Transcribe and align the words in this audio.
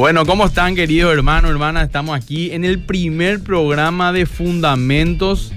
Bueno, 0.00 0.24
¿cómo 0.24 0.46
están 0.46 0.76
queridos 0.76 1.12
hermanos, 1.12 1.50
hermanas? 1.50 1.84
Estamos 1.84 2.16
aquí 2.16 2.52
en 2.52 2.64
el 2.64 2.78
primer 2.78 3.42
programa 3.42 4.14
de 4.14 4.24
Fundamentos 4.24 5.52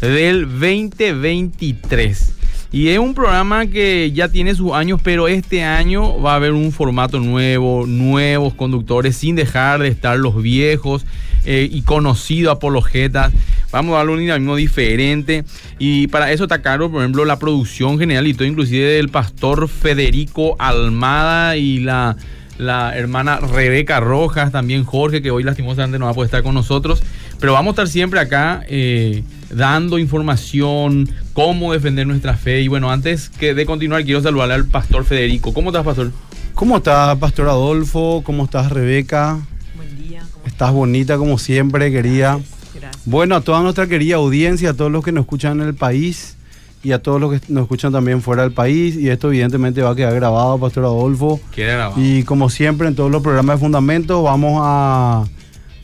del 0.00 0.48
2023. 0.48 2.34
Y 2.72 2.88
es 2.88 2.98
un 2.98 3.14
programa 3.14 3.66
que 3.66 4.10
ya 4.12 4.30
tiene 4.30 4.56
sus 4.56 4.72
años, 4.72 5.00
pero 5.04 5.28
este 5.28 5.62
año 5.62 6.20
va 6.20 6.32
a 6.32 6.34
haber 6.34 6.54
un 6.54 6.72
formato 6.72 7.20
nuevo, 7.20 7.86
nuevos 7.86 8.52
conductores, 8.54 9.14
sin 9.14 9.36
dejar 9.36 9.78
de 9.78 9.86
estar 9.86 10.18
los 10.18 10.42
viejos 10.42 11.06
eh, 11.44 11.68
y 11.70 11.82
conocidos 11.82 12.56
apologetas. 12.56 13.32
Vamos 13.70 13.94
a 13.94 13.98
darle 13.98 14.14
un 14.14 14.18
dinamismo 14.18 14.56
diferente. 14.56 15.44
Y 15.78 16.08
para 16.08 16.32
eso 16.32 16.42
está 16.42 16.62
caro, 16.62 16.90
por 16.90 17.02
ejemplo, 17.02 17.24
la 17.24 17.38
producción 17.38 17.96
general 17.96 18.26
y 18.26 18.34
todo, 18.34 18.48
inclusive 18.48 18.88
del 18.94 19.08
pastor 19.08 19.68
Federico 19.68 20.56
Almada 20.58 21.56
y 21.56 21.78
la 21.78 22.16
la 22.58 22.96
hermana 22.96 23.38
Rebeca 23.38 24.00
Rojas, 24.00 24.52
también 24.52 24.84
Jorge, 24.84 25.22
que 25.22 25.30
hoy 25.30 25.44
lastimosamente 25.44 25.98
no 25.98 26.04
va 26.06 26.10
a 26.10 26.14
poder 26.14 26.26
estar 26.26 26.42
con 26.42 26.54
nosotros. 26.54 27.02
Pero 27.40 27.52
vamos 27.52 27.68
a 27.68 27.72
estar 27.72 27.88
siempre 27.88 28.20
acá 28.20 28.64
eh, 28.68 29.22
dando 29.50 29.98
información, 29.98 31.08
cómo 31.32 31.72
defender 31.72 32.06
nuestra 32.06 32.36
fe. 32.36 32.60
Y 32.60 32.68
bueno, 32.68 32.90
antes 32.90 33.28
que 33.28 33.54
de 33.54 33.64
continuar, 33.64 34.04
quiero 34.04 34.20
saludarle 34.20 34.54
al 34.54 34.66
pastor 34.66 35.04
Federico. 35.04 35.54
¿Cómo 35.54 35.70
estás, 35.70 35.84
pastor? 35.84 36.10
¿Cómo 36.54 36.78
estás, 36.78 37.16
pastor 37.18 37.48
Adolfo? 37.48 38.22
¿Cómo 38.24 38.44
estás, 38.44 38.70
Rebeca? 38.70 39.38
Buen 39.76 39.96
día. 39.96 40.22
¿cómo 40.32 40.46
Estás 40.46 40.72
bonita 40.72 41.16
como 41.16 41.38
siempre, 41.38 41.92
querida. 41.92 42.34
Gracias, 42.34 42.74
gracias. 42.74 43.02
Bueno, 43.06 43.36
a 43.36 43.40
toda 43.40 43.62
nuestra 43.62 43.86
querida 43.86 44.16
audiencia, 44.16 44.70
a 44.70 44.74
todos 44.74 44.90
los 44.90 45.04
que 45.04 45.12
nos 45.12 45.22
escuchan 45.22 45.60
en 45.60 45.68
el 45.68 45.74
país 45.74 46.37
y 46.82 46.92
a 46.92 47.02
todos 47.02 47.20
los 47.20 47.32
que 47.32 47.52
nos 47.52 47.62
escuchan 47.62 47.92
también 47.92 48.22
fuera 48.22 48.42
del 48.42 48.52
país. 48.52 48.96
Y 48.96 49.08
esto 49.08 49.28
evidentemente 49.28 49.82
va 49.82 49.90
a 49.90 49.96
quedar 49.96 50.14
grabado, 50.14 50.58
Pastor 50.58 50.84
Adolfo. 50.84 51.40
Queda 51.54 51.74
grabado. 51.74 52.00
Y 52.00 52.22
como 52.24 52.50
siempre 52.50 52.88
en 52.88 52.94
todos 52.94 53.10
los 53.10 53.22
programas 53.22 53.56
de 53.56 53.60
Fundamentos 53.60 54.22
vamos 54.22 54.60
a 54.62 55.24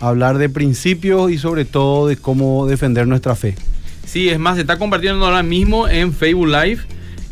hablar 0.00 0.38
de 0.38 0.48
principios 0.48 1.30
y 1.30 1.38
sobre 1.38 1.64
todo 1.64 2.08
de 2.08 2.16
cómo 2.16 2.66
defender 2.66 3.06
nuestra 3.06 3.34
fe. 3.34 3.54
Sí, 4.06 4.28
es 4.28 4.38
más, 4.38 4.56
se 4.56 4.60
está 4.60 4.78
compartiendo 4.78 5.24
ahora 5.24 5.42
mismo 5.42 5.88
en 5.88 6.12
Facebook 6.12 6.48
Live. 6.48 6.82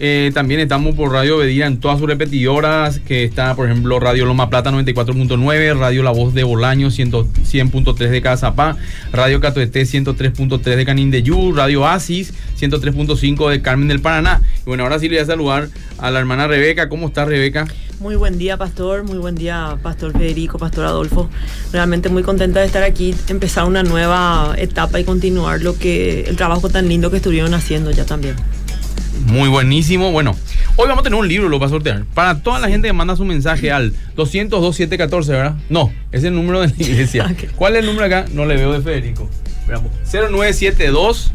Eh, 0.05 0.33
también 0.35 0.59
estamos 0.59 0.97
por 0.97 1.13
Radio 1.13 1.37
Bedira 1.37 1.69
en 1.69 1.79
todas 1.79 2.01
sus 2.01 2.09
repetidoras, 2.09 2.99
que 2.99 3.23
está, 3.23 3.55
por 3.55 3.71
ejemplo, 3.71 4.01
Radio 4.01 4.25
Loma 4.25 4.51
Plata 4.51 4.73
94.9, 4.73 5.79
Radio 5.79 6.03
La 6.03 6.11
Voz 6.11 6.35
de 6.35 6.43
Bolaño 6.43 6.91
100 6.91 7.13
100.3 7.13 7.95
de 8.09 8.21
Cazapá, 8.21 8.77
Radio 9.13 9.39
Catoeté 9.39 9.83
103.3 9.83 10.61
de 10.61 10.85
Canindeyú, 10.85 11.53
Radio 11.53 11.87
Asis 11.87 12.35
103.5 12.61 13.49
de 13.49 13.63
Carmen 13.63 13.87
del 13.87 14.01
Paraná. 14.01 14.43
Y 14.63 14.65
bueno, 14.65 14.83
ahora 14.83 14.99
sí 14.99 15.09
le 15.09 15.19
voy 15.19 15.23
a 15.23 15.27
saludar 15.27 15.69
a 15.99 16.11
la 16.11 16.19
hermana 16.19 16.49
Rebeca. 16.49 16.89
¿Cómo 16.89 17.07
está 17.07 17.25
Rebeca? 17.25 17.69
Muy 18.01 18.17
buen 18.17 18.39
día, 18.39 18.57
pastor. 18.57 19.05
Muy 19.05 19.19
buen 19.19 19.37
día, 19.37 19.79
pastor 19.85 20.11
Federico, 20.19 20.59
pastor 20.59 20.85
Adolfo. 20.85 21.31
Realmente 21.73 22.09
muy 22.09 22.25
contenta 22.25 22.59
de 22.59 22.67
estar 22.67 22.83
aquí, 22.83 23.15
empezar 23.29 23.67
una 23.67 23.85
nueva 23.85 24.57
etapa 24.59 24.99
y 24.99 25.05
continuar 25.05 25.63
lo 25.63 25.79
que 25.79 26.23
el 26.23 26.35
trabajo 26.35 26.69
tan 26.69 26.89
lindo 26.89 27.09
que 27.13 27.19
estuvieron 27.19 27.55
haciendo 27.55 27.93
ya 27.93 28.05
también. 28.05 28.35
Muy 29.27 29.49
buenísimo. 29.49 30.11
Bueno, 30.11 30.35
hoy 30.77 30.89
vamos 30.89 31.01
a 31.01 31.03
tener 31.05 31.19
un 31.19 31.29
libro, 31.29 31.49
lo 31.49 31.59
va 31.59 31.67
a 31.67 31.71
sortear. 31.71 32.05
Para 32.15 32.43
toda 32.43 32.59
la 32.59 32.69
gente 32.69 32.89
que 32.89 32.93
manda 32.93 33.17
su 33.17 33.25
mensaje 33.25 33.71
al 33.71 33.93
202-714, 34.17 35.27
¿verdad? 35.29 35.57
No, 35.69 35.93
es 36.11 36.25
el 36.25 36.35
número 36.35 36.61
de 36.61 36.69
la 36.69 36.75
iglesia. 36.77 37.27
Ok. 37.33 37.53
¿Cuál 37.57 37.77
es 37.77 37.81
el 37.81 37.87
número 37.87 38.07
acá? 38.07 38.27
No 38.33 38.47
le 38.47 38.57
veo 38.57 38.73
de 38.73 38.81
Federico. 38.81 39.29
Veamos. 39.67 39.91
0972 40.11 41.33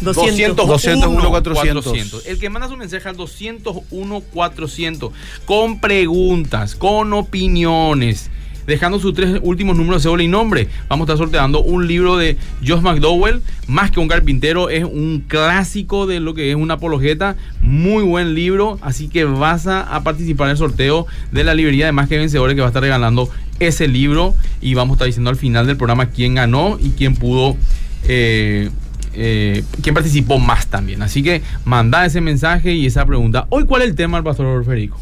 201 0.00 0.54
201 0.54 1.30
400. 1.30 2.26
El 2.26 2.38
que 2.38 2.50
manda 2.50 2.68
su 2.68 2.76
mensaje 2.76 3.08
al 3.08 3.16
201 3.16 4.20
400 4.20 5.12
con 5.44 5.80
preguntas, 5.80 6.74
con 6.74 7.12
opiniones, 7.12 8.30
dejando 8.70 9.00
sus 9.00 9.14
tres 9.14 9.40
últimos 9.42 9.76
números 9.76 10.02
de 10.02 10.06
cédula 10.06 10.22
y 10.22 10.28
nombre. 10.28 10.68
Vamos 10.88 11.08
a 11.08 11.12
estar 11.12 11.24
sorteando 11.24 11.60
un 11.60 11.88
libro 11.88 12.16
de 12.16 12.36
Josh 12.64 12.80
McDowell, 12.80 13.42
más 13.66 13.90
que 13.90 13.98
un 13.98 14.06
carpintero, 14.06 14.70
es 14.70 14.84
un 14.84 15.24
clásico 15.26 16.06
de 16.06 16.20
lo 16.20 16.34
que 16.34 16.50
es 16.50 16.56
una 16.56 16.74
apologeta, 16.74 17.36
muy 17.60 18.04
buen 18.04 18.34
libro, 18.34 18.78
así 18.80 19.08
que 19.08 19.24
vas 19.24 19.66
a, 19.66 20.00
participar 20.04 20.46
en 20.46 20.52
el 20.52 20.56
sorteo 20.56 21.06
de 21.32 21.44
la 21.44 21.54
librería 21.54 21.86
de 21.86 21.92
Más 21.92 22.08
que 22.08 22.16
Vencedores 22.16 22.54
que 22.54 22.60
va 22.60 22.68
a 22.68 22.70
estar 22.70 22.82
regalando 22.82 23.28
ese 23.58 23.88
libro 23.88 24.34
y 24.62 24.74
vamos 24.74 24.94
a 24.94 24.94
estar 24.94 25.06
diciendo 25.06 25.30
al 25.30 25.36
final 25.36 25.66
del 25.66 25.76
programa 25.76 26.06
quién 26.06 26.36
ganó 26.36 26.78
y 26.80 26.90
quién 26.90 27.16
pudo... 27.16 27.56
eh, 28.04 28.70
eh, 29.12 29.64
quién 29.82 29.92
participó 29.92 30.38
más 30.38 30.68
también. 30.68 31.02
Así 31.02 31.24
que 31.24 31.42
manda 31.64 32.06
ese 32.06 32.20
mensaje 32.20 32.72
y 32.74 32.86
esa 32.86 33.04
pregunta. 33.04 33.46
Hoy, 33.50 33.64
¿cuál 33.64 33.82
es 33.82 33.88
el 33.88 33.96
tema 33.96 34.18
del 34.18 34.24
pastor 34.24 34.64
Federico? 34.64 35.00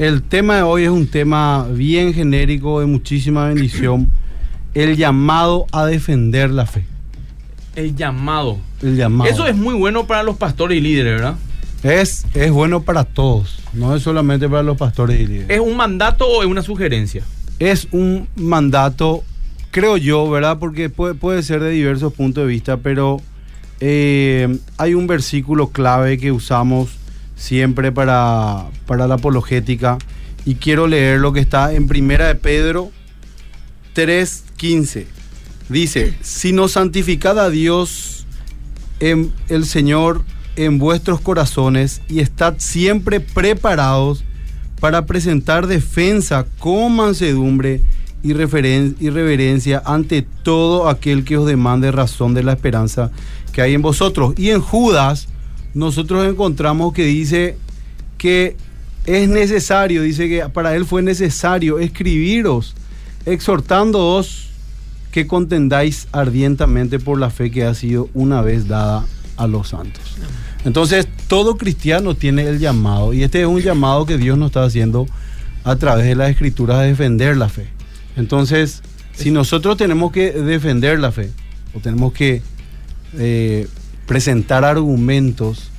El 0.00 0.22
tema 0.22 0.56
de 0.56 0.62
hoy 0.62 0.84
es 0.84 0.88
un 0.88 1.06
tema 1.08 1.66
bien 1.70 2.14
genérico, 2.14 2.80
de 2.80 2.86
muchísima 2.86 3.48
bendición. 3.48 4.10
El 4.72 4.96
llamado 4.96 5.66
a 5.72 5.84
defender 5.84 6.48
la 6.48 6.64
fe. 6.64 6.86
El 7.76 7.94
llamado. 7.94 8.56
El 8.80 8.96
llamado. 8.96 9.30
Eso 9.30 9.46
es 9.46 9.54
muy 9.54 9.74
bueno 9.74 10.06
para 10.06 10.22
los 10.22 10.38
pastores 10.38 10.78
y 10.78 10.80
líderes, 10.80 11.20
¿verdad? 11.20 11.34
Es, 11.82 12.24
es 12.32 12.50
bueno 12.50 12.80
para 12.80 13.04
todos, 13.04 13.58
no 13.74 13.94
es 13.94 14.02
solamente 14.02 14.48
para 14.48 14.62
los 14.62 14.78
pastores 14.78 15.20
y 15.20 15.26
líderes. 15.26 15.50
¿Es 15.50 15.60
un 15.60 15.76
mandato 15.76 16.26
o 16.26 16.42
es 16.42 16.48
una 16.48 16.62
sugerencia? 16.62 17.22
Es 17.58 17.86
un 17.92 18.26
mandato, 18.36 19.22
creo 19.70 19.98
yo, 19.98 20.30
¿verdad? 20.30 20.56
Porque 20.58 20.88
puede, 20.88 21.12
puede 21.12 21.42
ser 21.42 21.60
de 21.60 21.72
diversos 21.72 22.14
puntos 22.14 22.44
de 22.44 22.48
vista, 22.48 22.78
pero 22.78 23.20
eh, 23.80 24.60
hay 24.78 24.94
un 24.94 25.06
versículo 25.06 25.68
clave 25.68 26.16
que 26.16 26.32
usamos 26.32 26.88
siempre 27.40 27.90
para, 27.90 28.66
para 28.86 29.08
la 29.08 29.14
apologética 29.14 29.96
y 30.44 30.56
quiero 30.56 30.86
leer 30.86 31.20
lo 31.20 31.32
que 31.32 31.40
está 31.40 31.72
en 31.72 31.88
Primera 31.88 32.26
de 32.28 32.34
Pedro 32.34 32.90
3.15. 33.94 35.06
Dice, 35.70 36.14
sino 36.20 36.68
santificad 36.68 37.38
a 37.38 37.48
Dios 37.48 38.26
en 39.00 39.32
el 39.48 39.64
Señor 39.64 40.22
en 40.56 40.78
vuestros 40.78 41.20
corazones 41.20 42.02
y 42.08 42.20
estad 42.20 42.56
siempre 42.58 43.20
preparados 43.20 44.22
para 44.78 45.06
presentar 45.06 45.66
defensa 45.66 46.44
con 46.58 46.96
mansedumbre 46.96 47.80
y, 48.22 48.32
y 48.32 49.10
reverencia 49.10 49.82
ante 49.86 50.22
todo 50.42 50.90
aquel 50.90 51.24
que 51.24 51.38
os 51.38 51.46
demande 51.46 51.90
razón 51.90 52.34
de 52.34 52.42
la 52.42 52.52
esperanza 52.52 53.10
que 53.52 53.62
hay 53.62 53.72
en 53.72 53.82
vosotros. 53.82 54.34
Y 54.36 54.50
en 54.50 54.60
Judas 54.60 55.28
nosotros 55.74 56.26
encontramos 56.26 56.92
que 56.92 57.04
dice 57.04 57.56
que 58.18 58.56
es 59.06 59.28
necesario, 59.28 60.02
dice 60.02 60.28
que 60.28 60.48
para 60.48 60.74
él 60.74 60.84
fue 60.84 61.02
necesario 61.02 61.78
escribiros, 61.78 62.74
exhortándoos 63.26 64.48
que 65.10 65.26
contendáis 65.26 66.06
ardientemente 66.12 66.98
por 66.98 67.18
la 67.18 67.30
fe 67.30 67.50
que 67.50 67.64
ha 67.64 67.74
sido 67.74 68.08
una 68.14 68.42
vez 68.42 68.68
dada 68.68 69.06
a 69.36 69.46
los 69.46 69.68
santos. 69.68 70.02
Entonces, 70.64 71.08
todo 71.26 71.56
cristiano 71.56 72.14
tiene 72.14 72.46
el 72.46 72.58
llamado, 72.58 73.14
y 73.14 73.22
este 73.22 73.40
es 73.40 73.46
un 73.46 73.60
llamado 73.60 74.06
que 74.06 74.18
Dios 74.18 74.36
nos 74.36 74.48
está 74.48 74.64
haciendo 74.64 75.06
a 75.64 75.76
través 75.76 76.06
de 76.06 76.14
las 76.14 76.30
escrituras 76.30 76.78
a 76.78 76.82
defender 76.82 77.36
la 77.36 77.48
fe. 77.48 77.66
Entonces, 78.16 78.82
si 79.14 79.30
nosotros 79.30 79.76
tenemos 79.76 80.12
que 80.12 80.32
defender 80.32 80.98
la 80.98 81.12
fe, 81.12 81.30
o 81.74 81.80
tenemos 81.80 82.12
que 82.12 82.42
eh, 83.18 83.66
presentar 84.10 84.64
argumentos, 84.64 85.70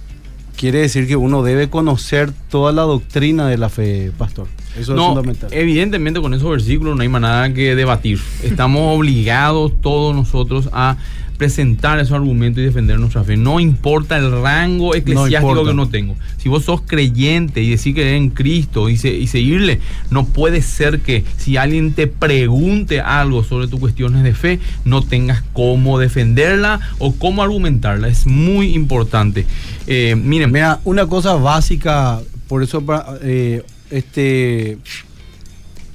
quiere 0.55 0.79
decir 0.79 1.05
que 1.05 1.17
uno 1.17 1.43
debe 1.43 1.69
conocer 1.69 2.31
toda 2.49 2.71
la 2.71 2.83
doctrina 2.83 3.49
de 3.49 3.57
la 3.57 3.67
fe, 3.67 4.13
pastor. 4.17 4.47
Eso 4.79 4.93
es 4.93 4.97
no, 4.97 5.07
fundamental. 5.07 5.49
evidentemente 5.51 6.21
con 6.21 6.33
esos 6.33 6.49
versículos 6.49 6.95
no 6.95 7.01
hay 7.01 7.09
más 7.09 7.19
nada 7.19 7.53
que 7.53 7.75
debatir. 7.75 8.21
Estamos 8.41 8.83
obligados 8.97 9.73
todos 9.81 10.15
nosotros 10.15 10.69
a 10.71 10.95
presentar 11.41 11.97
esos 11.99 12.11
argumentos 12.13 12.61
y 12.61 12.65
defender 12.65 12.99
nuestra 12.99 13.23
fe. 13.23 13.35
No 13.35 13.59
importa 13.59 14.15
el 14.15 14.31
rango 14.43 14.93
eclesiástico 14.93 15.63
que 15.65 15.71
uno 15.71 15.89
tengo. 15.89 16.15
Si 16.37 16.49
vos 16.49 16.65
sos 16.65 16.81
creyente 16.81 17.63
y 17.63 17.71
decís 17.71 17.95
que 17.95 18.15
en 18.15 18.29
Cristo 18.29 18.89
y, 18.89 18.97
se- 18.97 19.15
y 19.15 19.25
seguirle, 19.25 19.79
no 20.11 20.27
puede 20.27 20.61
ser 20.61 20.99
que 20.99 21.23
si 21.37 21.57
alguien 21.57 21.93
te 21.93 22.05
pregunte 22.05 23.01
algo 23.01 23.43
sobre 23.43 23.67
tus 23.67 23.79
cuestiones 23.79 24.21
de 24.21 24.35
fe, 24.35 24.59
no 24.85 25.01
tengas 25.01 25.41
cómo 25.53 25.97
defenderla 25.97 26.79
o 26.99 27.13
cómo 27.15 27.41
argumentarla. 27.41 28.07
Es 28.07 28.27
muy 28.27 28.75
importante. 28.75 29.47
Eh, 29.87 30.15
miren, 30.15 30.51
Mira, 30.51 30.79
una 30.83 31.07
cosa 31.07 31.33
básica, 31.33 32.19
por 32.47 32.61
eso 32.61 32.83
eh, 33.23 33.63
este, 33.89 34.77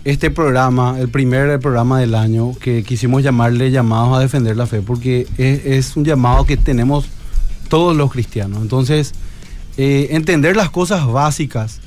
este 0.06 0.30
programa, 0.30 1.00
el 1.00 1.08
primer 1.08 1.58
programa 1.58 1.98
del 1.98 2.14
año, 2.14 2.52
que 2.60 2.84
quisimos 2.84 3.24
llamarle 3.24 3.72
llamados 3.72 4.16
a 4.16 4.20
defender 4.20 4.56
la 4.56 4.66
fe, 4.66 4.80
porque 4.80 5.26
es, 5.36 5.66
es 5.66 5.96
un 5.96 6.04
llamado 6.04 6.44
que 6.44 6.56
tenemos 6.56 7.06
todos 7.68 7.96
los 7.96 8.12
cristianos. 8.12 8.62
Entonces, 8.62 9.14
eh, 9.76 10.08
entender 10.12 10.54
las 10.54 10.70
cosas 10.70 11.06
básicas 11.06 11.80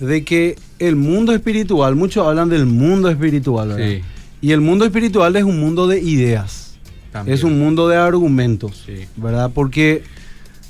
de 0.00 0.24
que 0.24 0.56
el 0.78 0.96
mundo 0.96 1.34
espiritual, 1.34 1.96
muchos 1.96 2.26
hablan 2.26 2.48
del 2.48 2.64
mundo 2.64 3.10
espiritual, 3.10 3.68
¿verdad? 3.68 3.86
Sí. 3.86 4.00
Y 4.40 4.52
el 4.52 4.62
mundo 4.62 4.86
espiritual 4.86 5.36
es 5.36 5.44
un 5.44 5.60
mundo 5.60 5.86
de 5.86 6.00
ideas. 6.00 6.78
También. 7.12 7.36
Es 7.36 7.44
un 7.44 7.58
mundo 7.58 7.88
de 7.88 7.96
argumentos, 7.96 8.84
Sí. 8.86 9.04
¿verdad? 9.16 9.50
Porque 9.52 10.02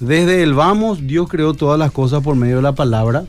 desde 0.00 0.42
el 0.42 0.54
vamos, 0.54 1.06
Dios 1.06 1.28
creó 1.28 1.54
todas 1.54 1.78
las 1.78 1.92
cosas 1.92 2.20
por 2.24 2.34
medio 2.34 2.56
de 2.56 2.62
la 2.62 2.74
palabra. 2.74 3.26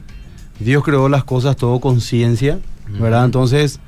Dios 0.59 0.83
creó 0.83 1.09
las 1.09 1.23
cosas 1.23 1.55
todo 1.57 1.79
con 1.79 2.01
ciencia, 2.01 2.59
¿verdad? 2.99 3.25
Entonces, 3.25 3.79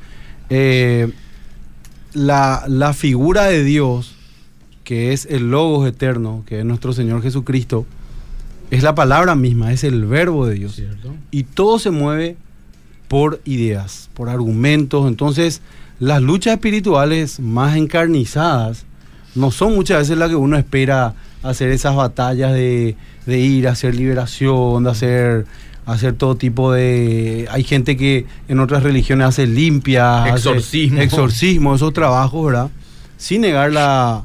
eh, 0.50 1.11
la, 2.13 2.63
la 2.67 2.94
figura 2.94 3.45
de 3.45 3.63
Dios, 3.63 4.15
que 4.83 5.13
es 5.13 5.25
el 5.25 5.51
Logos 5.51 5.88
eterno, 5.88 6.44
que 6.45 6.59
es 6.59 6.65
nuestro 6.65 6.94
Señor 6.94 7.21
Jesucristo, 7.21 7.85
es 8.71 8.83
la 8.83 8.95
palabra 8.95 9.35
misma, 9.35 9.71
es 9.71 9.83
el 9.83 10.05
verbo 10.05 10.45
de 10.45 10.55
Dios. 10.55 10.75
¿Cierto? 10.75 11.13
Y 11.31 11.44
todo 11.44 11.79
se 11.79 11.91
mueve 11.91 12.38
por 13.07 13.39
ideas, 13.45 14.09
por 14.13 14.29
argumentos. 14.29 15.07
Entonces, 15.07 15.61
las 16.00 16.21
luchas 16.21 16.53
espirituales 16.55 17.39
más 17.39 17.77
encarnizadas 17.77 18.85
no 19.35 19.51
son 19.51 19.75
muchas 19.75 20.00
veces 20.00 20.17
las 20.17 20.29
que 20.29 20.35
uno 20.35 20.57
espera 20.57 21.13
hacer 21.44 21.71
esas 21.71 21.95
batallas 21.95 22.53
de, 22.53 22.95
de 23.25 23.39
ir 23.39 23.67
a 23.67 23.71
hacer 23.71 23.95
liberación, 23.95 24.83
de 24.83 24.89
hacer, 24.89 25.45
hacer 25.85 26.13
todo 26.13 26.35
tipo 26.35 26.71
de... 26.71 27.47
Hay 27.51 27.63
gente 27.63 27.97
que 27.97 28.25
en 28.47 28.59
otras 28.59 28.83
religiones 28.83 29.27
hace 29.27 29.47
limpias, 29.47 30.31
hace 30.31 30.50
Exorcismo. 31.03 31.75
esos 31.75 31.94
trabajos, 31.94 32.45
¿verdad? 32.45 32.69
Sin 33.18 33.41
negar 33.41 33.71
la, 33.71 34.24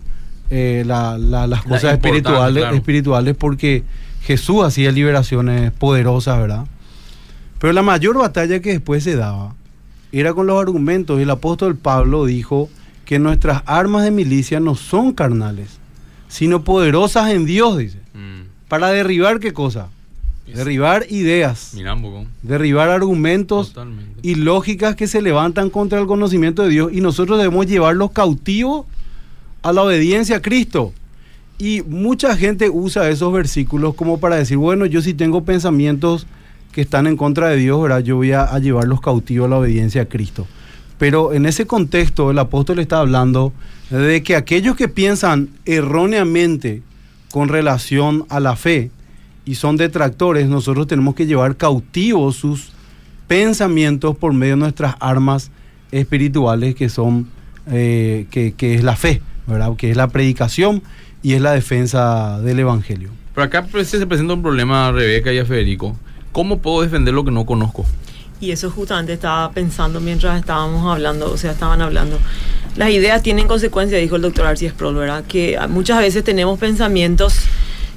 eh, 0.51 0.85
la- 0.87 1.19
la- 1.19 1.47
las 1.47 1.65
La 1.65 1.71
cosas 1.71 1.93
espirituales, 1.95 2.63
claro. 2.63 2.77
espirituales 2.77 3.37
porque 3.37 3.83
Jesús 4.23 4.65
hacía 4.65 4.93
liberaciones 4.93 5.73
poderosas, 5.73 6.39
¿verdad? 6.39 6.65
Pero 7.59 7.73
la 7.73 7.83
mayor 7.83 8.17
batalla 8.19 8.61
que 8.61 8.71
después 8.71 9.03
se 9.05 9.17
daba 9.17 9.55
era 10.13 10.33
con 10.35 10.47
los 10.47 10.61
argumentos. 10.61 11.19
Y 11.19 11.23
el 11.23 11.31
apóstol 11.31 11.77
Pablo 11.77 12.25
dijo 12.25 12.69
que 13.05 13.19
nuestras 13.19 13.63
armas 13.67 14.05
de 14.05 14.11
milicia 14.11 14.61
no 14.61 14.75
son 14.77 15.13
carnales, 15.13 15.79
sino 16.29 16.63
poderosas 16.63 17.31
en 17.31 17.47
Dios, 17.47 17.79
dice. 17.79 17.99
Mm. 18.15 18.43
¿Para 18.69 18.89
derribar 18.89 19.41
qué 19.41 19.53
cosa? 19.53 19.89
Derribar 20.55 21.07
ideas, 21.11 21.75
derribar 22.43 22.89
argumentos 22.91 23.69
Totalmente. 23.69 24.21
y 24.23 24.35
lógicas 24.37 24.97
que 24.97 25.07
se 25.07 25.23
levantan 25.23 25.71
contra 25.71 26.01
el 26.01 26.07
conocimiento 26.07 26.63
de 26.63 26.71
Dios 26.71 26.93
y 26.93 27.01
nosotros 27.01 27.39
debemos 27.39 27.67
llevarlos 27.67 28.13
cautivos 28.13 28.87
a 29.63 29.73
la 29.73 29.83
obediencia 29.83 30.37
a 30.37 30.43
Cristo. 30.43 30.93
Y 31.59 31.83
mucha 31.83 32.37
gente 32.37 32.71
usa 32.71 33.09
esos 33.11 33.33
versículos 33.33 33.95
como 33.95 34.21
para 34.21 34.37
decir, 34.37 34.57
bueno, 34.57 34.87
yo 34.87 35.03
si 35.03 35.15
tengo 35.15 35.45
pensamientos 35.45 36.27
que 36.73 36.83
están 36.83 37.07
en 37.07 37.17
contra 37.17 37.49
de 37.49 37.57
Dios, 37.57 37.83
¿verdad? 37.83 38.01
yo 38.01 38.17
voy 38.17 38.33
a, 38.33 38.45
a 38.45 38.59
llevarlos 38.59 39.01
cautivos 39.01 39.47
a 39.47 39.51
la 39.51 39.59
obediencia 39.59 40.03
a 40.03 40.05
Cristo. 40.07 40.47
Pero 40.99 41.33
en 41.33 41.47
ese 41.47 41.67
contexto 41.67 42.31
el 42.31 42.39
apóstol 42.39 42.79
está 42.79 43.01
hablando 43.01 43.53
de 43.91 44.23
que 44.23 44.37
aquellos 44.37 44.77
que 44.77 44.89
piensan 44.89 45.51
erróneamente 45.65 46.83
con 47.31 47.49
relación 47.49 48.25
a 48.29 48.41
la 48.41 48.57
fe 48.57 48.91
y 49.49 49.55
son 49.55 49.79
detractores, 49.79 50.47
nosotros 50.47 50.87
tenemos 50.87 51.15
que 51.15 51.25
llevar 51.25 51.57
cautivos 51.57 52.37
sus 52.37 52.69
pensamientos 53.29 54.15
por 54.15 54.35
medio 54.35 54.57
de 54.57 54.61
nuestras 54.61 54.95
armas 55.01 55.51
espirituales 55.91 56.75
que 56.75 56.91
son, 56.91 57.29
eh, 57.67 58.27
que, 58.31 58.53
que 58.53 58.75
es 58.75 58.85
la 58.85 58.95
fe, 58.95 59.23
¿verdad? 59.47 59.75
Que 59.75 59.91
es 59.91 59.97
la 59.97 60.09
predicación 60.09 60.83
y 61.23 61.33
es 61.33 61.41
la 61.41 61.53
defensa 61.53 62.39
del 62.43 62.59
Evangelio. 62.59 63.09
Pero 63.35 63.47
acá 63.47 63.65
pues, 63.65 63.89
se 63.89 64.07
presenta 64.07 64.35
un 64.35 64.43
problema 64.43 64.89
a 64.89 64.93
Rebeca 64.93 65.33
y 65.33 65.39
a 65.39 65.47
Federico. 65.47 65.97
¿Cómo 66.33 66.59
puedo 66.59 66.83
defender 66.83 67.15
lo 67.15 67.25
que 67.25 67.31
no 67.31 67.47
conozco? 67.47 67.87
Y 68.43 68.51
eso 68.51 68.71
justamente 68.71 69.15
estaba 69.15 69.51
pensando 69.53 69.99
mientras 69.99 70.39
estábamos 70.39 70.95
hablando, 70.95 71.33
o 71.33 71.39
sea, 71.39 71.53
estaban 71.53 71.81
hablando. 71.81 72.19
Las 72.77 72.91
ideas 72.91 73.23
tienen 73.23 73.49
consecuencias, 73.49 73.99
dijo 73.99 74.17
el 74.17 74.23
doctor 74.23 74.45
Arcis 74.45 74.73
Sproul, 74.73 74.97
¿verdad? 74.97 75.25
Que 75.27 75.59
muchas 75.71 76.01
veces 76.01 76.23
tenemos 76.23 76.59
pensamientos 76.59 77.49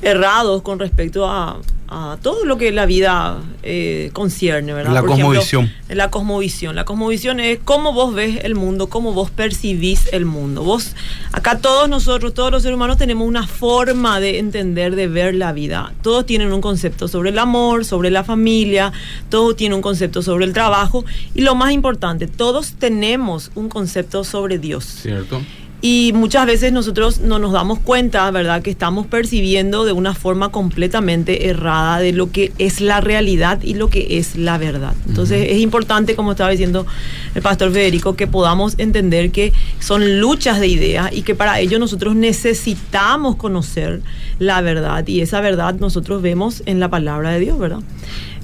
errados 0.02 0.62
con 0.62 0.80
respecto 0.80 1.28
a, 1.30 1.60
a 1.94 2.18
todo 2.22 2.46
lo 2.46 2.58
que 2.58 2.72
la 2.72 2.86
vida 2.86 3.40
eh, 3.64 4.12
concierne, 4.14 4.74
¿verdad? 4.74 4.94
La 4.94 5.02
Por 5.02 5.10
ejemplo, 5.12 5.28
cosmovisión. 5.40 5.72
la 5.90 6.10
cosmovisión. 6.10 6.76
La 6.76 6.86
cosmovisión 6.86 7.40
es 7.42 7.60
cómo 7.64 7.92
vos 7.92 8.14
ves 8.14 8.40
el 8.44 8.56
mundo, 8.56 8.88
cómo 8.88 9.12
vos 9.12 9.30
percibís 9.30 10.08
el 10.14 10.26
mundo. 10.26 10.64
Vos, 10.64 10.96
acá 11.34 11.58
todos 11.60 11.90
nosotros, 11.90 12.34
todos 12.34 12.50
los 12.50 12.64
seres 12.64 12.78
humanos 12.78 12.96
tenemos 12.98 13.28
una 13.28 13.46
forma 13.46 14.22
de 14.22 14.40
entender, 14.40 14.96
de 14.96 15.08
ver 15.08 15.36
la 15.36 15.52
vida. 15.52 15.92
Todos 16.02 16.26
tienen 16.26 16.54
un 16.54 16.62
concepto 16.62 17.10
sobre 17.10 17.32
el 17.32 17.38
amor, 17.38 17.84
sobre 17.84 18.10
la 18.10 18.24
familia, 18.24 18.94
todos 19.30 19.58
tienen 19.58 19.76
un 19.76 19.82
concepto 19.82 20.22
sobre 20.22 20.46
el 20.46 20.54
trabajo 20.54 21.04
y 21.36 21.42
lo 21.42 21.56
más 21.56 21.74
importante, 21.74 22.28
todos 22.28 22.74
tenemos 22.80 23.52
un 23.54 23.68
concepto 23.68 24.24
sobre 24.24 24.60
Dios. 24.60 24.86
¿Cierto? 24.86 25.42
Y 25.84 26.12
muchas 26.14 26.46
veces 26.46 26.72
nosotros 26.72 27.22
no 27.22 27.40
nos 27.40 27.54
damos 27.54 27.80
cuenta, 27.80 28.30
¿verdad?, 28.30 28.62
que 28.62 28.70
estamos 28.70 29.08
percibiendo 29.08 29.84
de 29.84 29.94
una 29.94 30.14
forma 30.14 30.50
completamente 30.50 31.50
errada 31.50 31.98
de 31.98 32.12
lo 32.12 32.32
que 32.32 32.52
es 32.60 32.82
la 32.82 33.02
realidad 33.02 33.64
y 33.64 33.74
lo 33.74 33.90
que 33.90 34.20
es 34.20 34.36
la 34.36 34.60
verdad. 34.60 34.94
Entonces 35.08 35.48
es 35.50 35.58
importante, 35.58 36.16
como 36.16 36.32
estaba 36.32 36.52
diciendo 36.52 36.86
el 37.34 37.42
pastor 37.42 37.72
Federico, 37.72 38.16
que 38.16 38.28
podamos 38.28 38.76
entender 38.78 39.32
que 39.32 39.54
son 39.80 40.20
luchas 40.20 40.60
de 40.60 40.68
ideas 40.68 41.12
y 41.12 41.24
que 41.24 41.34
para 41.34 41.60
ello 41.60 41.80
nosotros 41.80 42.16
necesitamos 42.16 43.36
conocer 43.36 44.02
la 44.38 44.62
verdad 44.62 45.08
y 45.08 45.22
esa 45.22 45.42
verdad 45.42 45.76
nosotros 45.80 46.22
vemos 46.22 46.62
en 46.68 46.80
la 46.80 46.90
palabra 46.90 47.32
de 47.32 47.40
Dios, 47.40 47.58
¿verdad? 47.58 47.82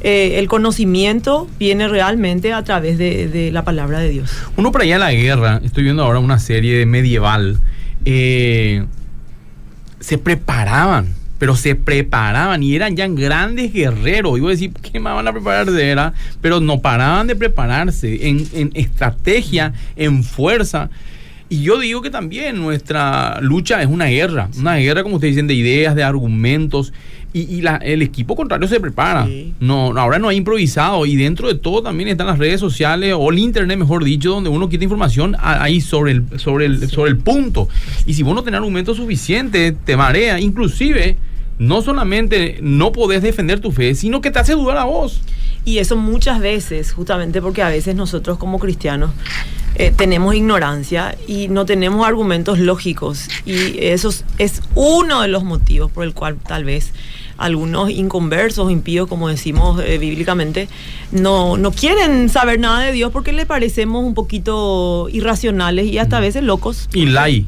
Eh, 0.02 0.38
el 0.38 0.48
conocimiento 0.48 1.50
viene 1.58 1.88
realmente 1.88 2.54
a 2.54 2.64
través 2.64 2.98
de, 2.98 3.50
la 3.52 3.64
palabra 3.64 4.00
de 4.00 4.10
Dios. 4.10 4.32
Uno 4.56 4.72
para 4.72 4.84
allá 4.84 5.00
la 5.00 5.14
guerra, 5.14 5.60
estoy 5.64 5.84
viendo 5.84 6.04
ahora 6.04 6.20
una 6.20 6.40
serie 6.40 6.86
medieval, 6.86 7.60
eh, 8.06 8.86
se 10.00 10.18
preparaban, 10.18 11.16
pero 11.40 11.56
se 11.56 11.76
preparaban 11.76 12.62
y 12.62 12.76
eran 12.76 12.96
ya 12.96 13.08
grandes 13.08 13.74
guerreros. 13.74 14.38
Iba 14.38 14.50
a 14.50 14.52
decir, 14.52 14.72
¿qué 14.74 15.00
más 15.00 15.16
van 15.16 15.28
a 15.28 15.34
prepararse? 15.34 15.90
Era? 15.90 16.14
Pero 16.42 16.60
no 16.60 16.80
paraban 16.80 17.28
de 17.28 17.36
prepararse 17.36 18.28
en, 18.28 18.48
en 18.54 18.72
estrategia, 18.76 19.74
en 19.96 20.24
fuerza. 20.24 20.90
Y 21.50 21.62
yo 21.62 21.80
digo 21.80 22.02
que 22.02 22.10
también 22.10 22.60
nuestra 22.60 23.40
lucha 23.42 23.82
es 23.82 23.88
una 23.88 24.06
guerra, 24.06 24.50
una 24.58 24.76
guerra, 24.76 25.04
como 25.04 25.16
ustedes 25.16 25.36
dicen, 25.36 25.48
de 25.48 25.54
ideas, 25.54 25.96
de 25.96 26.04
argumentos. 26.04 26.94
Y, 27.33 27.41
y 27.41 27.62
la- 27.62 27.75
el 27.77 28.01
equipo 28.01 28.35
contrario 28.35 28.68
se 28.68 28.79
prepara. 28.79 29.25
Sí. 29.27 29.53
No, 29.59 29.94
no, 29.94 30.00
ahora 30.01 30.18
no 30.18 30.29
hay 30.29 30.38
improvisado. 30.38 31.06
Y 31.06 31.15
dentro 31.15 31.47
de 31.47 31.56
todo 31.56 31.83
también 31.83 32.09
están 32.09 32.27
las 32.27 32.39
redes 32.39 32.59
sociales 32.59 33.13
o 33.18 33.29
el 33.31 33.39
internet, 33.39 33.77
mejor 33.77 34.03
dicho, 34.03 34.31
donde 34.31 34.50
uno 34.50 34.69
quita 34.69 34.83
información 34.83 35.35
ahí 35.39 35.81
sobre 35.81 36.13
el, 36.13 36.24
sobre 36.39 36.65
el, 36.65 36.89
sobre 36.89 37.12
el 37.12 37.18
punto. 37.18 37.68
Y 38.06 38.13
si 38.13 38.24
vos 38.24 38.33
no 38.33 38.44
tenés 38.44 38.59
argumentos 38.59 38.97
suficientes, 38.97 39.75
te 39.85 39.97
marea. 39.97 40.39
Inclusive, 40.39 41.18
no 41.59 41.81
solamente 41.81 42.57
no 42.62 42.91
podés 42.91 43.21
defender 43.21 43.59
tu 43.59 43.71
fe, 43.71 43.94
sino 43.95 44.21
que 44.21 44.31
te 44.31 44.39
hace 44.39 44.53
dudar 44.53 44.77
a 44.77 44.85
vos. 44.85 45.21
Y 45.65 45.79
eso 45.79 45.97
muchas 45.97 46.39
veces, 46.39 46.94
justamente 46.94 47.41
porque 47.41 47.62
a 47.62 47.68
veces 47.68 47.94
nosotros 47.94 48.38
como 48.38 48.57
cristianos 48.57 49.12
eh, 49.75 49.94
tenemos 49.95 50.33
ignorancia 50.33 51.15
y 51.27 51.50
no 51.50 51.65
tenemos 51.65 52.07
argumentos 52.07 52.57
lógicos. 52.57 53.27
Y 53.46 53.77
eso 53.86 54.10
es- 54.10 54.24
es 54.38 54.62
uno 54.75 55.22
de 55.22 55.27
los 55.27 55.43
motivos 55.43 55.91
por 55.91 56.03
el 56.05 56.13
cual 56.13 56.38
tal 56.38 56.63
vez 56.63 56.93
algunos 57.38 57.89
inconversos, 57.89 58.72
impíos, 58.72 59.08
como 59.08 59.29
decimos 59.29 59.82
eh, 59.84 59.98
bíblicamente, 59.98 60.67
no, 61.12 61.58
no 61.58 61.72
quieren 61.72 62.29
saber 62.29 62.60
nada 62.60 62.82
de 62.82 62.91
Dios 62.91 63.12
porque 63.12 63.34
les 63.34 63.46
parecemos 63.46 64.03
un 64.03 64.13
poquito 64.13 65.08
irracionales 65.12 65.88
y 65.88 65.98
hasta 65.98 66.17
a 66.17 66.22
veces 66.22 66.44
locos. 66.44 66.89
Y 66.94 67.06
lai. 67.06 67.46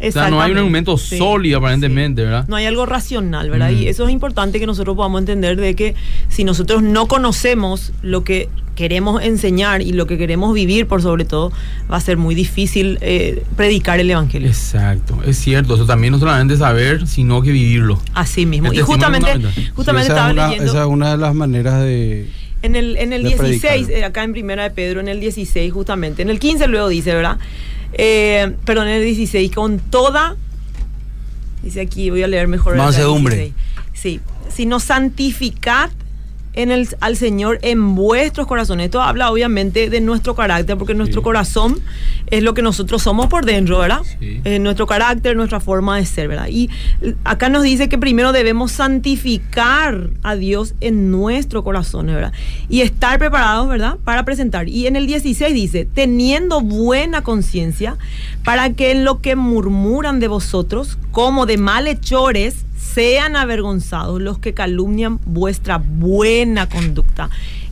O 0.00 0.12
sea, 0.12 0.30
no 0.30 0.40
hay 0.40 0.52
un 0.52 0.58
argumento 0.58 0.96
Sí, 0.96 1.18
sólido 1.18 1.58
aparentemente, 1.58 2.22
¿verdad? 2.22 2.44
no 2.48 2.54
hay 2.56 2.66
algo 2.66 2.86
racional, 2.86 3.50
¿verdad? 3.50 3.70
Mm. 3.72 3.82
Y 3.82 3.88
eso 3.88 4.06
es 4.06 4.12
importante 4.12 4.60
que 4.60 4.66
nosotros 4.66 4.94
podamos 4.96 5.20
entender 5.20 5.56
de 5.56 5.74
que 5.74 5.94
si 6.28 6.44
nosotros 6.44 6.82
no 6.82 7.08
conocemos 7.08 7.92
lo 8.02 8.22
que 8.22 8.48
queremos 8.76 9.20
enseñar 9.24 9.82
y 9.82 9.92
lo 9.92 10.06
que 10.06 10.16
queremos 10.16 10.54
vivir 10.54 10.86
por 10.86 11.02
sobre 11.02 11.24
todo, 11.24 11.50
va 11.90 11.96
a 11.96 12.00
ser 12.00 12.16
muy 12.16 12.36
difícil 12.36 12.98
eh, 13.00 13.42
predicar 13.56 13.98
el 13.98 14.08
Evangelio. 14.08 14.46
Exacto, 14.46 15.18
es 15.26 15.36
cierto. 15.36 15.74
Eso 15.74 15.84
también 15.84 16.12
no 16.12 16.20
solamente 16.20 16.56
saber, 16.56 17.08
sino 17.08 17.42
que 17.42 17.50
vivirlo. 17.50 18.00
Así 18.14 18.46
mismo. 18.46 18.72
Y 18.72 18.78
justamente, 18.78 19.32
justamente 19.74 20.12
esa, 20.12 20.14
estaba 20.14 20.28
es 20.28 20.34
una, 20.34 20.46
leyendo... 20.46 20.70
esa 20.70 20.82
es 20.82 20.88
una 20.88 21.10
de 21.10 21.16
las 21.16 21.34
maneras 21.34 21.82
de... 21.82 22.28
En 22.62 22.76
el, 22.76 22.96
en 22.98 23.12
el 23.12 23.24
de 23.24 23.30
16, 23.30 23.60
predicar. 23.60 23.90
eh, 23.98 24.04
acá 24.04 24.22
en 24.22 24.30
Primera 24.32 24.62
de 24.62 24.70
Pedro, 24.70 25.00
en 25.00 25.08
el 25.08 25.18
16 25.18 25.72
justamente, 25.72 26.22
en 26.22 26.30
el 26.30 26.38
15 26.38 26.68
luego 26.68 26.88
dice, 26.88 27.12
¿verdad? 27.14 27.38
Eh, 27.92 28.54
perdón, 28.64 28.88
en 28.88 28.94
el 28.94 29.04
16, 29.04 29.52
con 29.52 29.78
toda, 29.78 30.36
dice 31.62 31.80
aquí, 31.80 32.10
voy 32.10 32.22
a 32.22 32.28
leer 32.28 32.48
mejor. 32.48 32.76
Mansedumbre. 32.76 33.36
16. 33.36 33.54
Sí, 33.94 34.20
sino 34.54 34.80
santificad 34.80 35.90
en 36.58 36.72
el, 36.72 36.88
al 37.00 37.16
Señor 37.16 37.58
en 37.62 37.94
vuestros 37.94 38.46
corazones. 38.48 38.86
Esto 38.86 39.00
habla 39.00 39.30
obviamente 39.30 39.88
de 39.90 40.00
nuestro 40.00 40.34
carácter, 40.34 40.76
porque 40.76 40.92
nuestro 40.94 41.20
Sí. 41.20 41.24
corazón 41.24 41.80
es 42.26 42.42
lo 42.42 42.52
que 42.52 42.62
nosotros 42.62 43.00
somos 43.02 43.28
por 43.28 43.44
dentro, 43.44 43.78
¿verdad? 43.78 44.00
Sí. 44.18 44.40
Eh, 44.44 44.58
nuestro 44.58 44.86
carácter, 44.86 45.36
nuestra 45.36 45.60
forma 45.60 45.96
de 45.96 46.04
ser, 46.04 46.26
¿verdad? 46.28 46.48
Y 46.50 46.68
acá 47.24 47.48
nos 47.48 47.62
dice 47.62 47.88
que 47.88 47.96
primero 47.96 48.32
debemos 48.32 48.72
santificar 48.72 50.10
a 50.22 50.34
Dios 50.34 50.74
en 50.80 51.10
nuestro 51.10 51.62
corazón, 51.62 52.06
¿verdad? 52.06 52.32
Y 52.68 52.80
estar 52.80 53.18
preparados, 53.18 53.68
¿verdad? 53.68 53.96
Para 54.04 54.24
presentar. 54.24 54.68
Y 54.68 54.86
en 54.86 54.96
el 54.96 55.06
16 55.06 55.54
dice, 55.54 55.86
teniendo 55.94 56.60
buena 56.60 57.22
conciencia, 57.22 57.96
para 58.44 58.72
que 58.72 58.90
en 58.90 59.04
lo 59.04 59.20
que 59.20 59.36
murmuran 59.36 60.18
de 60.20 60.28
vosotros, 60.28 60.98
como 61.12 61.46
de 61.46 61.56
malhechores, 61.56 62.64
sean 62.78 63.36
avergonzados 63.36 64.20
los 64.20 64.38
que 64.38 64.54
calumnian 64.54 65.18
vuestra 65.24 65.78
buena 65.78 66.68
conducta 66.68 67.28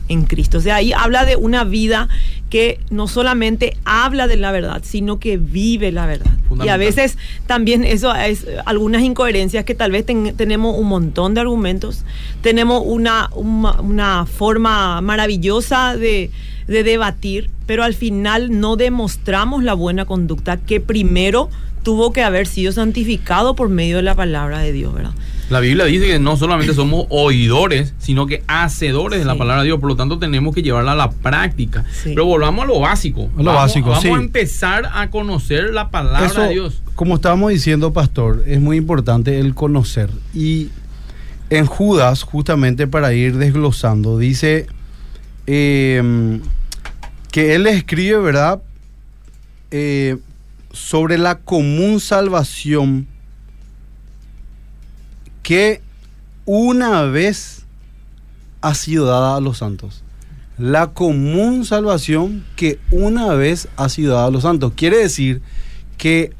en 0.09 0.25
Cristo. 0.25 0.59
O 0.59 0.61
sea, 0.61 0.75
ahí 0.75 0.93
habla 0.93 1.25
de 1.25 1.35
una 1.35 1.63
vida 1.63 2.07
que 2.49 2.79
no 2.89 3.07
solamente 3.07 3.77
habla 3.83 4.27
de 4.27 4.37
la 4.37 4.51
verdad, 4.51 4.81
sino 4.83 5.19
que 5.19 5.37
vive 5.37 5.91
la 5.91 6.05
verdad. 6.05 6.31
Y 6.63 6.69
a 6.69 6.77
veces 6.77 7.17
también 7.45 7.83
eso 7.83 8.13
es 8.15 8.45
algunas 8.65 9.01
incoherencias 9.01 9.65
que 9.65 9.75
tal 9.75 9.91
vez 9.91 10.05
tenemos 10.05 10.77
un 10.77 10.87
montón 10.87 11.33
de 11.33 11.41
argumentos, 11.41 12.05
tenemos 12.41 12.83
una, 12.85 13.29
una, 13.35 14.25
forma 14.25 15.01
maravillosa 15.01 15.97
de, 15.97 16.31
de 16.67 16.83
debatir, 16.83 17.49
pero 17.65 17.83
al 17.83 17.93
final 17.93 18.59
no 18.59 18.75
demostramos 18.75 19.63
la 19.63 19.73
buena 19.73 20.05
conducta 20.05 20.57
que 20.57 20.79
primero 20.81 21.49
tuvo 21.83 22.11
que 22.11 22.21
haber 22.21 22.47
sido 22.47 22.71
santificado 22.71 23.55
por 23.55 23.69
medio 23.69 23.97
de 23.97 24.03
la 24.03 24.15
palabra 24.15 24.59
de 24.59 24.73
Dios, 24.73 24.93
¿verdad? 24.93 25.13
La 25.49 25.61
Biblia 25.61 25.85
dice 25.85 26.05
que 26.05 26.19
no 26.19 26.35
solamente 26.35 26.73
somos 26.73 27.05
oidores, 27.09 27.93
sino 27.99 28.27
que 28.27 28.43
hacedores 28.47 29.19
de 29.19 29.25
la 29.25 29.37
palabra 29.37 29.61
de 29.61 29.67
Dios. 29.67 29.79
Por 29.79 29.87
lo 29.87 29.95
tanto, 29.95 30.19
tenemos 30.19 30.53
que 30.53 30.61
llevarla 30.61 30.91
a 30.91 30.95
la 30.95 31.11
práctica. 31.11 31.85
Pero 32.03 32.25
volvamos 32.25 32.65
a 32.65 32.67
lo 32.67 32.81
básico. 32.81 33.29
A 33.37 33.43
lo 33.43 33.53
básico, 33.53 33.91
Vamos 33.91 34.03
a 34.03 34.21
empezar 34.21 34.89
a 34.93 35.09
conocer 35.09 35.73
la 35.73 35.89
palabra 35.89 36.47
de 36.47 36.53
Dios. 36.53 36.81
Como 36.95 37.15
estábamos 37.15 37.51
diciendo, 37.51 37.93
pastor, 37.93 38.43
es 38.45 38.59
muy 38.59 38.75
importante 38.75 39.39
el 39.39 39.55
conocer. 39.55 40.09
Y 40.33 40.67
en 41.49 41.65
Judas, 41.65 42.23
justamente 42.23 42.85
para 42.87 43.13
ir 43.13 43.37
desglosando, 43.37 44.17
dice 44.17 44.67
em, 45.45 46.41
que 47.31 47.55
él 47.55 47.67
escribe, 47.67 48.17
¿verdad? 48.17 48.61
Eh, 49.71 50.17
sobre 50.71 51.17
la 51.17 51.39
común 51.39 51.99
salvación 51.99 53.07
que 55.43 55.81
una 56.45 57.03
vez 57.03 57.65
ha 58.61 58.73
sido 58.73 59.05
dada 59.05 59.37
a 59.37 59.41
los 59.41 59.59
santos. 59.59 60.03
La 60.57 60.87
común 60.87 61.65
salvación 61.65 62.43
que 62.55 62.79
una 62.91 63.33
vez 63.33 63.67
ha 63.77 63.89
sido 63.89 64.15
dada 64.15 64.27
a 64.27 64.31
los 64.31 64.43
santos. 64.43 64.73
Quiere 64.75 64.97
decir 64.97 65.41
que 65.97 66.33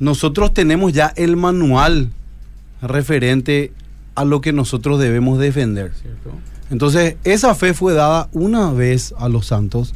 nosotros 0.00 0.52
tenemos 0.52 0.92
ya 0.92 1.12
el 1.16 1.36
manual 1.36 2.10
referente 2.82 3.72
a 4.14 4.24
lo 4.24 4.40
que 4.40 4.52
nosotros 4.52 4.98
debemos 5.00 5.38
defender. 5.38 5.92
Entonces, 6.70 7.16
esa 7.24 7.54
fe 7.54 7.74
fue 7.74 7.94
dada 7.94 8.28
una 8.32 8.72
vez 8.72 9.14
a 9.18 9.28
los 9.28 9.46
santos. 9.46 9.94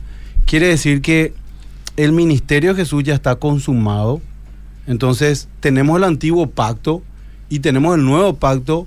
Quiere 0.53 0.67
decir 0.67 1.01
que 1.01 1.33
el 1.97 2.13
ministerio 2.13 2.75
de 2.75 2.83
Jesús 2.83 3.03
ya 3.05 3.15
está 3.15 3.37
consumado. 3.37 4.21
Entonces, 4.87 5.49
tenemos 5.61 5.97
el 5.97 6.05
antiguo 6.05 6.51
pacto 6.51 7.03
y 7.49 7.61
tenemos 7.61 7.97
el 7.97 8.05
nuevo 8.05 8.35
pacto 8.35 8.87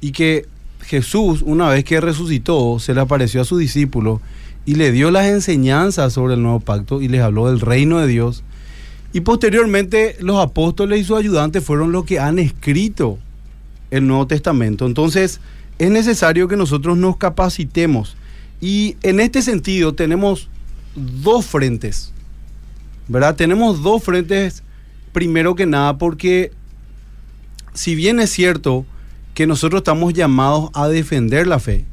y 0.00 0.12
que 0.12 0.46
Jesús, 0.82 1.42
una 1.42 1.68
vez 1.68 1.82
que 1.82 2.00
resucitó, 2.00 2.78
se 2.78 2.94
le 2.94 3.00
apareció 3.00 3.40
a 3.40 3.44
sus 3.44 3.58
discípulos 3.58 4.20
y 4.66 4.76
le 4.76 4.92
dio 4.92 5.10
las 5.10 5.26
enseñanzas 5.26 6.12
sobre 6.12 6.34
el 6.34 6.42
nuevo 6.42 6.60
pacto 6.60 7.02
y 7.02 7.08
les 7.08 7.22
habló 7.22 7.48
del 7.48 7.58
reino 7.58 7.98
de 7.98 8.06
Dios. 8.06 8.44
Y 9.12 9.22
posteriormente 9.22 10.14
los 10.20 10.38
apóstoles 10.38 11.00
y 11.00 11.04
sus 11.04 11.18
ayudantes 11.18 11.64
fueron 11.64 11.90
los 11.90 12.04
que 12.04 12.20
han 12.20 12.38
escrito 12.38 13.18
el 13.90 14.06
Nuevo 14.06 14.28
Testamento. 14.28 14.86
Entonces 14.86 15.40
es 15.80 15.90
necesario 15.90 16.46
que 16.46 16.56
nosotros 16.56 16.96
nos 16.96 17.16
capacitemos. 17.16 18.16
Y 18.60 18.96
en 19.02 19.18
este 19.18 19.42
sentido 19.42 19.96
tenemos 19.96 20.50
dos 20.94 21.46
frentes, 21.46 22.12
¿verdad? 23.08 23.36
Tenemos 23.36 23.82
dos 23.82 24.02
frentes, 24.02 24.62
primero 25.12 25.54
que 25.54 25.66
nada, 25.66 25.98
porque 25.98 26.52
si 27.74 27.94
bien 27.94 28.20
es 28.20 28.30
cierto 28.30 28.86
que 29.34 29.46
nosotros 29.46 29.80
estamos 29.80 30.14
llamados 30.14 30.70
a 30.74 30.88
defender 30.88 31.46
la 31.46 31.58
fe, 31.58 31.84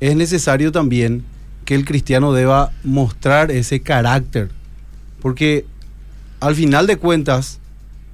es 0.00 0.16
necesario 0.16 0.72
también 0.72 1.24
que 1.64 1.74
el 1.74 1.84
cristiano 1.84 2.32
deba 2.32 2.72
mostrar 2.82 3.50
ese 3.50 3.80
carácter. 3.80 4.50
Porque 5.20 5.66
al 6.40 6.54
final 6.54 6.86
de 6.86 6.96
cuentas, 6.96 7.60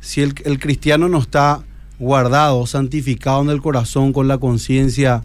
si 0.01 0.21
el, 0.21 0.35
cristiano 0.59 1.09
no 1.09 1.19
está 1.19 1.63
guardado, 1.99 2.67
santificado 2.67 3.41
en 3.43 3.51
el 3.51 3.63
corazón, 3.63 4.13
con 4.13 4.29
la 4.29 4.39
conciencia, 4.39 5.23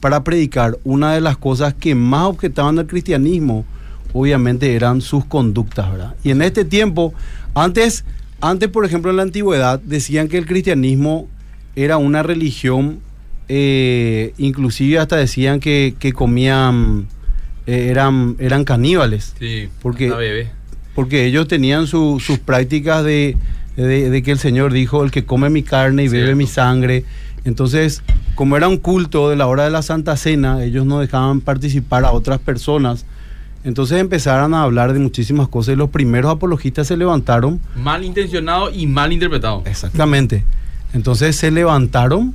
para 0.00 0.22
predicar, 0.22 0.78
una 0.84 1.14
de 1.14 1.20
las 1.20 1.38
cosas 1.38 1.74
que 1.74 1.94
más 1.94 2.26
objetaban 2.26 2.78
al 2.78 2.86
cristianismo, 2.86 3.64
obviamente 4.14 4.74
eran 4.74 5.02
sus 5.02 5.26
conductas, 5.26 5.92
¿verdad? 5.92 6.14
Y 6.24 6.30
en 6.30 6.40
este 6.40 6.64
tiempo, 6.64 7.12
antes 7.54 8.04
antes, 8.44 8.68
por 8.68 8.84
ejemplo, 8.84 9.10
en 9.10 9.16
la 9.16 9.22
antigüedad 9.22 9.80
decían 9.80 10.28
que 10.28 10.36
el 10.36 10.44
cristianismo 10.44 11.28
era 11.76 11.96
una 11.96 12.22
religión, 12.22 13.00
eh, 13.48 14.34
inclusive 14.36 14.98
hasta 14.98 15.16
decían 15.16 15.60
que, 15.60 16.12
comían, 16.14 17.06
eh, 17.66 17.88
eran, 17.90 18.36
eran 18.38 18.64
caníbales. 18.64 19.34
Sí, 19.38 19.70
porque, 19.80 20.46
porque 20.94 21.24
ellos 21.24 21.48
tenían 21.48 21.86
sus 21.86 22.38
prácticas 22.44 23.02
de, 23.02 23.34
que 23.76 24.30
el 24.30 24.38
Señor 24.38 24.74
dijo, 24.74 25.04
el 25.04 25.10
que 25.10 25.24
come 25.24 25.48
mi 25.48 25.62
carne 25.62 26.04
y 26.04 26.08
bebe 26.08 26.34
mi 26.34 26.46
sangre. 26.46 27.04
Entonces, 27.46 28.02
como 28.34 28.58
era 28.58 28.68
un 28.68 28.76
culto 28.76 29.30
de 29.30 29.36
la 29.36 29.46
hora 29.46 29.64
de 29.64 29.70
la 29.70 29.80
Santa 29.80 30.18
Cena, 30.18 30.62
ellos 30.62 30.84
no 30.84 31.00
dejaban 31.00 31.40
participar 31.40 32.04
a 32.04 32.12
otras 32.12 32.40
personas 32.40 33.06
entonces 33.64 33.98
empezaron 33.98 34.52
a 34.52 34.62
hablar 34.62 34.92
de 34.92 34.98
muchísimas 34.98 35.48
cosas 35.48 35.74
y 35.74 35.76
los 35.76 35.88
primeros 35.88 36.30
apologistas 36.30 36.86
se 36.86 36.98
levantaron. 36.98 37.60
Mal 37.74 38.04
intencionado 38.04 38.70
y 38.70 38.86
mal 38.86 39.12
interpretado. 39.12 39.62
Exactamente. 39.64 40.44
Entonces 40.92 41.34
se 41.34 41.50
levantaron 41.50 42.34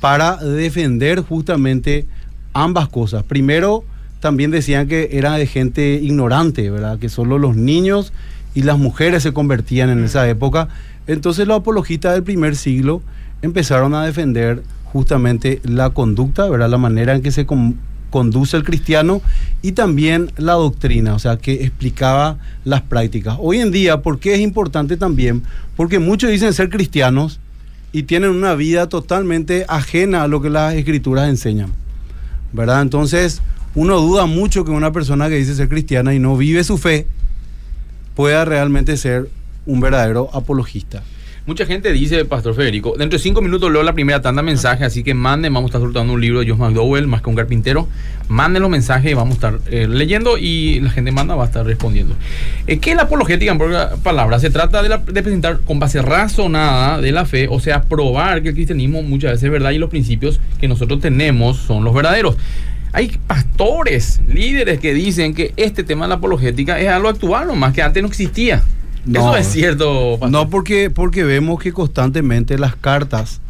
para 0.00 0.36
defender 0.36 1.20
justamente 1.20 2.06
ambas 2.52 2.88
cosas. 2.88 3.22
Primero, 3.22 3.84
también 4.18 4.50
decían 4.50 4.88
que 4.88 5.10
era 5.12 5.34
de 5.34 5.46
gente 5.46 6.00
ignorante, 6.02 6.68
¿verdad? 6.68 6.98
Que 6.98 7.08
solo 7.08 7.38
los 7.38 7.54
niños 7.54 8.12
y 8.54 8.62
las 8.62 8.76
mujeres 8.76 9.22
se 9.22 9.32
convertían 9.32 9.88
en 9.88 10.02
esa 10.02 10.28
época. 10.28 10.68
Entonces 11.06 11.46
los 11.46 11.60
apologistas 11.60 12.14
del 12.14 12.24
primer 12.24 12.56
siglo 12.56 13.02
empezaron 13.40 13.94
a 13.94 14.04
defender 14.04 14.64
justamente 14.92 15.60
la 15.62 15.90
conducta, 15.90 16.48
¿verdad? 16.48 16.70
La 16.70 16.78
manera 16.78 17.14
en 17.14 17.22
que 17.22 17.30
se 17.30 17.46
conduce 18.16 18.56
el 18.56 18.64
cristiano 18.64 19.20
y 19.60 19.72
también 19.72 20.32
la 20.38 20.54
doctrina, 20.54 21.12
o 21.12 21.18
sea, 21.18 21.36
que 21.36 21.52
explicaba 21.64 22.38
las 22.64 22.80
prácticas. 22.80 23.36
Hoy 23.38 23.58
en 23.58 23.70
día, 23.70 24.00
¿por 24.00 24.18
qué 24.18 24.32
es 24.32 24.40
importante 24.40 24.96
también? 24.96 25.42
Porque 25.76 25.98
muchos 25.98 26.30
dicen 26.30 26.54
ser 26.54 26.70
cristianos 26.70 27.40
y 27.92 28.04
tienen 28.04 28.30
una 28.30 28.54
vida 28.54 28.88
totalmente 28.88 29.66
ajena 29.68 30.22
a 30.22 30.28
lo 30.28 30.40
que 30.40 30.48
las 30.48 30.72
escrituras 30.72 31.28
enseñan, 31.28 31.74
¿verdad? 32.54 32.80
Entonces, 32.80 33.42
uno 33.74 34.00
duda 34.00 34.24
mucho 34.24 34.64
que 34.64 34.70
una 34.70 34.92
persona 34.92 35.28
que 35.28 35.34
dice 35.34 35.54
ser 35.54 35.68
cristiana 35.68 36.14
y 36.14 36.18
no 36.18 36.38
vive 36.38 36.64
su 36.64 36.78
fe 36.78 37.06
pueda 38.14 38.46
realmente 38.46 38.96
ser 38.96 39.28
un 39.66 39.80
verdadero 39.80 40.30
apologista. 40.32 41.02
Mucha 41.46 41.64
gente 41.64 41.92
dice, 41.92 42.24
Pastor 42.24 42.56
Federico, 42.56 42.96
dentro 42.98 43.20
de 43.20 43.22
cinco 43.22 43.40
minutos 43.40 43.70
leo 43.70 43.84
la 43.84 43.92
primera 43.92 44.20
tanda 44.20 44.42
de 44.42 44.84
así 44.84 45.04
que 45.04 45.14
manden, 45.14 45.54
vamos 45.54 45.68
a 45.68 45.70
estar 45.70 45.80
soltando 45.80 46.12
un 46.12 46.20
libro 46.20 46.40
de 46.40 46.50
Josh 46.50 46.58
McDowell, 46.58 47.06
más 47.06 47.22
que 47.22 47.30
un 47.30 47.36
carpintero. 47.36 47.86
Manden 48.26 48.62
los 48.62 48.70
mensajes 48.70 49.12
y 49.12 49.14
vamos 49.14 49.34
a 49.34 49.34
estar 49.34 49.60
eh, 49.70 49.86
leyendo 49.86 50.38
y 50.38 50.80
la 50.80 50.90
gente 50.90 51.12
manda 51.12 51.36
va 51.36 51.44
a 51.44 51.46
estar 51.46 51.64
respondiendo. 51.64 52.16
Eh, 52.66 52.78
¿Qué 52.80 52.90
es 52.90 52.96
la 52.96 53.02
apologética 53.02 53.52
en 53.52 53.60
palabras? 54.02 54.42
Se 54.42 54.50
trata 54.50 54.82
de, 54.82 54.88
de, 54.88 55.22
presentar 55.22 55.60
con 55.60 55.78
base 55.78 56.02
razonada 56.02 57.00
de 57.00 57.12
la 57.12 57.24
fe, 57.26 57.46
o 57.48 57.60
sea, 57.60 57.84
probar 57.84 58.42
que 58.42 58.48
el 58.48 58.54
cristianismo 58.56 59.02
muchas 59.02 59.30
veces 59.30 59.44
es 59.44 59.50
verdad 59.52 59.70
y 59.70 59.78
los 59.78 59.88
principios 59.88 60.40
que 60.58 60.66
nosotros 60.66 60.98
tenemos 60.98 61.58
son 61.58 61.84
los 61.84 61.94
verdaderos. 61.94 62.36
Hay 62.92 63.20
pastores, 63.24 64.20
líderes 64.26 64.80
que 64.80 64.94
dicen 64.94 65.32
que 65.32 65.52
este 65.56 65.84
tema 65.84 66.06
de 66.06 66.08
la 66.08 66.14
apologética 66.16 66.80
es 66.80 66.88
algo 66.88 67.08
actual, 67.08 67.54
más 67.54 67.72
que 67.72 67.82
antes 67.82 68.02
no 68.02 68.08
existía. 68.08 68.64
Eso 69.12 69.36
es 69.36 69.46
cierto. 69.46 70.18
No, 70.28 70.50
porque, 70.50 70.90
porque 70.90 71.24
vemos 71.24 71.60
que 71.60 71.72
constantemente 71.72 72.58
las 72.58 72.76
cartas 72.76 73.40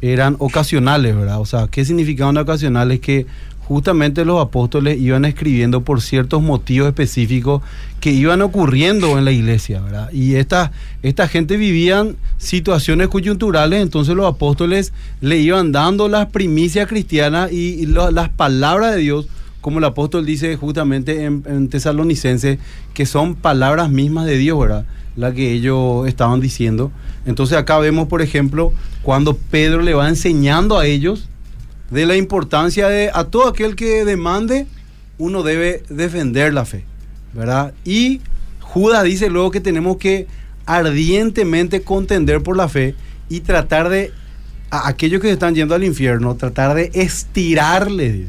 eran 0.00 0.36
ocasionales, 0.38 1.14
¿verdad? 1.14 1.40
O 1.40 1.46
sea, 1.46 1.68
¿qué 1.68 1.84
significaban 1.84 2.36
ocasionales? 2.36 3.00
Que 3.00 3.26
justamente 3.72 4.24
los 4.24 4.40
apóstoles 4.40 5.00
iban 5.00 5.24
escribiendo 5.24 5.82
por 5.82 6.02
ciertos 6.02 6.42
motivos 6.42 6.88
específicos 6.88 7.62
que 8.00 8.10
iban 8.10 8.42
ocurriendo 8.42 9.16
en 9.16 9.24
la 9.24 9.30
iglesia, 9.30 9.80
¿verdad? 9.80 10.10
Y 10.12 10.34
esta, 10.34 10.72
esta 11.02 11.28
gente 11.28 11.56
vivían 11.56 12.16
situaciones 12.38 13.08
coyunturales, 13.08 13.80
entonces 13.80 14.16
los 14.16 14.26
apóstoles 14.26 14.92
le 15.20 15.38
iban 15.38 15.70
dando 15.70 16.08
las 16.08 16.26
primicias 16.26 16.88
cristianas 16.88 17.52
y, 17.52 17.86
las 17.86 18.28
palabras 18.30 18.94
de 18.94 19.00
Dios 19.00 19.26
como 19.62 19.78
el 19.78 19.84
apóstol 19.84 20.26
dice 20.26 20.54
justamente 20.56 21.24
en, 21.24 21.42
en, 21.46 21.68
Tesalonicense, 21.68 22.58
que 22.92 23.06
son 23.06 23.34
palabras 23.34 23.88
mismas 23.88 24.26
de 24.26 24.36
Dios, 24.36 24.60
¿verdad? 24.60 24.84
la 25.16 25.32
que 25.32 25.52
ellos 25.52 26.06
estaban 26.06 26.40
diciendo. 26.40 26.90
Entonces 27.26 27.56
acá 27.56 27.78
vemos, 27.78 28.08
por 28.08 28.22
ejemplo, 28.22 28.72
cuando 29.02 29.36
Pedro 29.36 29.82
le 29.82 29.94
va 29.94 30.08
enseñando 30.08 30.78
a 30.78 30.86
ellos 30.86 31.28
de 31.90 32.06
la 32.06 32.16
importancia 32.16 32.88
de 32.88 33.10
a 33.12 33.24
todo 33.24 33.48
aquel 33.48 33.76
que 33.76 34.04
demande, 34.04 34.66
uno 35.18 35.42
debe 35.42 35.82
defender 35.88 36.54
la 36.54 36.64
fe, 36.64 36.84
¿verdad? 37.34 37.74
Y 37.84 38.20
Judas 38.60 39.04
dice 39.04 39.28
luego 39.28 39.50
que 39.50 39.60
tenemos 39.60 39.98
que 39.98 40.26
ardientemente 40.64 41.82
contender 41.82 42.42
por 42.42 42.56
la 42.56 42.68
fe 42.68 42.94
y 43.28 43.40
tratar 43.40 43.88
de, 43.88 44.12
a 44.70 44.88
aquellos 44.88 45.20
que 45.20 45.28
se 45.28 45.34
están 45.34 45.54
yendo 45.54 45.74
al 45.74 45.84
infierno, 45.84 46.34
tratar 46.34 46.74
de 46.74 46.90
estirarle 46.94 48.26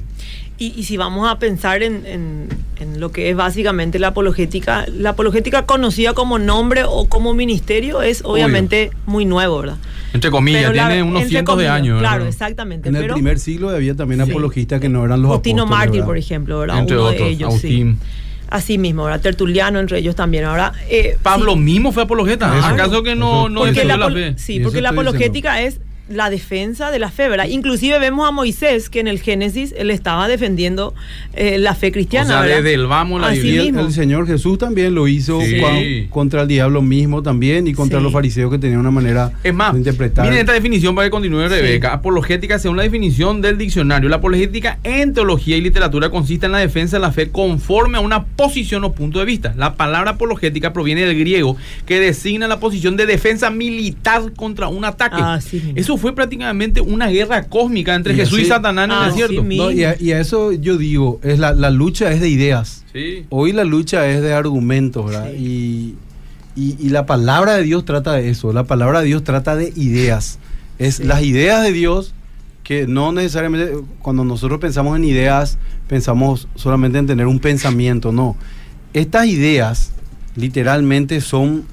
Y, 0.63 0.73
y 0.79 0.83
si 0.85 0.95
vamos 0.95 1.27
a 1.29 1.39
pensar 1.39 1.83
en, 1.83 2.05
en- 2.05 2.47
en 2.79 2.99
lo 3.01 3.11
que 3.11 3.29
es 3.29 3.35
básicamente 3.35 3.99
la 3.99 4.07
apologética, 4.09 4.85
la 4.87 5.09
apologética 5.09 5.65
conocida 5.65 6.13
como 6.13 6.39
nombre 6.39 6.83
o 6.87 7.05
como 7.09 7.33
ministerio 7.33 8.01
es 8.01 8.21
obviamente 8.23 8.91
muy 9.05 9.25
nuevo, 9.25 9.59
¿verdad? 9.59 9.75
Entre 10.13 10.31
comillas, 10.31 10.61
Pero 10.63 10.73
la- 10.73 10.87
tiene 10.87 11.03
unos 11.03 11.25
cientos 11.27 11.57
de 11.57 11.67
años. 11.67 11.99
Claro, 11.99 12.19
¿verdad? 12.19 12.29
exactamente. 12.29 12.87
En 12.87 12.95
el 12.95 13.07
primer 13.11 13.39
siglo 13.39 13.69
había 13.71 13.93
también 13.93 14.23
Sí. 14.23 14.31
apologistas 14.31 14.79
que 14.79 14.87
no 14.87 15.03
eran 15.03 15.21
los 15.21 15.31
Justino 15.31 15.63
apóstoles, 15.63 15.85
Mártir, 15.87 16.03
por 16.05 16.17
ejemplo, 16.17 16.59
¿verdad? 16.59 16.79
Entre 16.79 16.95
Uno 16.97 17.05
otros, 17.07 17.27
de 17.27 17.33
ellos, 17.33 17.53
sí. 17.59 17.95
Así 18.49 18.77
mismo, 18.77 19.03
¿verdad? 19.03 19.19
Tertuliano 19.19 19.79
entre 19.81 19.99
ellos 19.99 20.15
también. 20.15 20.45
Ahora, 20.45 20.71
eh, 20.89 21.17
Pablo 21.21 21.53
sí. 21.53 21.59
mismo 21.59 21.91
fue 21.91 22.03
apologeta. 22.03 22.49
Claro. 22.51 22.73
¿Acaso 22.75 23.03
que 23.03 23.15
no, 23.15 23.49
no 23.49 23.61
porque 23.61 23.83
la, 23.83 23.97
la 23.97 24.09
fe? 24.11 24.33
sí, 24.37 24.61
porque 24.61 24.79
la 24.81 24.89
apologética 24.91 25.61
es 25.61 25.79
la 26.13 26.29
defensa 26.29 26.91
de 26.91 26.99
la 26.99 27.09
fe, 27.11 27.29
¿verdad? 27.29 27.45
Inclusive 27.49 27.99
vemos 27.99 28.27
a 28.27 28.31
Moisés 28.31 28.89
que 28.89 28.99
en 28.99 29.07
el 29.07 29.19
Génesis 29.19 29.73
él 29.77 29.89
estaba 29.91 30.27
defendiendo 30.27 30.93
eh, 31.33 31.57
la 31.57 31.75
fe 31.75 31.91
cristiana, 31.91 32.39
O 32.41 32.43
sea, 32.43 32.55
desde 32.57 32.73
el 32.73 32.87
vamos 32.87 33.21
la 33.21 33.33
el, 33.33 33.43
mismo. 33.43 33.81
el 33.81 33.91
Señor 33.91 34.27
Jesús 34.27 34.57
también 34.57 34.93
lo 34.95 35.07
hizo 35.07 35.41
Sí. 35.41 36.07
contra 36.09 36.41
el 36.43 36.47
diablo 36.47 36.81
mismo 36.81 37.21
también 37.23 37.67
y 37.67 37.73
contra 37.73 37.99
Sí. 37.99 38.03
los 38.03 38.13
fariseos 38.13 38.51
que 38.51 38.57
tenían 38.57 38.79
una 38.79 38.91
manera 38.91 39.31
Es 39.43 39.53
más, 39.53 39.73
de 39.73 39.79
interpretar. 39.79 40.25
miren 40.25 40.39
esta 40.39 40.53
definición 40.53 40.95
para 40.95 41.07
que 41.07 41.11
continúe 41.11 41.43
Sí. 41.43 41.49
Rebeca. 41.55 41.93
Apologética, 41.93 42.59
según 42.59 42.77
la 42.77 42.83
definición 42.83 43.41
del 43.41 43.57
diccionario, 43.57 44.09
la 44.09 44.17
apologética 44.17 44.79
en 44.83 45.13
teología 45.13 45.57
y 45.57 45.61
literatura 45.61 46.09
consiste 46.09 46.45
en 46.45 46.51
la 46.53 46.59
defensa 46.59 46.97
de 46.97 47.01
la 47.01 47.11
fe 47.11 47.29
conforme 47.29 47.97
a 47.97 48.01
una 48.01 48.25
posición 48.25 48.83
o 48.83 48.93
punto 48.93 49.19
de 49.19 49.25
vista. 49.25 49.53
La 49.57 49.75
palabra 49.75 50.11
apologética 50.11 50.73
proviene 50.73 51.01
del 51.05 51.17
griego 51.17 51.57
que 51.85 51.99
designa 51.99 52.47
la 52.47 52.59
posición 52.59 52.95
de 52.97 53.05
defensa 53.05 53.49
militar 53.49 54.33
contra 54.35 54.67
un 54.67 54.85
ataque. 54.85 55.17
Ah, 55.19 55.39
sí. 55.41 55.73
Eso 55.75 55.97
fue 56.03 56.13
prácticamente 56.13 56.81
una 56.81 57.07
guerra 57.07 57.43
cósmica 57.43 57.95
entre 57.95 58.13
Y 58.13 58.17
Jesús 58.17 58.39
y 58.41 58.45
Satanás 58.45 58.85
en 58.85 58.91
el 58.91 58.97
Ah, 58.97 59.05
desierto. 59.07 59.35
sí, 59.35 59.47
mi- 59.47 59.55
No, 59.57 59.71
y, 59.71 59.85
a, 59.85 59.95
y 59.97 60.11
a 60.11 60.19
eso 60.19 60.51
yo 60.51 60.77
digo, 60.77 61.21
es 61.23 61.39
la, 61.39 61.53
la 61.53 61.69
lucha 61.69 62.11
es 62.11 62.19
de 62.19 62.27
ideas. 62.27 62.83
Sí. 62.91 63.25
Hoy 63.29 63.53
la 63.53 63.63
lucha 63.63 64.05
es 64.09 64.21
de 64.21 64.33
argumentos, 64.33 65.05
¿verdad? 65.05 65.31
Y, 65.33 65.95
y- 66.57 66.75
y 66.77 66.89
la 66.89 67.05
palabra 67.05 67.53
de 67.53 67.63
Dios 67.63 67.85
trata 67.85 68.11
de 68.13 68.29
eso. 68.29 68.51
La 68.51 68.65
palabra 68.65 68.99
de 68.99 69.05
Dios 69.07 69.23
trata 69.23 69.55
de 69.55 69.71
ideas. 69.77 70.39
Es 70.77 70.99
las 70.99 71.23
ideas 71.23 71.63
de 71.63 71.71
Dios 71.71 72.13
que 72.63 72.85
no 72.85 73.11
necesariamente, 73.13 73.71
cuando 74.01 74.25
nosotros 74.25 74.59
pensamos 74.59 74.97
en 74.97 75.05
ideas, 75.05 75.57
pensamos 75.87 76.47
solamente 76.55 76.97
en 76.97 77.07
tener 77.07 77.27
un 77.27 77.39
pensamiento. 77.39 78.11
No. 78.11 78.35
Estas 78.93 79.25
ideas 79.27 79.91
literalmente 80.35 81.21
son 81.21 81.63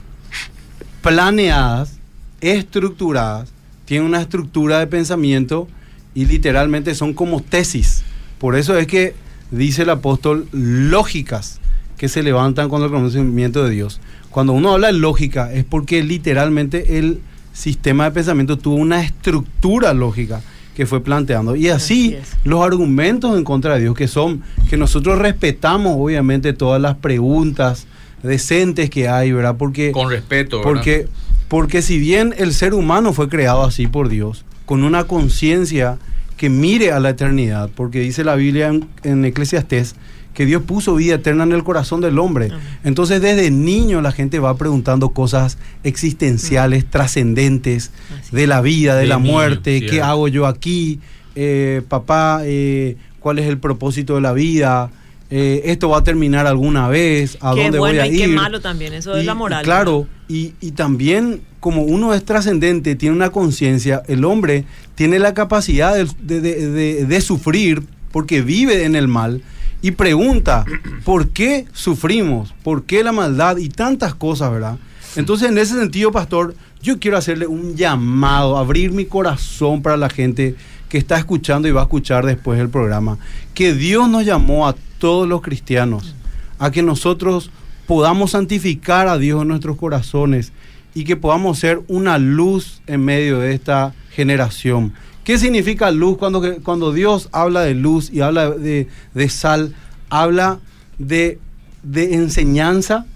planeadas, 1.02 1.98
estructuradas, 2.40 3.52
tienen 3.90 4.06
una 4.06 4.20
estructura 4.20 4.78
de 4.78 4.86
pensamiento 4.86 5.66
y 6.14 6.26
literalmente 6.26 6.94
son 6.94 7.12
como 7.12 7.42
tesis. 7.42 8.04
Por 8.38 8.54
eso 8.54 8.78
es 8.78 8.86
que 8.86 9.14
dice 9.50 9.82
el 9.82 9.90
apóstol 9.90 10.46
lógicas 10.52 11.58
que 11.96 12.08
se 12.08 12.22
levantan 12.22 12.68
con 12.68 12.84
el 12.84 12.90
conocimiento 12.90 13.64
de 13.64 13.70
Dios. 13.70 14.00
Cuando 14.30 14.52
uno 14.52 14.74
habla 14.74 14.86
de 14.86 14.92
lógica 14.92 15.52
es 15.52 15.64
porque 15.64 16.04
literalmente 16.04 16.98
el 16.98 17.18
sistema 17.52 18.04
de 18.04 18.12
pensamiento 18.12 18.56
tuvo 18.56 18.76
una 18.76 19.02
estructura 19.02 19.92
lógica 19.92 20.40
que 20.76 20.86
fue 20.86 21.02
planteando. 21.02 21.56
Y 21.56 21.70
así, 21.70 22.16
los 22.44 22.64
argumentos 22.64 23.36
en 23.36 23.42
contra 23.42 23.74
de 23.74 23.80
Dios, 23.80 23.96
que 23.96 24.06
son 24.06 24.44
que 24.68 24.76
nosotros 24.76 25.18
respetamos 25.18 25.96
obviamente 25.98 26.52
todas 26.52 26.80
las 26.80 26.94
preguntas 26.94 27.88
decentes 28.22 28.88
que 28.88 29.08
hay, 29.08 29.32
¿verdad? 29.32 29.56
Porque 29.58 29.90
Con 29.90 30.10
respeto. 30.10 30.58
¿verdad? 30.58 30.72
porque, 30.72 31.08
porque 31.50 31.82
si 31.82 31.98
bien 31.98 32.32
el 32.38 32.54
ser 32.54 32.74
humano 32.74 33.12
fue 33.12 33.28
creado 33.28 33.64
así 33.64 33.88
por 33.88 34.08
Dios, 34.08 34.44
con 34.66 34.84
una 34.84 35.04
conciencia 35.04 35.98
que 36.36 36.48
mire 36.48 36.92
a 36.92 37.00
la 37.00 37.10
eternidad, 37.10 37.68
porque 37.74 37.98
dice 38.00 38.22
la 38.22 38.36
Biblia 38.36 38.68
en, 38.68 38.86
en 39.02 39.24
Eclesiastés 39.24 39.96
que 40.32 40.46
Dios 40.46 40.62
puso 40.62 40.94
vida 40.94 41.16
eterna 41.16 41.42
en 41.42 41.50
el 41.50 41.64
corazón 41.64 42.00
del 42.00 42.20
hombre. 42.20 42.50
Entonces 42.84 43.20
desde 43.20 43.50
niño 43.50 44.00
la 44.00 44.12
gente 44.12 44.38
va 44.38 44.56
preguntando 44.56 45.08
cosas 45.10 45.58
existenciales, 45.82 46.88
trascendentes, 46.88 47.90
de 48.30 48.46
la 48.46 48.60
vida, 48.60 48.94
de, 48.94 49.02
De 49.02 49.06
la 49.08 49.18
niño, 49.18 49.32
muerte, 49.32 49.84
qué 49.84 50.00
hago 50.00 50.28
yo 50.28 50.46
aquí, 50.46 51.00
Eh, 51.36 51.82
papá, 51.88 52.42
eh, 52.44 52.96
cuál 53.20 53.38
es 53.38 53.46
el 53.46 53.58
propósito 53.58 54.14
de 54.14 54.20
la 54.20 54.32
vida, 54.32 54.90
Eh, 55.30 55.62
esto 55.66 55.88
va 55.88 55.98
a 55.98 56.04
terminar 56.04 56.46
alguna 56.48 56.88
vez, 56.88 57.38
a 57.40 57.54
Qué 57.54 57.62
dónde 57.62 57.78
bueno 57.78 58.00
voy 58.00 58.08
a 58.08 58.12
y 58.12 58.16
qué 58.18 58.24
ir. 58.24 58.34
malo 58.34 58.60
también, 58.60 58.92
eso 58.94 59.16
es 59.16 59.24
la 59.24 59.32
y 59.32 59.36
moral. 59.36 59.64
claro, 59.64 60.08
y, 60.28 60.54
y 60.60 60.72
también 60.72 61.42
como 61.60 61.82
uno 61.82 62.14
es 62.14 62.24
trascendente, 62.24 62.96
tiene 62.96 63.14
una 63.14 63.30
conciencia, 63.30 64.02
el 64.08 64.24
hombre 64.24 64.64
tiene 64.96 65.18
la 65.20 65.32
capacidad 65.34 65.94
de, 65.94 66.08
de- 66.20 66.40
de- 66.40 66.68
de- 66.70 67.04
de 67.06 67.20
sufrir 67.20 67.82
porque 68.10 68.42
vive 68.42 68.84
en 68.84 68.96
el 68.96 69.06
mal 69.06 69.42
y 69.82 69.92
pregunta, 69.92 70.64
¿por 71.04 71.28
qué 71.28 71.66
sufrimos? 71.72 72.52
¿Por 72.64 72.82
qué 72.84 73.04
la 73.04 73.12
maldad? 73.12 73.56
Y 73.58 73.68
tantas 73.68 74.14
cosas, 74.14 74.50
¿verdad? 74.50 74.78
Entonces, 75.16 75.48
en 75.48 75.58
ese 75.58 75.74
sentido, 75.78 76.10
pastor, 76.12 76.54
yo 76.82 76.98
quiero 76.98 77.16
hacerle 77.16 77.46
un 77.46 77.76
llamado, 77.76 78.56
abrir 78.58 78.90
mi 78.92 79.04
corazón 79.04 79.80
para 79.82 79.96
la 79.96 80.08
gente 80.08 80.54
que 80.88 80.98
está 80.98 81.18
escuchando 81.18 81.68
y 81.68 81.70
va 81.72 81.82
a 81.82 81.84
escuchar 81.84 82.24
después 82.26 82.58
el 82.58 82.68
programa, 82.68 83.18
que 83.54 83.74
Dios 83.74 84.08
nos 84.08 84.24
llamó 84.24 84.66
a 84.68 84.74
todos 85.00 85.26
los 85.26 85.42
cristianos 85.42 86.14
a 86.60 86.70
que 86.70 86.84
nosotros 86.84 87.50
podamos 87.88 88.30
santificar 88.30 89.08
a 89.08 89.18
Dios 89.18 89.42
en 89.42 89.48
nuestros 89.48 89.76
corazones 89.76 90.52
y 90.94 91.02
que 91.02 91.16
podamos 91.16 91.58
ser 91.58 91.80
una 91.88 92.18
luz 92.18 92.82
en 92.86 93.04
medio 93.04 93.40
de 93.40 93.52
esta 93.52 93.94
generación. 94.12 94.92
¿Qué 95.24 95.38
significa 95.38 95.90
luz? 95.90 96.18
Cuando, 96.18 96.40
cuando 96.62 96.92
Dios 96.92 97.28
habla 97.32 97.62
de 97.62 97.74
luz 97.74 98.10
y 98.12 98.20
habla 98.20 98.50
de, 98.50 98.86
de 99.14 99.28
sal, 99.28 99.74
habla 100.08 100.60
de, 100.98 101.40
de 101.82 102.14
enseñanza 102.14 103.06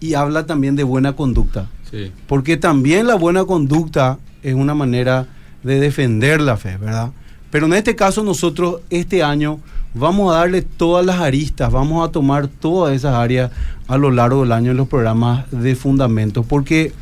y 0.00 0.14
habla 0.14 0.46
también 0.46 0.76
de 0.76 0.84
buena 0.84 1.14
conducta. 1.14 1.68
Sí. 1.90 2.12
Porque 2.26 2.56
también 2.56 3.06
la 3.06 3.16
buena 3.16 3.44
conducta 3.44 4.18
es 4.42 4.54
una 4.54 4.74
manera 4.74 5.26
de 5.62 5.80
defender 5.80 6.40
la 6.40 6.56
fe, 6.56 6.76
¿verdad? 6.76 7.10
Pero 7.50 7.66
en 7.66 7.74
este 7.74 7.96
caso 7.96 8.22
nosotros 8.22 8.80
este 8.90 9.22
año 9.22 9.60
vamos 9.96 10.32
a 10.32 10.38
darle 10.38 10.62
todas 10.62 11.04
las 11.04 11.20
aristas, 11.20 11.72
vamos 11.72 12.06
a 12.06 12.12
tomar 12.12 12.48
todas 12.48 12.94
esas 12.94 13.14
áreas 13.14 13.50
a 13.88 13.96
lo 13.96 14.10
largo 14.10 14.42
del 14.42 14.52
año 14.52 14.70
en 14.72 14.76
los 14.76 14.88
programas 14.88 15.50
de 15.50 15.74
fundamentos, 15.74 16.44
porque 16.46 16.92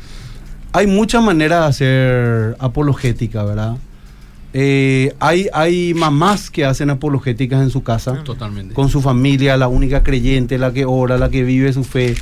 hay 0.71 0.87
muchas 0.87 1.23
maneras 1.23 1.61
de 1.61 1.67
hacer 1.67 2.57
apologética, 2.59 3.43
¿verdad? 3.43 3.77
Eh, 4.53 5.13
hay, 5.19 5.49
hay 5.53 5.93
mamás 5.93 6.49
que 6.49 6.63
hacen 6.63 6.89
apologéticas 6.89 7.61
en 7.61 7.69
su 7.69 7.83
casa, 7.83 8.23
Totalmente. 8.23 8.73
con 8.73 8.87
su 8.87 9.01
familia, 9.01 9.57
la 9.57 9.67
única 9.67 10.01
creyente, 10.01 10.57
la 10.57 10.71
que 10.71 10.85
ora, 10.85 11.17
la 11.17 11.29
que 11.29 11.43
vive 11.43 11.73
su 11.73 11.83
fe 11.83 12.15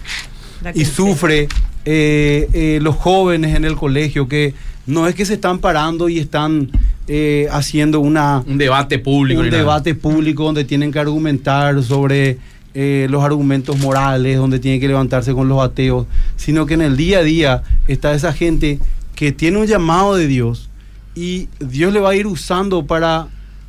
y 0.73 0.85
sufre 0.85 1.47
eh, 1.85 2.49
eh, 2.53 2.79
los 2.81 2.95
jóvenes 2.95 3.55
en 3.55 3.65
el 3.65 3.75
colegio 3.75 4.27
que 4.27 4.53
no 4.87 5.07
es 5.07 5.15
que 5.15 5.25
se 5.25 5.35
están 5.35 5.59
parando 5.59 6.09
y 6.09 6.19
están 6.19 6.71
eh, 7.07 7.47
haciendo 7.51 7.99
una 7.99 8.43
Un 8.47 8.57
debate 8.57 8.99
público. 8.99 9.41
un 9.41 9.49
debate 9.49 9.95
público 9.95 10.43
donde 10.43 10.63
tienen 10.63 10.91
que 10.91 10.99
argumentar 10.99 11.81
sobre 11.83 12.37
eh, 12.73 13.07
los 13.09 13.23
argumentos 13.23 13.77
morales, 13.79 14.37
donde 14.37 14.59
tienen 14.59 14.79
que 14.79 14.87
levantarse 14.87 15.33
con 15.33 15.47
los 15.47 15.61
ateos, 15.61 16.07
sino 16.37 16.65
que 16.65 16.73
en 16.73 16.81
el 16.81 16.97
día 16.97 17.19
a 17.19 17.23
día 17.23 17.63
está 17.87 18.13
esa 18.13 18.33
gente 18.33 18.79
que 19.15 19.31
tiene 19.31 19.59
un 19.59 19.67
llamado 19.67 20.15
de 20.15 20.27
Dios 20.27 20.69
y 21.15 21.49
Dios 21.59 21.93
le 21.93 21.99
va 21.99 22.11
a 22.11 22.15
ir 22.15 22.25
usando 22.25 22.85
para 22.85 23.27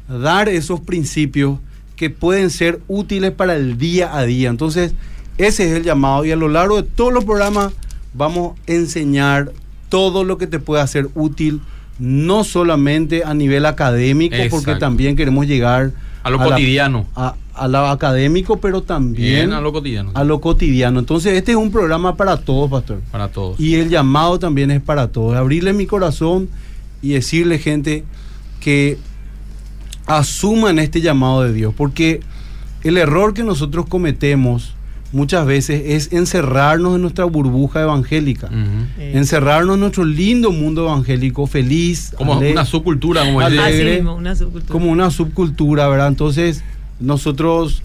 dar 0.09 0.49
esos 0.49 0.81
principios 0.81 1.59
que 1.97 2.11
pueden 2.11 2.51
ser 2.51 2.81
útiles 2.89 3.31
para 3.31 3.57
el 3.57 3.79
día 3.79 4.17
a 4.17 4.25
día. 4.25 4.49
Entonces, 4.49 4.95
ese 5.39 5.67
es 5.67 5.77
el 5.77 5.83
llamado 5.83 6.25
y 6.25 6.33
a 6.33 6.37
lo 6.37 6.49
largo 6.49 6.81
de 6.81 6.89
todos 6.89 7.13
los 7.13 7.25
programas 7.25 7.73
vamos 8.15 8.59
a 8.59 8.73
enseñar 8.73 9.53
todo 9.89 10.25
lo 10.25 10.39
que 10.39 10.47
te 10.47 10.59
puede 10.59 10.83
hacer 10.83 11.09
útil, 11.15 11.61
no 11.99 12.45
solamente 12.45 13.23
a 13.25 13.35
nivel 13.35 13.67
académico, 13.67 14.37
porque 14.51 14.75
también 14.77 15.17
queremos 15.17 15.47
llegar 15.47 15.93
A 16.23 16.31
lo 16.31 16.39
cotidiano. 16.39 17.07
a, 17.15 17.35
a 17.55 17.69
lo 17.69 17.87
académico, 17.87 18.59
pero 18.61 18.83
también 18.83 19.35
Bien, 19.49 19.53
a 19.53 19.61
lo 19.61 19.73
cotidiano. 19.73 20.11
a 20.15 20.25
lo 20.25 20.41
cotidiano. 20.41 20.99
Entonces, 20.99 21.35
este 21.35 21.53
es 21.53 21.57
un 21.57 21.71
programa 21.71 22.17
para 22.17 22.37
todos, 22.39 22.69
pastor. 22.71 23.01
Para 23.13 23.29
todos. 23.29 23.61
Y 23.61 23.77
el 23.77 23.89
llamado 23.91 24.39
también 24.41 24.71
es 24.73 24.81
para 24.83 25.09
todos. 25.09 25.37
Abrirle 25.37 25.73
mi 25.73 25.87
corazón 25.87 26.49
y 27.01 27.11
decirle, 27.11 27.59
gente, 27.59 28.05
que 28.61 28.99
asuman 30.07 30.79
este 30.79 31.01
llamado 31.01 31.43
de 31.43 31.53
Dios. 31.53 31.75
Porque 31.77 32.21
el 32.83 32.97
error 32.97 33.35
que 33.35 33.45
nosotros 33.45 33.87
cometemos 33.87 34.75
muchas 35.15 35.47
veces 35.47 35.83
es 35.87 36.13
encerrarnos 36.13 36.97
en 36.97 37.03
nuestra 37.03 37.25
burbuja 37.25 37.83
evangélica. 37.83 38.51
Encerrarnos 38.99 39.75
en 39.75 39.81
nuestro 39.81 40.05
lindo 40.05 40.51
mundo 40.51 40.85
evangélico, 40.85 41.47
feliz, 41.47 42.13
Como 42.17 42.39
una 42.39 42.65
subcultura, 42.65 43.25
como 43.25 43.41
alegre, 43.41 43.97
mismo, 43.97 44.17
una 44.17 44.35
subcultura. 44.35 44.73
como 44.73 44.91
una 44.91 45.11
subcultura, 45.11 45.89
¿verdad? 45.89 46.09
Entonces, 46.09 46.63
nosotros 46.99 47.83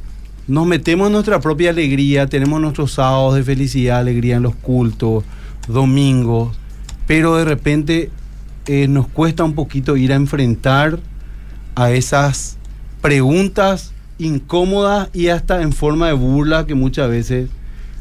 nos 0.48 0.66
metemos 0.66 1.08
en 1.08 1.14
nuestra 1.14 1.40
propia 1.40 1.70
alegría, 1.70 2.26
tenemos 2.28 2.60
nuestros 2.60 2.94
sábados 2.94 3.36
de 3.36 3.44
felicidad, 3.44 4.00
alegría 4.00 4.38
en 4.38 4.44
los 4.44 4.56
cultos, 4.56 5.24
domingos, 5.68 6.58
pero 7.06 7.38
de 7.38 7.46
repente 7.46 8.10
eh, 8.66 8.88
nos 8.88 9.08
cuesta 9.08 9.44
un 9.44 9.54
poquito 9.54 9.96
ir 9.96 10.12
a 10.12 10.16
enfrentar 10.16 11.00
a 11.76 11.92
esas 11.92 12.58
preguntas 13.02 13.94
incómodas 14.20 15.10
y 15.14 15.28
hasta 15.30 15.62
en 15.62 15.74
forma 15.74 16.08
de 16.08 16.14
burla 16.14 16.66
que 16.68 16.76
muchas 16.76 17.10
veces 17.10 17.50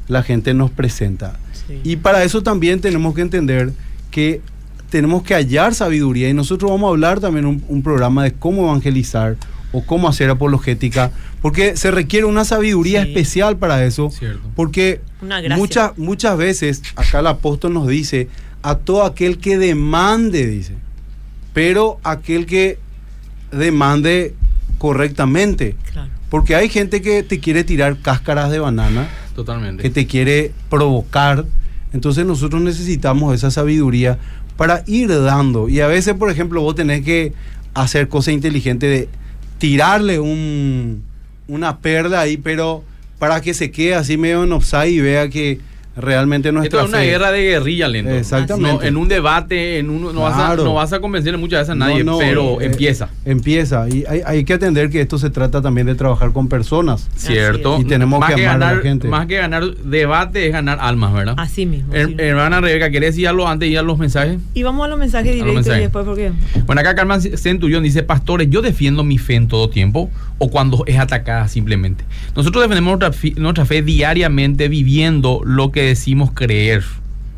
la 0.09 0.23
gente 0.23 0.53
nos 0.55 0.71
presenta. 0.71 1.39
Sí. 1.67 1.81
Y 1.85 1.97
para 1.97 2.23
eso 2.25 2.43
también 2.43 2.81
tenemos 2.81 3.15
que 3.15 3.23
entender 3.23 3.73
que 4.11 4.41
tenemos 4.91 5.23
que 5.23 5.35
hallar 5.35 5.75
sabiduría 5.75 6.29
y 6.29 6.35
nosotros 6.35 6.71
vamos 6.71 6.89
a 6.89 6.91
hablar 6.91 7.21
también 7.21 7.47
un, 7.47 7.63
un 7.69 7.83
programa 7.83 8.25
de 8.25 8.33
cómo 8.33 8.65
evangelizar 8.69 9.37
o 9.71 9.85
cómo 9.85 10.09
hacer 10.09 10.31
apologética, 10.31 11.11
porque 11.43 11.77
se 11.77 11.91
requiere 11.91 12.25
una 12.25 12.45
sabiduría 12.47 13.03
Sí. 13.03 13.09
especial 13.11 13.59
para 13.59 13.85
eso, 13.85 14.11
Cierto. 14.11 14.49
porque 14.57 15.03
muchas, 15.57 15.97
muchas 15.99 16.39
veces 16.39 16.83
acá 16.97 17.21
el 17.21 17.27
apóstol 17.27 17.75
nos 17.75 17.87
dice 17.87 18.29
a 18.63 18.77
todo 18.77 19.05
aquel 19.05 19.37
que 19.37 19.59
demande, 19.59 20.47
dice, 20.47 20.73
pero 21.53 21.99
aquel 22.03 22.47
que 22.47 22.79
demande 23.53 24.35
correctamente, 24.79 25.77
Claro. 25.93 26.11
porque 26.31 26.55
hay 26.55 26.69
gente 26.69 27.03
que 27.03 27.23
te 27.23 27.41
quiere 27.41 27.65
tirar 27.65 27.99
cáscaras 28.01 28.51
de 28.51 28.59
banana, 28.59 29.09
Totalmente. 29.35 29.83
que 29.83 29.91
te 29.91 30.07
quiere 30.07 30.53
provocar. 30.71 31.45
Entonces 31.93 32.25
nosotros 32.27 32.61
necesitamos 32.63 33.35
esa 33.35 33.51
sabiduría 33.51 34.19
para 34.57 34.83
ir 34.87 35.09
dando. 35.09 35.69
Y 35.69 35.81
a 35.81 35.87
veces, 35.87 36.15
por 36.15 36.31
ejemplo, 36.31 36.61
vos 36.63 36.75
tenés 36.75 37.05
que 37.05 37.33
hacer 37.75 38.09
cosas 38.09 38.35
inteligentes 38.35 38.91
de 38.91 39.09
tirarle 39.59 40.19
un, 40.19 41.03
una 41.49 41.79
perla 41.79 42.21
ahí, 42.21 42.37
pero 42.37 42.85
para 43.19 43.41
que 43.41 43.55
se 43.55 43.71
quede 43.71 43.95
así 43.95 44.17
medio 44.17 44.45
en 44.45 44.53
offside 44.53 44.89
y 44.91 45.01
vea 45.01 45.29
que 45.29 45.61
realmente 46.01 46.49
Esto 46.49 46.59
nuestra 46.59 46.83
es 46.83 46.89
una 46.89 46.99
fe- 46.99 47.07
guerra 47.07 47.31
de 47.33 47.43
guerrilla 47.43 47.89
lento. 47.89 48.11
Exactamente. 48.13 48.83
No, 48.85 48.89
en 48.89 48.97
un 48.97 49.09
debate, 49.09 49.79
en 49.79 49.91
un, 49.91 50.15
no, 50.15 50.23
vas 50.23 50.39
a, 50.39 50.57
no 50.57 50.75
vas 50.75 50.93
a 50.93 51.01
convencerle 51.01 51.39
muchas 51.39 51.61
veces 51.61 51.71
a 51.71 51.75
No, 51.75 51.87
nadie, 51.89 52.05
no, 52.05 52.19
pero 52.19 52.61
eh, 52.61 52.67
empieza. 52.67 53.09
Empieza. 53.25 53.89
Y 53.89 54.05
hay, 54.09 54.23
hay 54.25 54.45
que 54.45 54.55
atender 54.55 54.91
que 54.91 55.01
esto 55.01 55.19
se 55.19 55.31
trata 55.31 55.61
también 55.63 55.87
de 55.87 55.95
trabajar 55.95 56.33
con 56.33 56.49
personas. 56.49 57.09
¿Cierto? 57.17 57.79
Y 57.81 57.85
tenemos 57.85 58.21
más 58.21 58.35
que 58.35 58.43
amar 58.45 58.57
a 58.57 58.59
la 58.59 58.67
ganar, 58.67 58.83
gente. 58.83 59.09
Más 59.09 59.27
que 59.27 59.37
ganar 59.37 59.65
debate 59.77 60.47
es 60.47 60.53
ganar 60.53 60.79
almas, 60.81 61.13
¿verdad? 61.13 61.35
Así 61.37 61.67
mismo. 61.67 61.93
Her- 61.93 62.09
sí. 62.09 62.15
hermana 62.19 62.61
Rebeca, 62.61 62.91
¿querés 62.91 63.15
decir 63.15 63.29
algo 63.29 63.47
antes 63.49 63.67
de 63.67 63.73
ir 63.73 63.79
a 63.79 63.83
los 63.83 63.99
mensajes? 63.99 64.39
y 64.55 64.63
vamos 64.63 64.85
a 64.85 64.89
los 64.89 64.99
mensajes 64.99 65.33
A 65.33 65.35
directos 65.45 65.67
y 65.77 65.81
después 65.81 66.05
porque 66.05 66.33
Bueno, 66.67 66.81
acá 66.81 66.95
Carmen 66.95 67.21
Centurión 67.21 67.83
dice, 67.83 68.03
pastores, 68.03 68.49
yo 68.51 68.63
defiendo 68.63 69.05
mi 69.05 69.19
fe 69.19 69.35
en 69.35 69.49
todo 69.49 69.69
tiempo 69.71 70.11
o 70.39 70.51
cuando 70.51 70.85
es 70.87 70.99
atacada 70.99 71.49
simplemente. 71.49 72.05
Nosotros 72.35 72.63
defendemos 72.63 72.99
nuestra, 73.37 73.67
fe 73.67 73.83
diariamente 73.83 74.69
viviendo 74.69 75.41
lo 75.45 75.73
que 75.73 75.83
decimos 75.83 76.31
creer. 76.33 76.85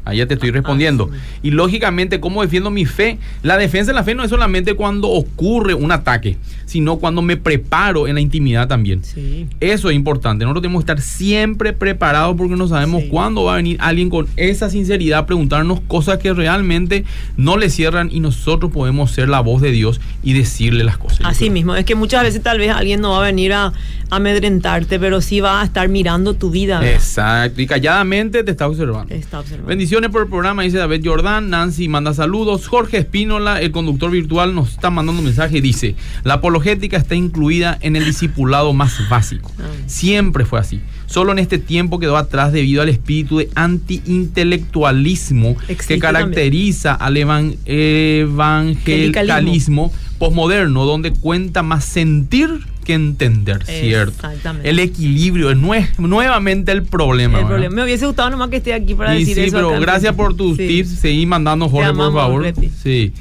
Ahí 0.05 0.19
ya 0.19 0.27
te 0.27 0.35
estoy 0.35 0.51
respondiendo. 0.51 1.11
Ah, 1.13 1.17
sí. 1.17 1.39
Y 1.49 1.51
lógicamente, 1.51 2.21
¿cómo 2.21 2.43
defiendo 2.43 2.71
mi 2.71 2.87
fe? 2.87 3.19
La 3.43 3.57
defensa 3.57 3.93
de 3.93 3.95
la 3.97 4.05
fe 4.05 4.15
no 4.15 4.25
es 4.25 4.31
solamente 4.31 4.75
cuando 4.75 5.09
ocurre 5.09 5.75
un 5.75 5.93
ataque, 5.93 6.37
sino 6.67 6.97
cuando 6.97 7.23
me 7.23 7.37
preparo 7.37 8.09
en 8.09 8.15
la 8.15 8.21
intimidad 8.21 8.69
también. 8.69 9.05
sí. 9.05 9.47
Eso 9.61 9.91
es 9.91 9.97
importante. 9.97 10.45
Nosotros 10.45 10.63
tenemos 10.63 10.85
que 10.85 10.93
estar 10.93 11.01
siempre 11.05 11.73
preparados 11.73 12.37
porque 12.37 12.57
no 12.57 12.67
sabemos 12.69 13.03
Sí. 13.03 13.09
cuándo 13.09 13.45
va 13.45 13.55
a 13.55 13.57
venir 13.57 13.77
alguien 13.81 14.09
con 14.11 14.27
esa 14.37 14.71
sinceridad 14.71 15.21
a 15.21 15.27
preguntarnos 15.27 15.81
cosas 15.83 16.19
que 16.19 16.33
realmente 16.33 17.05
no 17.37 17.57
le 17.57 17.69
cierran 17.71 18.09
y 18.13 18.21
nosotros 18.21 18.73
podemos 18.73 19.11
ser 19.11 19.29
la 19.29 19.41
voz 19.41 19.61
de 19.63 19.71
Dios 19.71 20.01
y 20.23 20.33
decirle 20.33 20.83
las 20.85 20.97
cosas. 20.99 21.21
Así 21.25 21.51
mismo, 21.51 21.75
es 21.77 21.85
que 21.85 21.95
muchas 21.95 22.23
veces 22.23 22.43
tal 22.43 22.59
vez 22.59 22.71
alguien 22.71 23.01
no 23.01 23.11
va 23.13 23.19
a 23.19 23.27
venir 23.27 23.53
a 23.53 23.73
amedrentarte, 24.11 24.99
pero 24.99 25.21
sí 25.21 25.41
va 25.41 25.61
a 25.63 25.65
estar 25.65 25.89
mirando 25.89 26.35
tu 26.35 26.51
vida. 26.51 26.81
¿verdad? 26.81 26.95
Exacto. 26.95 27.61
Y 27.63 27.67
calladamente 27.67 28.43
te 28.45 28.51
está 28.51 28.67
observando. 28.67 29.15
Está 29.15 29.41
observando. 29.41 29.69
Bendiciones 29.69 29.90
por 29.91 30.23
el 30.23 30.29
programa, 30.29 30.63
dice 30.63 30.79
David 30.79 31.03
Jordán. 31.05 31.51
Nancy 31.51 31.89
manda 31.89 32.15
saludos. 32.15 32.69
Jorge 32.69 32.99
Espínola, 32.99 33.61
el 33.61 33.73
conductor 33.73 34.09
virtual, 34.11 34.55
nos 34.55 34.71
está 34.71 34.89
mandando 34.89 35.19
un 35.21 35.27
mensaje 35.27 35.59
y 35.59 35.61
dice: 35.61 35.97
La 36.23 36.35
apologética 36.35 36.97
está 36.97 37.17
incluida 37.17 37.77
en 37.81 37.97
el 37.97 38.05
discipulado 38.05 38.73
más 38.73 39.09
básico. 39.09 39.51
Ah. 39.59 39.65
Siempre 39.87 40.45
fue 40.45 40.61
así. 40.61 40.81
Solo 41.07 41.33
en 41.33 41.41
este 41.41 41.59
tiempo 41.59 41.99
quedó 41.99 42.17
atrás 42.17 42.53
debido 42.53 42.83
al 42.83 42.89
espíritu 42.89 43.39
de 43.39 43.51
anti-intelectualismo 43.57 45.57
que 45.89 45.99
caracteriza 45.99 46.95
al 46.95 47.17
evan- 47.17 47.57
evangelicalismo 47.67 49.93
posmoderno, 50.19 50.85
donde 50.85 51.11
cuenta 51.13 51.65
más 51.65 51.85
sentir 51.85 52.61
que 52.81 52.95
entender, 52.95 53.65
¿cierto? 53.65 54.13
Exactamente. 54.27 54.69
El 54.69 54.79
equilibrio 54.79 55.51
es 55.51 55.57
nue- 55.59 55.89
nuevamente 55.99 56.73
el 56.73 56.83
problema. 56.83 57.41
El 57.41 57.47
problema. 57.47 57.75
Me 57.77 57.85
hubiese 57.85 58.07
gustado 58.07 58.31
nomás 58.31 58.49
que 58.51 58.57
esté 58.57 58.75
aquí 58.75 58.95
para 58.95 59.15
Y 59.17 59.21
decir 59.21 59.35
sí, 59.37 59.41
eso. 59.43 59.57
pero 59.57 59.69
acá 59.69 59.77
al 59.77 59.83
gracias 59.83 60.15
por 60.15 60.35
tus 60.37 60.57
Sí. 60.57 60.67
tips. 60.67 60.89
Seguí 60.91 61.27
mandando, 61.27 61.69
Jorge, 61.69 61.93
por 61.95 62.13
favor. 62.13 62.53
Sí. 62.83 63.13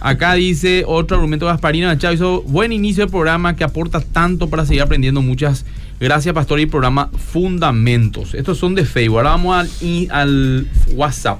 Acá 0.00 0.34
dice 0.34 0.84
otro 0.86 1.16
argumento 1.16 1.46
de 1.46 1.52
Gasparina 1.52 1.96
Chávez. 1.96 2.16
hizo 2.20 2.42
Buen 2.42 2.72
inicio 2.72 3.04
del 3.04 3.10
programa 3.10 3.56
que 3.56 3.64
aporta 3.64 4.00
tanto 4.00 4.50
para 4.50 4.66
seguir 4.66 4.82
aprendiendo. 4.82 5.22
Muchas 5.22 5.64
gracias, 5.98 6.34
Pastor. 6.34 6.60
Y 6.60 6.66
programa 6.66 7.10
Fundamentos. 7.16 8.34
Estos 8.34 8.58
son 8.58 8.74
de 8.74 8.84
Facebook. 8.84 9.18
Ahora 9.18 9.30
vamos 9.30 9.56
al, 9.56 10.08
al 10.10 10.66
WhatsApp. 10.94 11.38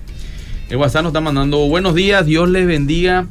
El 0.70 0.78
WhatsApp 0.78 1.02
nos 1.02 1.10
está 1.10 1.20
mandando 1.20 1.58
buenos 1.68 1.94
días, 1.94 2.24
Dios 2.24 2.48
les 2.48 2.66
bendiga. 2.66 3.26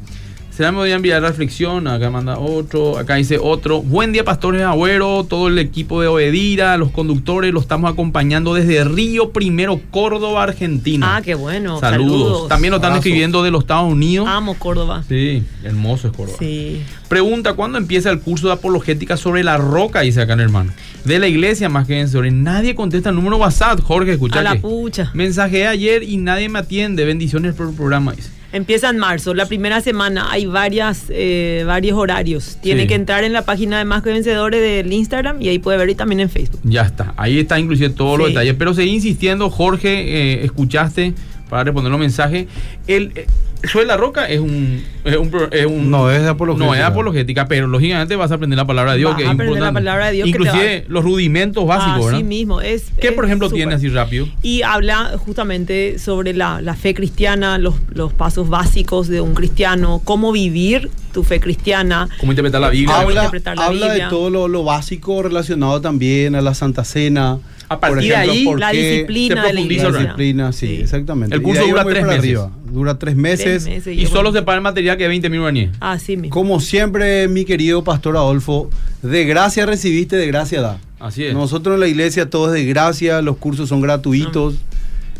Será 0.56 0.70
me 0.70 0.78
voy 0.78 0.92
a 0.92 0.94
enviar 0.94 1.20
reflexión. 1.20 1.88
Acá 1.88 2.10
manda 2.10 2.38
otro. 2.38 2.96
Acá 2.96 3.16
dice 3.16 3.38
otro. 3.42 3.82
Buen 3.82 4.12
día, 4.12 4.22
pastores 4.22 4.62
Agüero. 4.62 5.24
Todo 5.24 5.48
el 5.48 5.58
equipo 5.58 6.00
de 6.00 6.06
Obedira, 6.06 6.76
los 6.76 6.92
conductores, 6.92 7.52
los 7.52 7.64
estamos 7.64 7.90
acompañando 7.90 8.54
desde 8.54 8.84
Río 8.84 9.30
Primero, 9.30 9.80
Córdoba, 9.90 10.44
Argentina. 10.44 11.16
Ah, 11.16 11.22
qué 11.22 11.34
bueno. 11.34 11.80
Saludos. 11.80 12.12
Saludos. 12.12 12.48
También 12.48 12.70
nos 12.70 12.78
están 12.78 12.92
Abrazos. 12.92 13.06
escribiendo 13.06 13.42
de 13.42 13.50
los 13.50 13.62
Estados 13.62 13.90
Unidos. 13.90 14.28
Amo 14.28 14.54
Córdoba. 14.54 15.02
Sí, 15.08 15.42
hermoso 15.64 16.06
es 16.06 16.16
Córdoba. 16.16 16.38
Sí. 16.38 16.84
Pregunta, 17.08 17.54
¿cuándo 17.54 17.76
empieza 17.76 18.10
el 18.10 18.20
curso 18.20 18.46
de 18.46 18.52
apologética 18.52 19.16
sobre 19.16 19.42
la 19.42 19.56
roca? 19.56 20.02
Dice 20.02 20.22
acá 20.22 20.34
el 20.34 20.40
hermano. 20.40 20.70
De 21.04 21.18
la 21.18 21.26
iglesia 21.26 21.68
más 21.68 21.88
que 21.88 21.94
vencedores. 21.94 22.32
Nadie 22.32 22.76
contesta 22.76 23.10
el 23.10 23.16
número 23.16 23.38
WhatsApp. 23.38 23.80
Jorge, 23.80 24.12
escucha 24.12 24.38
A 24.38 24.42
la 24.44 24.54
pucha. 24.54 25.10
Mensajé 25.14 25.66
ayer 25.66 26.04
y 26.04 26.16
nadie 26.16 26.48
me 26.48 26.60
atiende. 26.60 27.04
Bendiciones 27.04 27.54
por 27.56 27.68
el 27.70 27.74
programa. 27.74 28.12
Dice. 28.12 28.30
Empieza 28.54 28.88
en 28.88 28.98
marzo. 28.98 29.34
La 29.34 29.46
primera 29.46 29.80
semana 29.80 30.30
hay 30.30 30.46
varias, 30.46 31.06
eh, 31.10 31.64
varios 31.66 31.98
horarios. 31.98 32.56
Tiene 32.62 32.82
Sí. 32.82 32.86
que 32.88 32.94
entrar 32.94 33.24
en 33.24 33.32
la 33.32 33.44
página 33.44 33.78
de 33.78 33.84
Más 33.84 34.02
que 34.04 34.10
Vencedores 34.10 34.60
del 34.62 34.92
Instagram 34.92 35.42
y 35.42 35.48
ahí 35.48 35.58
puede 35.58 35.76
ver 35.76 35.90
y 35.90 35.94
también 35.96 36.20
en 36.20 36.30
Facebook. 36.30 36.60
Ya 36.62 36.82
está. 36.82 37.12
Ahí 37.16 37.40
está 37.40 37.58
inclusive 37.58 37.90
todos 37.90 38.16
los 38.16 38.28
detalles. 38.28 38.54
Pero 38.56 38.72
seguí 38.72 38.90
insistiendo, 38.92 39.50
Jorge, 39.50 39.90
eh, 39.90 40.44
escuchaste 40.44 41.14
para 41.54 41.62
responder 41.64 41.88
los 41.92 42.00
mensajes. 42.00 42.48
El, 42.88 43.12
eh, 43.14 43.26
sobre 43.70 43.86
la 43.86 43.96
roca 43.96 44.26
es 44.26 44.40
un, 44.40 44.82
es 45.04 45.16
un, 45.16 45.30
es 45.52 45.66
un- 45.66 45.88
No 45.88 46.10
es 46.10 46.20
de 46.22 46.28
apologética. 46.28 46.66
No 46.66 46.74
es 46.74 46.80
apologética, 46.82 47.46
pero 47.46 47.68
lógicamente 47.68 48.16
vas 48.16 48.32
a 48.32 48.34
aprender 48.34 48.56
la 48.56 48.64
palabra 48.66 48.92
de 48.92 48.98
Dios. 48.98 49.12
Vas 49.12 49.18
que 49.18 49.22
a 49.22 49.26
es 49.26 49.32
aprender 49.34 49.52
la 49.52 49.68
importante. 49.68 49.80
palabra 49.80 50.06
de 50.08 50.12
Dios 50.14 50.24
que 50.24 50.30
Inclusive 50.30 50.84
los 50.88 51.04
rudimentos 51.04 51.64
básicos, 51.64 51.96
Así 51.98 52.06
¿verdad? 52.06 52.20
mismo. 52.22 52.60
Es, 52.60 52.86
¿Qué, 53.00 53.12
por 53.12 53.24
es 53.24 53.28
ejemplo, 53.28 53.48
súper. 53.48 53.58
tiene 53.60 53.74
así 53.74 53.88
rápido? 53.88 54.26
Y 54.42 54.62
habla 54.62 55.12
justamente 55.16 56.00
sobre 56.00 56.34
la, 56.34 56.60
la 56.60 56.74
fe 56.74 56.92
cristiana, 56.92 57.56
los, 57.58 57.76
los 57.94 58.12
pasos 58.12 58.48
básicos 58.48 59.06
de 59.06 59.20
un 59.20 59.34
cristiano, 59.34 60.00
cómo 60.02 60.32
vivir 60.32 60.90
tu 61.12 61.22
fe 61.22 61.38
cristiana. 61.38 62.08
¿Cómo 62.18 62.32
interpretar 62.32 62.60
la 62.60 62.70
Biblia? 62.70 62.96
Habla- 62.96 63.02
habla, 63.06 63.20
interpretar 63.26 63.56
la 63.56 63.66
habla 63.66 63.86
de 63.86 63.92
Biblia. 63.92 64.08
todo 64.08 64.28
lo, 64.28 64.48
lo 64.48 64.64
básico 64.64 65.22
relacionado 65.22 65.80
también 65.80 66.34
a 66.34 66.40
la 66.42 66.52
Santa 66.54 66.82
Cena. 66.84 67.38
A 67.74 67.80
partir 67.80 68.10
de 68.10 68.16
ahí, 68.16 68.44
por 68.44 68.58
la 68.58 68.70
disciplina 68.70 69.34
se 69.42 69.46
de 69.48 69.52
la 69.52 69.60
profundiza 69.60 69.90
La 69.90 69.98
disciplina, 69.98 70.52
sí, 70.52 70.66
Sí. 70.66 70.74
exactamente. 70.82 71.34
El 71.34 71.42
curso 71.42 71.66
dura 71.66 71.84
tres 71.84 72.04
meses. 72.04 72.18
arriba. 72.18 72.50
Dura 72.70 72.98
tres 72.98 73.16
meses. 73.16 73.64
Tres 73.64 73.66
meses 73.86 73.96
Y 73.98 74.06
solo 74.06 74.32
se 74.32 74.42
paga 74.42 74.56
el 74.56 74.62
material 74.62 74.96
que 74.96 75.06
20 75.08 75.30
mil 75.30 75.40
guaraníes. 75.40 75.70
Así 75.80 76.16
mismo. 76.16 76.34
Como 76.34 76.60
siempre, 76.60 77.28
mi 77.28 77.44
querido 77.44 77.84
pastor 77.84 78.16
Adolfo, 78.16 78.70
de 79.02 79.24
gracia 79.24 79.66
recibiste, 79.66 80.16
de 80.16 80.26
gracia 80.26 80.60
da. 80.60 80.78
Así 80.98 81.24
es. 81.24 81.34
Nosotros 81.34 81.74
en 81.74 81.80
la 81.80 81.88
iglesia 81.88 82.30
todo 82.30 82.48
es 82.48 82.52
de 82.54 82.64
gracia, 82.64 83.20
los 83.22 83.36
cursos 83.36 83.68
son 83.68 83.80
gratuitos. 83.80 84.54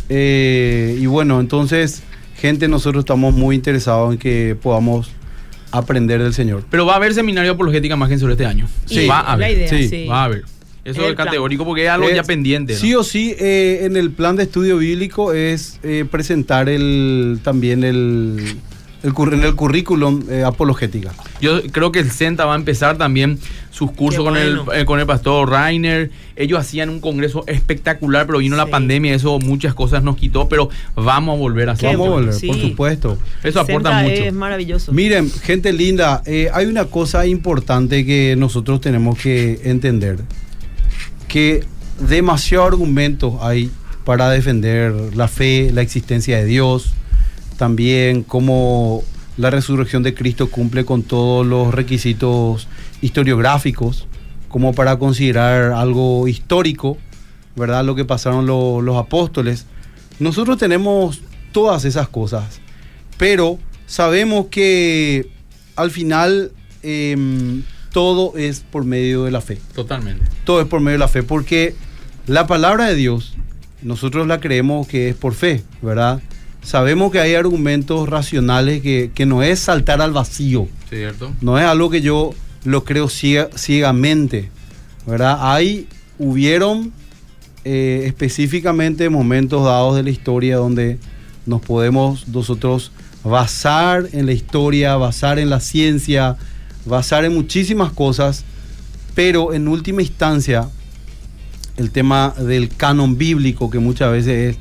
Eh, 0.09 0.99
y 1.01 1.07
bueno, 1.07 1.40
entonces, 1.40 2.03
gente, 2.37 2.69
nosotros 2.69 3.03
estamos 3.03 3.35
muy 3.35 3.55
interesados 3.57 4.12
en 4.12 4.19
que 4.19 4.57
podamos 4.61 5.11
aprender 5.71 6.23
del 6.23 6.35
Señor. 6.35 6.64
Pero 6.71 6.87
va 6.87 6.93
a 6.95 6.97
haber 6.97 7.14
seminario 7.14 7.53
apologética 7.53 7.97
más 7.97 8.09
que 8.09 8.19
sobre 8.19 8.35
este 8.35 8.47
año. 8.47 8.69
Sí, 8.87 9.07
va 9.07 9.21
a 9.21 9.37
la 9.37 9.47
haber. 9.47 9.57
idea, 9.59 9.69
sí, 9.69 9.88
sí. 9.88 10.07
Va 10.07 10.23
a 10.23 10.25
haber. 10.25 10.45
Eso 10.85 11.09
Es 11.09 11.14
categórico 11.14 11.64
porque 11.64 11.85
es 11.85 11.90
algo 11.90 12.11
ya 12.11 12.23
pendiente. 12.23 12.75
¿no? 12.75 12.79
Sí 12.79 12.94
o 12.94 13.03
sí, 13.03 13.35
eh, 13.38 13.81
en 13.85 13.97
el 13.97 14.11
plan 14.11 14.37
de 14.37 14.42
estudio 14.42 14.77
bíblico 14.79 15.33
es 15.33 15.81
eh, 15.83 16.05
presentar 16.11 16.68
el 16.68 17.40
también 17.42 17.85
el, 17.85 18.57
el 19.03 19.12
curr- 19.12 19.33
en 19.33 19.44
el 19.44 19.55
currículum 19.55 20.25
eh, 20.31 20.42
apologética. 20.44 21.12
Yo 21.40 21.62
creo 21.73 21.90
que 21.90 22.01
el 22.01 22.11
CENTA 22.11 22.44
va 22.44 22.53
a 22.53 22.57
empezar 22.57 22.99
también 22.99 23.38
sus 23.70 23.90
cursos 23.92 24.23
con, 24.25 24.37
el, 24.37 24.61
eh, 24.75 24.85
con 24.85 25.01
el 25.01 25.07
pastor 25.07 25.51
Rainer. 25.51 26.11
Ellos 26.37 26.61
hacían 26.61 26.90
un 26.90 27.01
congreso 27.01 27.44
espectacular, 27.47 28.27
pero 28.27 28.38
vino 28.38 28.55
la 28.57 28.66
pandemia, 28.66 29.14
eso 29.14 29.38
muchas 29.40 29.73
cosas 29.75 30.03
nos 30.03 30.16
quitó, 30.16 30.49
pero 30.49 30.68
vamos 30.94 31.37
a 31.37 31.38
volver 31.38 31.70
a 31.70 31.73
hacerlo. 31.73 31.99
Vamos 31.99 32.07
a 32.09 32.11
volver, 32.11 32.47
por 32.47 32.61
supuesto. 32.61 33.18
Eso 33.42 33.61
aporta 33.61 33.88
Senta 33.90 34.03
mucho. 34.03 34.25
Es 34.25 34.33
maravilloso. 34.33 34.92
Miren, 34.92 35.31
gente 35.31 35.73
linda, 35.73 36.23
eh, 36.27 36.51
hay 36.53 36.66
una 36.66 36.85
cosa 36.85 37.27
importante 37.27 38.05
que 38.05 38.37
nosotros 38.37 38.81
tenemos 38.81 39.18
que 39.18 39.61
entender. 39.64 40.18
Que 41.35 41.64
demasiados 41.99 42.68
argumentos 42.68 43.35
hay 43.40 43.68
para 44.05 44.31
defender 44.31 44.92
la 45.16 45.27
fe, 45.27 45.73
la 45.75 45.83
existencia 45.83 46.37
de 46.38 46.44
Dios, 46.44 46.92
también 47.59 48.23
cómo 48.23 49.03
la 49.37 49.51
resurrección 49.51 50.05
de 50.05 50.14
Cristo 50.14 50.49
cumple 50.49 50.85
con 50.85 51.03
todos 51.03 51.44
los 51.44 51.75
requisitos 51.75 52.68
historiográficos, 53.03 54.07
como 54.49 54.75
para 54.75 54.97
considerar 55.01 55.73
algo 55.73 56.29
histórico, 56.29 56.99
¿verdad? 57.57 57.85
Lo 57.85 57.97
que 57.97 58.05
pasaron 58.05 58.47
lo- 58.47 58.81
los 58.81 58.97
apóstoles. 58.97 59.66
Nosotros 60.20 60.57
tenemos 60.57 61.20
todas 61.51 61.85
esas 61.85 62.09
cosas, 62.09 62.61
pero 63.18 63.59
sabemos 63.87 64.47
que 64.53 65.31
al 65.75 65.90
final 65.90 66.53
em, 66.85 67.64
todo 67.94 68.37
es 68.37 68.61
por 68.61 68.85
medio 68.85 69.24
de 69.24 69.30
la 69.30 69.40
fe. 69.40 69.59
Totalmente. 69.74 70.26
Todo 70.44 70.61
es 70.61 70.66
por 70.66 70.80
medio 70.80 70.96
de 70.96 70.98
la 70.98 71.09
fe, 71.09 71.22
porque 71.22 71.74
la 72.26 72.46
palabra 72.46 72.87
de 72.88 72.94
Dios, 72.96 73.35
nosotros 73.80 74.26
la 74.26 74.40
creemos 74.40 74.87
que 74.87 75.09
es 75.09 75.14
por 75.14 75.33
fe, 75.33 75.62
¿verdad? 75.80 76.20
Sabemos 76.62 77.12
que 77.12 77.20
hay 77.20 77.35
argumentos 77.35 78.09
racionales 78.09 78.83
que, 78.83 79.11
que 79.14 79.24
no 79.26 79.42
es 79.42 79.61
saltar 79.61 80.02
al 80.02 80.12
vacío, 80.12 80.68
¿Cierto? 80.90 81.33
no 81.40 81.59
es 81.59 81.64
algo 81.64 81.88
que 81.88 82.00
yo 82.02 82.33
lo 82.64 82.85
creo 82.85 83.09
ciega- 83.09 83.50
ciegamente, 83.57 84.50
¿verdad? 85.07 85.38
Hay, 85.52 85.87
hubieron 86.18 86.92
eh, 87.64 88.04
específicamente 88.07 89.09
momentos 89.09 89.64
dados 89.64 89.96
de 89.96 90.02
la 90.02 90.11
historia 90.11 90.57
donde 90.57 90.98
nos 91.46 91.61
podemos 91.61 92.26
nosotros 92.28 92.90
basar 93.22 94.09
en 94.12 94.26
la 94.26 94.33
historia, 94.33 94.96
basar 94.96 95.38
en 95.38 95.48
la 95.50 95.61
ciencia, 95.61 96.37
basar 96.85 97.25
en 97.25 97.35
muchísimas 97.35 97.92
cosas, 97.92 98.44
pero 99.14 99.53
en 99.53 99.68
última 99.68 100.03
instancia 100.03 100.68
el 101.77 101.90
tema 101.90 102.35
del 102.38 102.68
canon 102.68 103.18
bíblico, 103.18 103.70
que 103.70 103.79
muchas 103.79 104.12
veces 104.12 104.55
es 104.55 104.59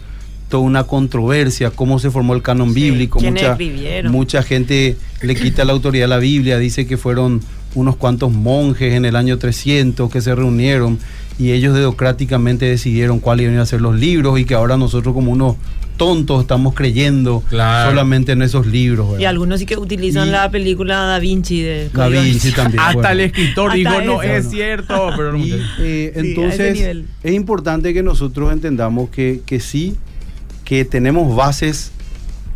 toda 0.50 0.64
una 0.64 0.84
controversia, 0.84 1.72
cómo 1.72 2.00
se 2.00 2.12
formó 2.12 2.34
el 2.34 2.42
canon 2.42 2.74
bíblico, 2.74 3.20
¿quiénes 3.20 3.44
mucha, 3.44 4.10
mucha 4.10 4.44
gente 4.44 4.98
le 5.22 5.36
quita 5.36 5.66
la 5.66 5.74
autoridad 5.74 6.06
a 6.06 6.10
la 6.10 6.18
Biblia, 6.18 6.58
dice 6.58 6.86
que 6.86 6.98
fueron 6.98 7.42
unos 7.76 7.96
cuantos 7.96 8.32
monjes 8.32 8.94
en 8.94 9.06
el 9.06 9.16
año 9.16 9.38
300 9.38 10.12
que 10.12 10.22
se 10.22 10.36
reunieron 10.36 11.00
y 11.40 11.52
ellos 11.52 11.76
democráticamente 11.76 12.66
decidieron 12.66 13.20
cuáles 13.20 13.48
iban 13.48 13.60
a 13.60 13.66
ser 13.66 13.82
los 13.82 13.96
libros 13.96 14.40
y 14.40 14.46
que 14.46 14.54
ahora 14.54 14.78
nosotros 14.78 15.14
como 15.14 15.32
unos 15.32 15.56
tontos 15.98 16.42
estamos 16.42 16.74
creyendo 16.74 17.44
Claro. 17.50 17.92
solamente 17.92 18.32
en 18.34 18.42
esos 18.42 18.66
libros. 18.68 19.20
Y 19.20 19.26
algunos 19.26 19.60
sí 19.60 19.66
que 19.66 19.78
utilizan 19.78 20.28
Y- 20.28 20.32
la 20.32 20.50
película 20.50 20.98
Da 21.04 21.20
Vinci 21.20 21.62
de 21.62 21.90
Da 21.94 22.08
Vinci 22.10 22.52
también. 22.52 22.80
Hasta 22.80 22.94
bueno. 22.94 23.10
el 23.10 23.20
escritor 23.22 23.68
Hasta 23.72 23.78
dijo, 23.78 24.02
no 24.02 24.22
es 24.24 24.46
¿no? 24.46 24.52
cierto, 24.52 25.10
pero 25.16 25.32
no 25.34 25.38
Y, 25.38 25.52
eh, 25.80 26.12
Sí, 26.14 26.20
entonces 26.20 26.98
es 27.24 27.34
importante 27.34 27.94
que 27.94 28.04
nosotros 28.04 28.52
entendamos 28.52 29.10
que, 29.10 29.42
que 29.46 29.60
sí, 29.60 29.96
que 30.66 30.86
tenemos 30.86 31.36
bases 31.36 31.92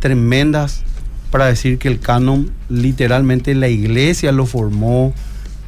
tremendas 0.00 0.82
para 1.30 1.46
decir 1.46 1.78
que 1.78 1.88
el 1.88 2.00
canon 2.00 2.50
literalmente 2.68 3.54
la 3.54 3.68
iglesia 3.68 4.32
lo 4.32 4.46
formó 4.46 5.12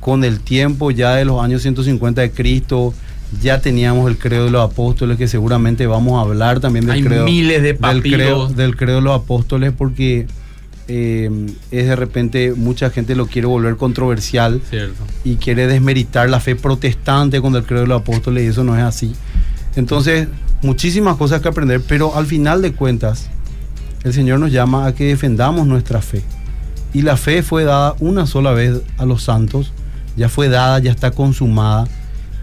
con 0.00 0.24
el 0.24 0.40
tiempo 0.40 0.90
ya 0.90 1.14
de 1.16 1.24
los 1.26 1.42
años 1.42 1.62
150 1.62 2.22
de 2.22 2.30
Cristo. 2.30 2.94
Ya 3.40 3.60
teníamos 3.60 4.10
el 4.10 4.18
credo 4.18 4.46
de 4.46 4.50
los 4.50 4.68
apóstoles, 4.68 5.16
que 5.16 5.28
seguramente 5.28 5.86
vamos 5.86 6.18
a 6.18 6.22
hablar 6.22 6.60
también 6.60 6.86
del 6.86 6.96
Hay 6.96 7.02
credo. 7.02 7.24
miles 7.24 7.62
de 7.62 7.74
del 7.74 8.02
credo, 8.02 8.48
del 8.48 8.76
credo 8.76 8.96
de 8.96 9.02
los 9.02 9.20
apóstoles, 9.20 9.72
porque 9.76 10.26
eh, 10.88 11.30
es 11.70 11.86
de 11.86 11.94
repente 11.94 12.52
mucha 12.56 12.90
gente 12.90 13.14
lo 13.14 13.26
quiere 13.26 13.46
volver 13.46 13.76
controversial 13.76 14.60
Cierto. 14.68 15.04
y 15.22 15.36
quiere 15.36 15.68
desmeritar 15.68 16.28
la 16.28 16.40
fe 16.40 16.56
protestante 16.56 17.40
con 17.40 17.54
el 17.54 17.62
credo 17.62 17.82
de 17.82 17.86
los 17.88 18.00
apóstoles 18.00 18.42
y 18.44 18.48
eso 18.48 18.64
no 18.64 18.76
es 18.76 18.82
así. 18.82 19.14
Entonces, 19.76 20.26
muchísimas 20.62 21.16
cosas 21.16 21.40
que 21.40 21.48
aprender, 21.48 21.80
pero 21.86 22.16
al 22.16 22.26
final 22.26 22.60
de 22.60 22.72
cuentas, 22.72 23.28
el 24.02 24.12
Señor 24.12 24.40
nos 24.40 24.50
llama 24.50 24.86
a 24.86 24.94
que 24.94 25.04
defendamos 25.04 25.68
nuestra 25.68 26.02
fe. 26.02 26.22
Y 26.92 27.02
la 27.02 27.16
fe 27.16 27.44
fue 27.44 27.62
dada 27.62 27.94
una 28.00 28.26
sola 28.26 28.50
vez 28.50 28.80
a 28.98 29.04
los 29.04 29.22
santos, 29.22 29.72
ya 30.16 30.28
fue 30.28 30.48
dada, 30.48 30.80
ya 30.80 30.90
está 30.90 31.12
consumada, 31.12 31.86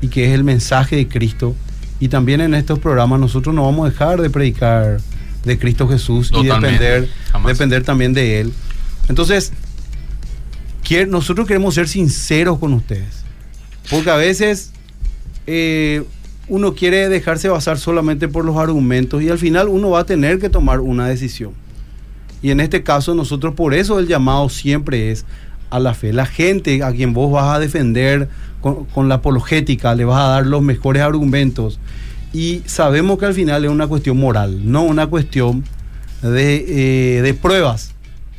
y 0.02 0.08
que 0.08 0.26
es 0.26 0.34
el 0.34 0.44
mensaje 0.44 0.96
de 0.96 1.08
Cristo. 1.08 1.56
Y 2.00 2.10
también 2.10 2.42
en 2.42 2.54
estos 2.54 2.80
programas 2.80 3.20
nosotros 3.20 3.56
no 3.56 3.64
vamos 3.64 3.88
a 3.88 3.92
dejar 3.92 4.22
de 4.22 4.30
predicar 4.30 5.00
de 5.44 5.58
Cristo 5.58 5.88
Jesús 5.88 6.30
Totalmente, 6.30 6.68
y 6.68 6.72
depender, 6.72 7.10
jamás. 7.32 7.54
depender 7.54 7.84
también 7.84 8.14
de 8.14 8.42
Él. 8.42 8.54
Entonces, 9.10 9.52
nosotros 11.08 11.48
queremos 11.48 11.76
ser 11.76 11.88
sinceros 11.88 12.60
con 12.60 12.74
ustedes. 12.74 13.24
Porque 13.90 14.10
a 14.10 14.16
veces 14.16 14.72
eh, 15.46 16.04
uno 16.48 16.76
quiere 16.76 17.10
dejarse 17.10 17.50
basar 17.50 17.78
solamente 17.78 18.28
por 18.28 18.46
los 18.46 18.58
argumentos 18.58 19.22
y 19.22 19.30
al 19.30 19.38
final 19.38 19.68
uno 19.68 19.90
va 19.92 20.02
a 20.02 20.06
tener 20.06 20.40
que 20.40 20.50
tomar 20.50 20.80
una 20.80 21.08
decisión. 21.08 21.54
Y 22.42 22.52
en 22.52 22.60
este 22.60 22.84
caso 22.84 23.16
nosotros 23.16 23.56
por 23.56 23.74
eso 23.74 24.00
el 24.00 24.08
llamado 24.08 24.48
siempre 24.50 25.12
es 25.12 25.26
a 25.70 25.80
la 25.80 25.94
fe. 25.94 26.14
La 26.14 26.26
gente 26.26 26.84
a 26.84 26.92
quien 26.92 27.14
vos 27.14 27.32
vas 27.32 27.56
a 27.56 27.60
defender 27.60 28.30
con, 28.62 29.08
la 29.10 29.16
apologética, 29.16 29.96
le 29.96 30.06
vas 30.06 30.20
a 30.20 30.28
dar 30.28 30.46
los 30.46 30.62
mejores 30.62 31.02
argumentos. 31.04 31.80
Y 32.34 32.62
sabemos 32.66 33.18
que 33.18 33.26
al 33.26 33.34
final 33.34 33.64
es 33.66 33.72
una 33.72 33.88
cuestión 33.88 34.18
moral, 34.18 34.70
no 34.70 34.84
una 34.84 35.08
cuestión 35.08 35.64
de, 36.22 37.18
eh, 37.18 37.22
de 37.22 37.34
pruebas. 37.34 37.94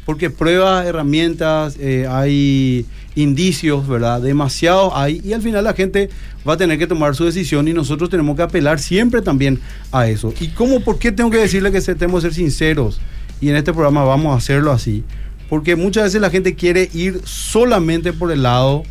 Porque 0.04 0.30
pruebas, 0.30 0.86
herramientas, 0.86 1.76
eh, 1.78 2.06
hay 2.10 2.86
indicios, 3.14 3.86
¿verdad? 3.86 4.20
Demasiados 4.22 4.92
hay. 4.94 5.20
Y 5.24 5.32
al 5.32 5.42
final 5.42 5.64
la 5.64 5.74
gente 5.74 6.08
va 6.48 6.54
a 6.54 6.56
tener 6.56 6.78
que 6.78 6.86
tomar 6.86 7.14
su 7.14 7.24
decisión 7.24 7.68
y 7.68 7.72
nosotros 7.74 8.08
tenemos 8.08 8.36
que 8.36 8.42
apelar 8.42 8.78
siempre 8.78 9.20
también 9.22 9.60
a 9.92 10.08
eso. 10.08 10.32
¿Y 10.40 10.48
cómo, 10.48 10.80
por 10.80 10.98
qué 10.98 11.12
tengo 11.12 11.30
que 11.30 11.38
decirle 11.38 11.70
que 11.72 11.80
se- 11.80 11.94
tenemos 11.94 12.22
que 12.22 12.30
ser 12.30 12.34
sinceros? 12.34 13.00
Y 13.40 13.50
en 13.50 13.56
este 13.56 13.72
programa 13.72 14.02
vamos 14.04 14.34
a 14.34 14.38
hacerlo 14.38 14.72
así. 14.72 15.04
Porque 15.48 15.76
muchas 15.76 16.04
veces 16.04 16.20
la 16.20 16.30
gente 16.30 16.54
quiere 16.54 16.90
ir 16.92 17.20
solamente 17.24 18.12
por 18.12 18.30
el 18.30 18.42
lado 18.42 18.82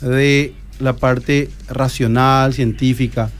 de 0.00 0.52
la 0.80 0.94
parte 0.94 1.48
racional, 1.68 2.54
científica. 2.54 3.30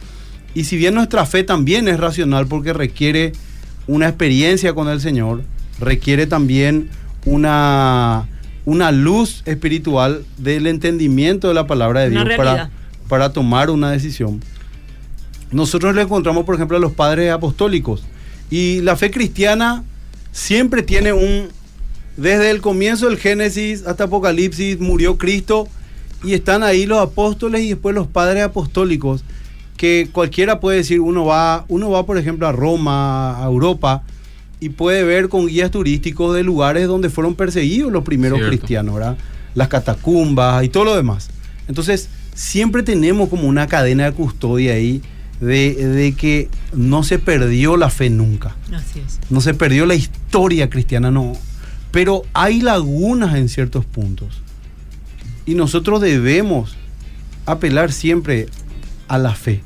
Y 0.55 0.65
si 0.65 0.77
bien 0.77 0.95
nuestra 0.95 1.27
fe 1.27 1.45
también 1.45 1.89
es 1.89 1.99
racional 1.99 2.47
porque 2.47 2.73
requiere 2.73 3.33
una 3.87 4.09
experiencia 4.09 4.75
con 4.75 4.89
el 4.89 5.01
Señor, 5.01 5.43
requiere 5.81 6.27
también 6.27 6.89
una, 7.25 8.29
una 8.65 8.93
luz 8.93 9.43
espiritual 9.47 10.25
del 10.39 10.67
entendimiento 10.67 11.49
de 11.49 11.55
la 11.55 11.67
palabra 11.67 12.01
de 12.01 12.11
Dios 12.11 12.25
para, 12.37 12.71
para 13.09 13.33
tomar 13.33 13.71
una 13.71 13.91
decisión. 13.91 14.41
Nosotros 15.51 15.95
le 15.95 16.03
encontramos, 16.03 16.45
por 16.45 16.55
ejemplo, 16.55 16.77
a 16.77 16.81
los 16.81 16.93
padres 16.93 17.31
apostólicos. 17.31 18.03
Y 18.51 18.81
la 18.81 18.97
fe 18.97 19.11
cristiana 19.11 19.85
siempre 20.33 20.83
tiene 20.83 21.13
un... 21.13 21.49
Desde 22.17 22.51
el 22.51 22.61
comienzo 22.61 23.09
del 23.09 23.19
Génesis 23.19 23.87
hasta 23.87 24.05
Apocalipsis 24.05 24.79
murió 24.81 25.17
Cristo 25.17 25.69
y 26.23 26.35
están 26.35 26.63
ahí 26.63 26.87
los 26.87 27.01
apóstoles 27.01 27.63
y 27.63 27.71
después 27.71 27.95
los 27.95 28.07
padres 28.07 28.45
apostólicos 28.45 29.25
que 29.77 30.09
cualquiera 30.13 30.61
puede 30.61 30.79
decir, 30.79 31.01
uno 31.01 31.25
va, 31.25 31.65
uno 31.69 31.91
va 31.91 32.07
por 32.07 32.19
ejemplo 32.19 32.47
a 32.47 32.53
Roma, 32.53 33.43
a 33.43 33.47
Europa 33.47 34.03
y 34.61 34.69
puede 34.69 35.03
ver 35.03 35.29
con 35.29 35.47
guías 35.47 35.71
turísticos 35.73 36.37
de 36.37 36.45
lugares 36.45 36.87
donde 36.87 37.11
fueron 37.11 37.35
perseguidos 37.35 37.91
los 37.91 38.05
primeros 38.05 38.39
Cierto. 38.39 38.57
cristianos, 38.57 38.95
¿verdad? 38.95 39.17
Las 39.55 39.69
catacumbas 39.69 40.63
y 40.65 40.69
todo 40.69 40.85
lo 40.85 40.95
demás. 40.95 41.31
Entonces, 41.67 42.09
siempre 42.35 42.83
tenemos 42.85 43.29
como 43.29 43.49
una 43.49 43.67
cadena 43.67 44.05
de 44.05 44.13
custodia 44.13 44.75
ahí 44.75 45.03
de, 45.41 45.75
de 45.75 46.13
que 46.13 46.49
no 46.73 47.03
se 47.03 47.19
perdió 47.19 47.77
la 47.77 47.91
fe 47.91 48.09
nunca. 48.09 48.55
Así 48.73 49.01
es. 49.01 49.19
No 49.31 49.41
se 49.41 49.55
perdió 49.55 49.85
la 49.85 49.97
historia 49.97 50.71
cristiana, 50.71 51.11
no. 51.11 51.33
Pero 51.93 52.23
hay 52.33 52.61
lagunas 52.61 53.37
en 53.37 53.49
ciertos 53.49 53.85
puntos. 53.85 54.43
Y 55.47 55.55
nosotros 55.55 56.01
debemos 56.01 56.77
apelar 57.47 57.93
siempre 57.93 58.47
a 59.09 59.19
la 59.19 59.35
fe. 59.35 59.63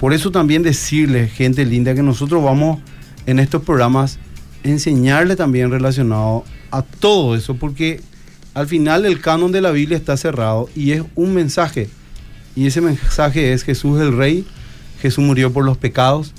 Por 0.00 0.12
eso 0.12 0.30
también 0.30 0.62
decirle, 0.62 1.28
gente 1.28 1.64
linda, 1.64 1.94
que 1.94 2.02
nosotros 2.02 2.42
vamos 2.42 2.80
en 3.26 3.38
estos 3.38 3.62
programas 3.62 4.18
enseñarle 4.62 5.36
también 5.36 5.70
relacionado 5.70 6.44
a 6.70 6.82
todo 6.82 7.34
eso, 7.36 7.54
porque 7.54 8.00
al 8.54 8.66
final 8.66 9.04
el 9.04 9.20
canon 9.20 9.52
de 9.52 9.60
la 9.60 9.70
Biblia 9.70 9.96
está 9.96 10.16
cerrado 10.16 10.68
y 10.74 10.92
es 10.92 11.02
un 11.14 11.34
mensaje. 11.34 11.88
Y 12.54 12.66
ese 12.66 12.80
mensaje 12.80 13.52
es 13.52 13.64
Jesús 13.64 14.00
el 14.00 14.16
Rey, 14.16 14.46
Jesús 15.00 15.24
murió 15.24 15.52
por 15.52 15.64
los 15.64 15.76
pecados 15.76 16.32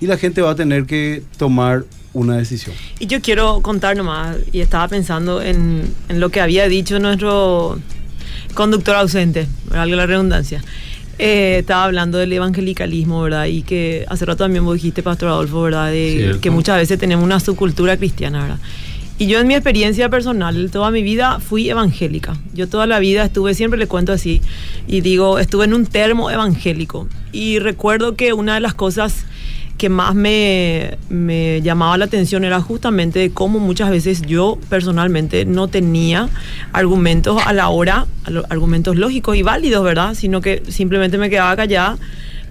y 0.00 0.06
la 0.06 0.18
gente 0.18 0.42
va 0.42 0.50
a 0.50 0.54
tener 0.54 0.84
que 0.84 1.22
tomar 1.38 1.84
una 2.14 2.36
decisión. 2.36 2.74
Y 2.98 3.06
yo 3.06 3.20
quiero 3.20 3.60
contar 3.62 3.96
nomás, 3.96 4.36
y 4.52 4.60
estaba 4.60 4.88
pensando 4.88 5.42
en, 5.42 5.92
en 6.08 6.20
lo 6.20 6.30
que 6.30 6.40
había 6.40 6.68
dicho 6.68 6.98
nuestro 6.98 7.78
conductor 8.54 8.96
ausente, 8.96 9.46
valga 9.70 9.96
la 9.96 10.06
redundancia. 10.06 10.62
Eh, 11.18 11.58
estaba 11.60 11.84
hablando 11.84 12.18
del 12.18 12.32
evangelicalismo, 12.32 13.22
¿verdad? 13.22 13.44
Y 13.46 13.62
que 13.62 14.06
hace 14.08 14.24
rato 14.24 14.44
también 14.44 14.64
vos 14.64 14.74
dijiste, 14.74 15.02
Pastor 15.02 15.28
Adolfo, 15.28 15.62
¿verdad? 15.62 15.90
De 15.90 16.14
Cierto. 16.16 16.40
que 16.40 16.50
muchas 16.50 16.78
veces 16.78 16.98
tenemos 16.98 17.24
una 17.24 17.38
subcultura 17.38 17.96
cristiana, 17.96 18.42
¿verdad? 18.42 18.58
Y 19.18 19.26
yo 19.26 19.38
en 19.38 19.46
mi 19.46 19.54
experiencia 19.54 20.08
personal, 20.08 20.70
toda 20.72 20.90
mi 20.90 21.02
vida 21.02 21.38
fui 21.38 21.68
evangélica. 21.68 22.36
Yo 22.54 22.66
toda 22.66 22.86
la 22.86 22.98
vida 22.98 23.24
estuve, 23.24 23.54
siempre 23.54 23.78
le 23.78 23.86
cuento 23.86 24.12
así, 24.12 24.40
y 24.88 25.00
digo, 25.00 25.38
estuve 25.38 25.66
en 25.66 25.74
un 25.74 25.86
termo 25.86 26.30
evangélico. 26.30 27.06
Y 27.30 27.58
recuerdo 27.58 28.16
que 28.16 28.32
una 28.32 28.54
de 28.54 28.60
las 28.60 28.74
cosas 28.74 29.26
que 29.82 29.88
más 29.88 30.14
me, 30.14 30.96
llamaba 31.60 31.98
la 31.98 32.04
atención 32.04 32.44
era 32.44 32.60
justamente 32.60 33.18
de 33.18 33.32
cómo 33.32 33.58
muchas 33.58 33.90
veces 33.90 34.22
yo 34.22 34.56
personalmente 34.68 35.44
no 35.44 35.66
tenía 35.66 36.28
argumentos 36.72 37.42
a 37.44 37.52
la 37.52 37.68
hora, 37.68 38.06
argumentos 38.48 38.94
lógicos 38.94 39.34
y 39.36 39.42
válidos, 39.42 39.82
¿verdad? 39.82 40.14
Sino 40.14 40.40
que 40.40 40.62
simplemente 40.68 41.18
me 41.18 41.28
quedaba 41.28 41.56
callada 41.56 41.98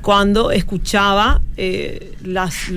cuando 0.01 0.51
escuchaba 0.51 1.39
eh, 1.55 2.17
las 2.21 2.69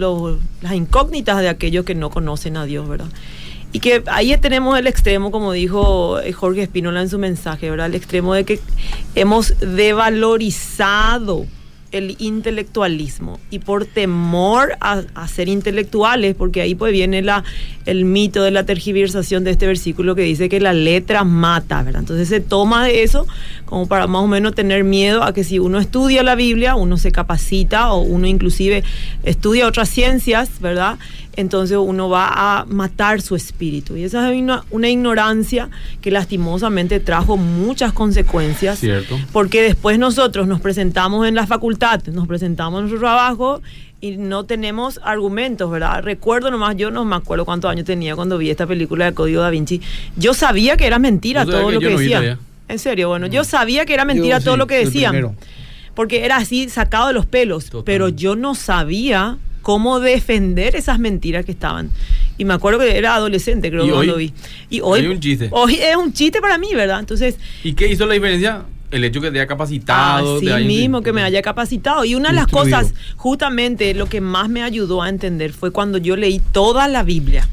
incógnitas 0.73 1.41
de 1.41 1.49
aquellos 1.49 1.85
que 1.85 1.97
no 1.97 2.11
conocen 2.11 2.57
a 2.57 2.65
Dios, 2.65 2.89
¿verdad? 2.89 3.09
Y 3.73 3.81
que 3.81 4.05
ahí 4.07 4.37
tenemos 4.37 4.79
el 4.79 4.87
extremo, 4.87 5.33
como 5.33 5.51
dijo 5.51 6.21
eh, 6.21 6.33
Jorge 6.33 6.63
Espínola 6.63 7.03
en 7.03 7.09
su 7.09 7.19
mensaje, 7.19 7.71
¿verdad? 7.71 7.87
El 7.87 7.97
extremo 7.97 8.35
de 8.35 8.45
que 8.45 8.61
hemos 9.17 9.59
devalorizado 9.59 11.45
el 11.95 12.17
intelectualismo 12.19 13.39
y 13.51 13.61
por 13.61 13.87
temor 13.87 14.77
a, 14.81 15.05
ser 15.29 15.49
intelectuales, 15.49 16.35
porque 16.35 16.61
ahí 16.61 16.75
pues 16.75 16.93
viene 16.93 17.23
la, 17.23 17.45
el 17.87 18.05
mito 18.05 18.43
de 18.43 18.51
la 18.51 18.65
tergiversación 18.65 19.45
de 19.45 19.53
este 19.53 19.67
versículo 19.67 20.15
que 20.15 20.23
dice 20.23 20.49
que 20.49 20.61
la 20.61 20.73
letra 20.73 21.25
mata, 21.25 21.83
¿verdad? 21.83 22.01
Entonces 22.01 22.29
se 22.29 22.41
toma 22.41 22.85
de 22.85 23.03
eso 23.03 23.27
como 23.65 23.87
para 23.87 24.07
más 24.07 24.23
o 24.23 24.27
menos 24.27 24.55
tener 24.55 24.85
miedo 24.85 25.23
a 25.23 25.33
que 25.33 25.45
si 25.45 25.59
uno 25.59 25.79
estudia 25.79 26.23
la 26.23 26.35
Biblia, 26.35 26.75
uno 26.75 26.97
se 26.97 27.13
capacita 27.13 27.93
o 27.93 28.01
uno 28.01 28.27
inclusive 28.27 28.85
estudia 29.23 29.67
otras 29.67 29.89
ciencias, 29.89 30.61
¿verdad? 30.61 30.99
Entonces 31.37 31.77
uno 31.79 32.09
va 32.09 32.29
a 32.61 32.65
matar 32.67 33.21
su 33.21 33.37
espíritu. 33.37 33.97
Y 33.97 34.05
esa 34.05 34.31
es 34.31 34.41
una, 34.41 34.65
una 34.71 34.89
ignorancia 34.89 35.69
que 36.01 36.11
lastimosamente 36.11 37.01
trajo 37.01 37.37
muchas 37.37 37.93
consecuencias. 37.93 38.79
Cierto. 38.79 39.19
Porque 39.33 39.63
después 39.63 39.99
nosotros 39.99 40.47
nos 40.47 40.61
presentamos 40.61 41.27
en 41.27 41.35
la 41.35 41.47
facultad, 41.47 42.03
nos 42.07 42.27
presentamos 42.27 42.79
en 42.79 42.89
nuestro 42.89 43.01
trabajo 43.01 43.61
y 44.01 44.19
no 44.19 44.45
tenemos 44.45 45.01
argumentos, 45.03 45.71
¿verdad? 45.71 46.03
Recuerdo 46.03 46.51
nomás, 46.51 46.77
yo 46.77 46.91
no 46.91 47.07
me 47.07 47.17
acuerdo 47.17 47.47
cuántos 47.47 47.71
años 47.71 47.87
tenía 47.87 48.15
cuando 48.15 48.37
vi 48.37 48.51
esta 48.51 48.67
película 48.67 49.07
de 49.07 49.15
Código 49.15 49.41
Da 49.41 49.49
Vinci. 49.49 49.81
Yo 50.17 50.35
sabía 50.35 50.77
que 50.77 50.87
era 50.87 50.99
mentira 50.99 51.45
¿Vos 51.45 51.53
sabés 51.53 51.63
todo 51.63 51.69
que 51.71 51.75
lo 51.75 51.81
que 51.81 51.91
no 51.91 52.11
todavía? 52.11 52.39
En 52.69 52.79
serio, 52.79 53.09
bueno, 53.09 53.27
yo 53.29 53.45
sabía 53.45 53.87
que 53.87 53.95
era 53.95 54.05
mentira 54.05 54.39
Yo 54.39 54.45
todo 54.45 54.55
sí, 54.55 54.59
lo 54.59 54.67
que 54.67 54.77
decían. 54.77 55.37
Porque 55.95 56.25
era 56.25 56.37
así 56.37 56.69
sacado 56.69 57.09
de 57.09 57.15
los 57.15 57.25
pelos. 57.25 57.71
Pero 57.85 58.09
yo 58.09 58.37
no 58.37 58.55
sabía 58.55 59.39
cómo 59.65 59.99
defender 59.99 60.77
esas 60.77 61.01
mentiras 61.01 61.45
que 61.45 61.51
estaban. 61.51 61.91
Y 62.39 62.45
me 62.45 62.55
acuerdo 62.55 62.79
que 62.81 62.97
era 62.97 63.17
adolescente, 63.17 63.71
creo 63.71 63.83
¿Y 63.85 63.87
que 63.89 63.93
hoy? 63.93 64.07
cuando 64.07 64.17
vi. 64.19 64.33
Y 64.71 64.81
hoy, 64.81 65.07
un 65.07 65.19
chiste. 65.19 65.49
Hoy 65.51 65.75
es 65.75 65.97
un 65.97 66.13
chiste 66.13 66.41
para 66.41 66.59
mí, 66.59 66.69
¿verdad? 66.75 67.01
Entonces, 67.01 67.37
¿Y 67.65 67.73
qué 67.73 67.89
hizo 67.89 68.07
la 68.07 68.15
diferencia? 68.15 68.63
El 68.91 69.03
hecho 69.03 69.21
que 69.21 69.31
te 69.33 69.39
haya 69.41 69.47
capacitado. 69.49 70.37
Así 70.37 70.47
te 70.47 70.53
haya- 70.53 70.65
mismo 70.67 71.03
que 71.03 71.13
me 71.13 71.23
haya 71.23 71.43
capacitado. 71.43 72.05
Y 72.05 72.15
una 72.15 72.29
de 72.29 72.37
las 72.37 72.47
cosas, 72.47 72.95
justamente 73.17 73.93
lo 73.95 74.07
que 74.09 74.21
más 74.21 74.49
me 74.49 74.63
ayudó 74.63 75.03
a 75.03 75.09
entender 75.09 75.53
fue 75.53 75.73
cuando 75.73 75.99
yo 75.99 76.15
leí 76.17 76.41
toda 76.53 76.87
la 76.87 77.03
Biblia. 77.03 77.49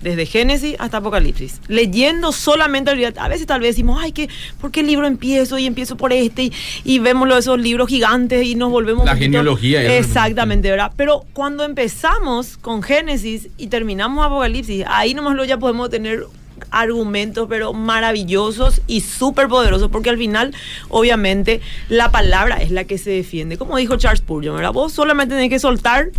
Desde 0.00 0.24
Génesis 0.24 0.76
hasta 0.78 0.96
Apocalipsis. 0.96 1.60
Leyendo 1.68 2.32
solamente 2.32 2.90
la 2.90 2.94
Biblia. 2.96 3.22
A 3.22 3.28
veces 3.28 3.46
tal 3.46 3.60
vez 3.60 3.70
decimos, 3.76 3.98
ay, 4.00 4.12
¿qué, 4.12 4.30
¿por 4.60 4.70
qué 4.70 4.82
libro 4.82 5.06
empiezo? 5.06 5.58
Y 5.58 5.66
empiezo 5.66 5.96
por 5.98 6.12
este. 6.14 6.44
Y, 6.44 6.52
y 6.84 6.98
vemos 7.00 7.28
lo 7.28 7.34
de 7.34 7.40
esos 7.40 7.60
libros 7.60 7.88
gigantes 7.88 8.46
y 8.46 8.54
nos 8.54 8.70
volvemos... 8.70 9.04
La 9.04 9.12
poquito- 9.12 9.24
genealogía. 9.24 9.96
Exactamente, 9.98 10.70
¿verdad? 10.70 10.92
Pero 10.96 11.24
cuando 11.34 11.64
empezamos 11.64 12.56
con 12.56 12.82
Génesis 12.82 13.48
y 13.58 13.66
terminamos 13.66 14.24
Apocalipsis, 14.24 14.84
ahí 14.88 15.12
nomás 15.12 15.36
lo 15.36 15.44
ya 15.44 15.58
podemos 15.58 15.90
tener 15.90 16.24
argumentos 16.70 17.46
pero 17.48 17.72
maravillosos 17.72 18.82
y 18.86 19.00
súper 19.00 19.48
poderosos 19.48 19.90
porque 19.90 20.10
al 20.10 20.18
final 20.18 20.54
obviamente 20.90 21.60
la 21.88 22.10
palabra 22.10 22.56
es 22.56 22.70
la 22.70 22.84
que 22.84 22.98
se 22.98 23.10
defiende 23.10 23.56
como 23.56 23.78
dijo 23.78 23.96
Charles 23.96 24.20
Spurgeon 24.20 24.56
¿verdad? 24.56 24.72
vos 24.72 24.92
solamente 24.92 25.34
tenés 25.34 25.48
que 25.48 25.58
soltar 25.58 26.10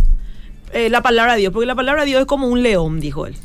eh, 0.72 0.90
la 0.90 1.00
palabra 1.00 1.34
de 1.34 1.40
Dios 1.40 1.52
porque 1.52 1.66
la 1.66 1.76
palabra 1.76 2.02
de 2.02 2.08
Dios 2.08 2.20
es 2.22 2.26
como 2.26 2.48
un 2.48 2.60
león 2.62 2.98
dijo 2.98 3.26
él 3.28 3.36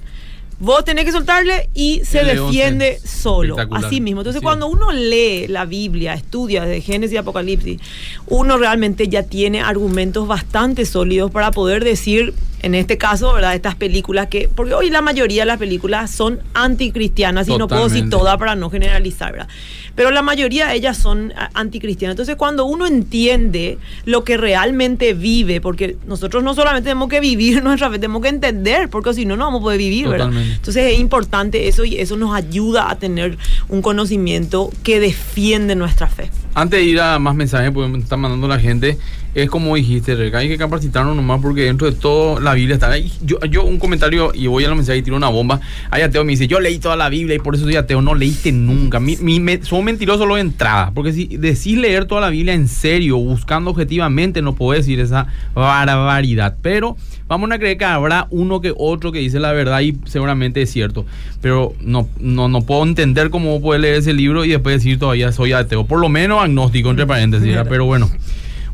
Vos 0.60 0.84
tenés 0.84 1.06
que 1.06 1.12
soltarle 1.12 1.70
y 1.76 2.02
se 2.04 2.24
defiende 2.24 3.00
solo, 3.06 3.56
así 3.72 4.02
mismo. 4.02 4.22
Entonces, 4.22 4.41
cuando 4.41 4.67
uno 4.67 4.91
lee 4.91 5.48
la 5.48 5.65
Biblia, 5.65 6.15
estudia 6.15 6.65
desde 6.65 6.82
Génesis 6.82 7.13
y 7.13 7.17
Apocalipsis, 7.17 7.80
uno 8.26 8.58
realmente 8.58 9.08
ya 9.08 9.24
tiene 9.24 9.62
argumentos 9.62 10.28
bastante 10.28 10.86
sólidos 10.86 11.30
para 11.30 11.52
poder 11.52 11.84
decir, 11.84 12.34
en 12.62 12.76
este 12.76 12.98
caso, 12.98 13.34
¿verdad? 13.34 13.56
Estas 13.56 13.76
películas 13.76 14.28
que, 14.28 14.50
porque 14.54 14.74
hoy 14.74 14.89
la 14.89 15.02
mayoría 15.02 15.43
de 15.43 15.48
las 15.48 15.58
películas 15.58 16.12
son 16.12 16.39
anticristianas, 16.54 17.48
y 17.48 17.58
no 17.58 17.67
puedo 17.67 17.88
decir 17.88 18.10
todas 18.10 18.38
para 18.38 18.56
no 18.56 18.70
generalizar, 18.70 19.32
¿verdad? 19.32 19.48
Pero 19.96 20.12
la 20.12 20.22
mayoría 20.22 20.67
de 20.67 20.76
ellas 20.76 20.98
son 20.98 21.34
ah, 21.36 21.50
anticristianas. 21.54 22.13
Entonces, 22.13 22.36
cuando 22.36 22.65
uno 22.65 22.86
entiende 22.86 23.78
lo 24.06 24.24
que 24.24 24.38
realmente 24.38 25.13
vive, 25.13 25.60
porque 25.62 25.98
nosotros 26.06 26.43
no 26.43 26.54
solamente 26.54 26.89
tenemos 26.89 27.10
que 27.10 27.20
vivir 27.20 27.63
nuestra 27.63 27.89
fe, 27.89 27.98
tenemos 28.00 28.22
que 28.22 28.30
entender, 28.30 28.89
porque 28.89 29.13
si 29.13 29.26
no, 29.26 29.36
no 29.36 29.46
vamos 29.46 29.62
a 29.62 29.63
poder 29.63 29.80
vivir, 29.80 30.08
¿verdad? 30.08 30.32
Entonces 30.34 30.93
es 30.93 31.00
importante 31.00 31.67
eso 31.67 31.86
y 31.86 31.98
eso 31.98 32.17
nos 32.17 32.36
ayuda 32.36 32.89
a 32.89 32.98
tener 32.98 33.38
un 33.70 33.82
conocimiento 33.82 34.72
que 34.84 35.00
defiende 35.00 35.76
nuestra 35.76 36.08
fe. 36.08 36.30
Antes 36.60 36.80
de 36.80 36.86
ir 36.88 37.00
a 37.00 37.20
más 37.20 37.36
mensajes, 37.36 37.70
porque 37.70 37.88
me 37.88 38.00
está 38.00 38.17
mandando 38.17 38.48
la 38.48 38.58
gente, 38.58 38.98
es 39.36 39.48
como 39.48 39.76
dijiste, 39.76 40.13
hay 40.36 40.48
que 40.48 40.58
capacitarnos 40.58 41.15
nomás 41.15 41.39
porque 41.39 41.62
dentro 41.65 41.86
de 41.89 41.96
todo 41.96 42.39
la 42.39 42.56
Biblia 42.56 42.74
está 42.74 42.89
ahí. 42.89 43.12
Yo, 43.24 43.39
yo 43.41 43.63
un 43.63 43.78
comentario 43.78 44.32
y 44.34 44.48
voy 44.48 44.65
a 44.65 44.67
los 44.67 44.76
mensajes 44.76 45.02
y 45.02 45.04
tiro 45.04 45.17
una 45.17 45.30
bomba. 45.30 45.60
Hay 45.91 46.02
ateo 46.02 46.26
me 46.26 46.32
dice, 46.32 46.48
yo 46.48 46.60
leí 46.60 46.80
toda 46.80 46.96
la 46.96 47.10
Biblia 47.10 47.36
y 47.36 47.39
por 47.39 47.54
eso 47.54 47.65
soy 47.65 47.76
ateo. 47.76 48.02
No 48.02 48.15
leíste 48.15 48.52
nunca. 48.52 49.00
Mi, 49.00 49.17
mi- 49.17 49.39
me- 49.39 49.62
son 49.62 49.86
mentirosos 49.86 50.28
los 50.28 50.39
entrada. 50.39 50.89
Porque 50.96 51.13
si 51.13 51.28
decís 51.38 51.78
leer 51.78 52.06
toda 52.06 52.22
la 52.22 52.30
Biblia 52.32 52.56
en 52.56 52.67
serio, 52.67 53.17
buscando 53.17 53.70
objetivamente, 53.70 54.41
no 54.41 54.56
puedo 54.56 54.76
decir 54.76 55.00
esa 55.00 55.28
barbaridad. 55.54 56.56
Pero 56.63 56.98
vamos 57.28 57.52
a 57.52 57.60
creer 57.60 57.78
que 57.78 57.86
habrá 57.86 58.28
uno 58.30 58.62
que 58.62 58.74
otro 58.76 59.12
que 59.12 59.20
dice 59.20 59.40
la 59.40 59.52
verdad 59.52 59.82
y 59.82 59.98
seguramente 60.06 60.62
es 60.62 60.72
cierto. 60.72 61.06
Pero 61.42 61.74
no, 61.82 62.08
no, 62.20 62.48
no 62.48 62.62
puedo 62.62 62.84
entender 62.84 63.30
cómo 63.30 63.62
puede 63.62 63.80
leer 63.80 63.96
ese 63.96 64.13
libro 64.13 64.46
y 64.46 64.50
después 64.50 64.78
decir 64.78 65.00
todavía 65.00 65.32
soy 65.32 65.54
ateo. 65.54 65.86
Por 65.86 66.00
lo 66.00 66.10
menos 66.10 66.42
agnóstico, 66.42 66.90
entre 66.90 67.06
paréntesis. 67.06 67.48
¿verdad? 67.48 67.68
Pero 67.70 67.86
bueno. 67.86 68.10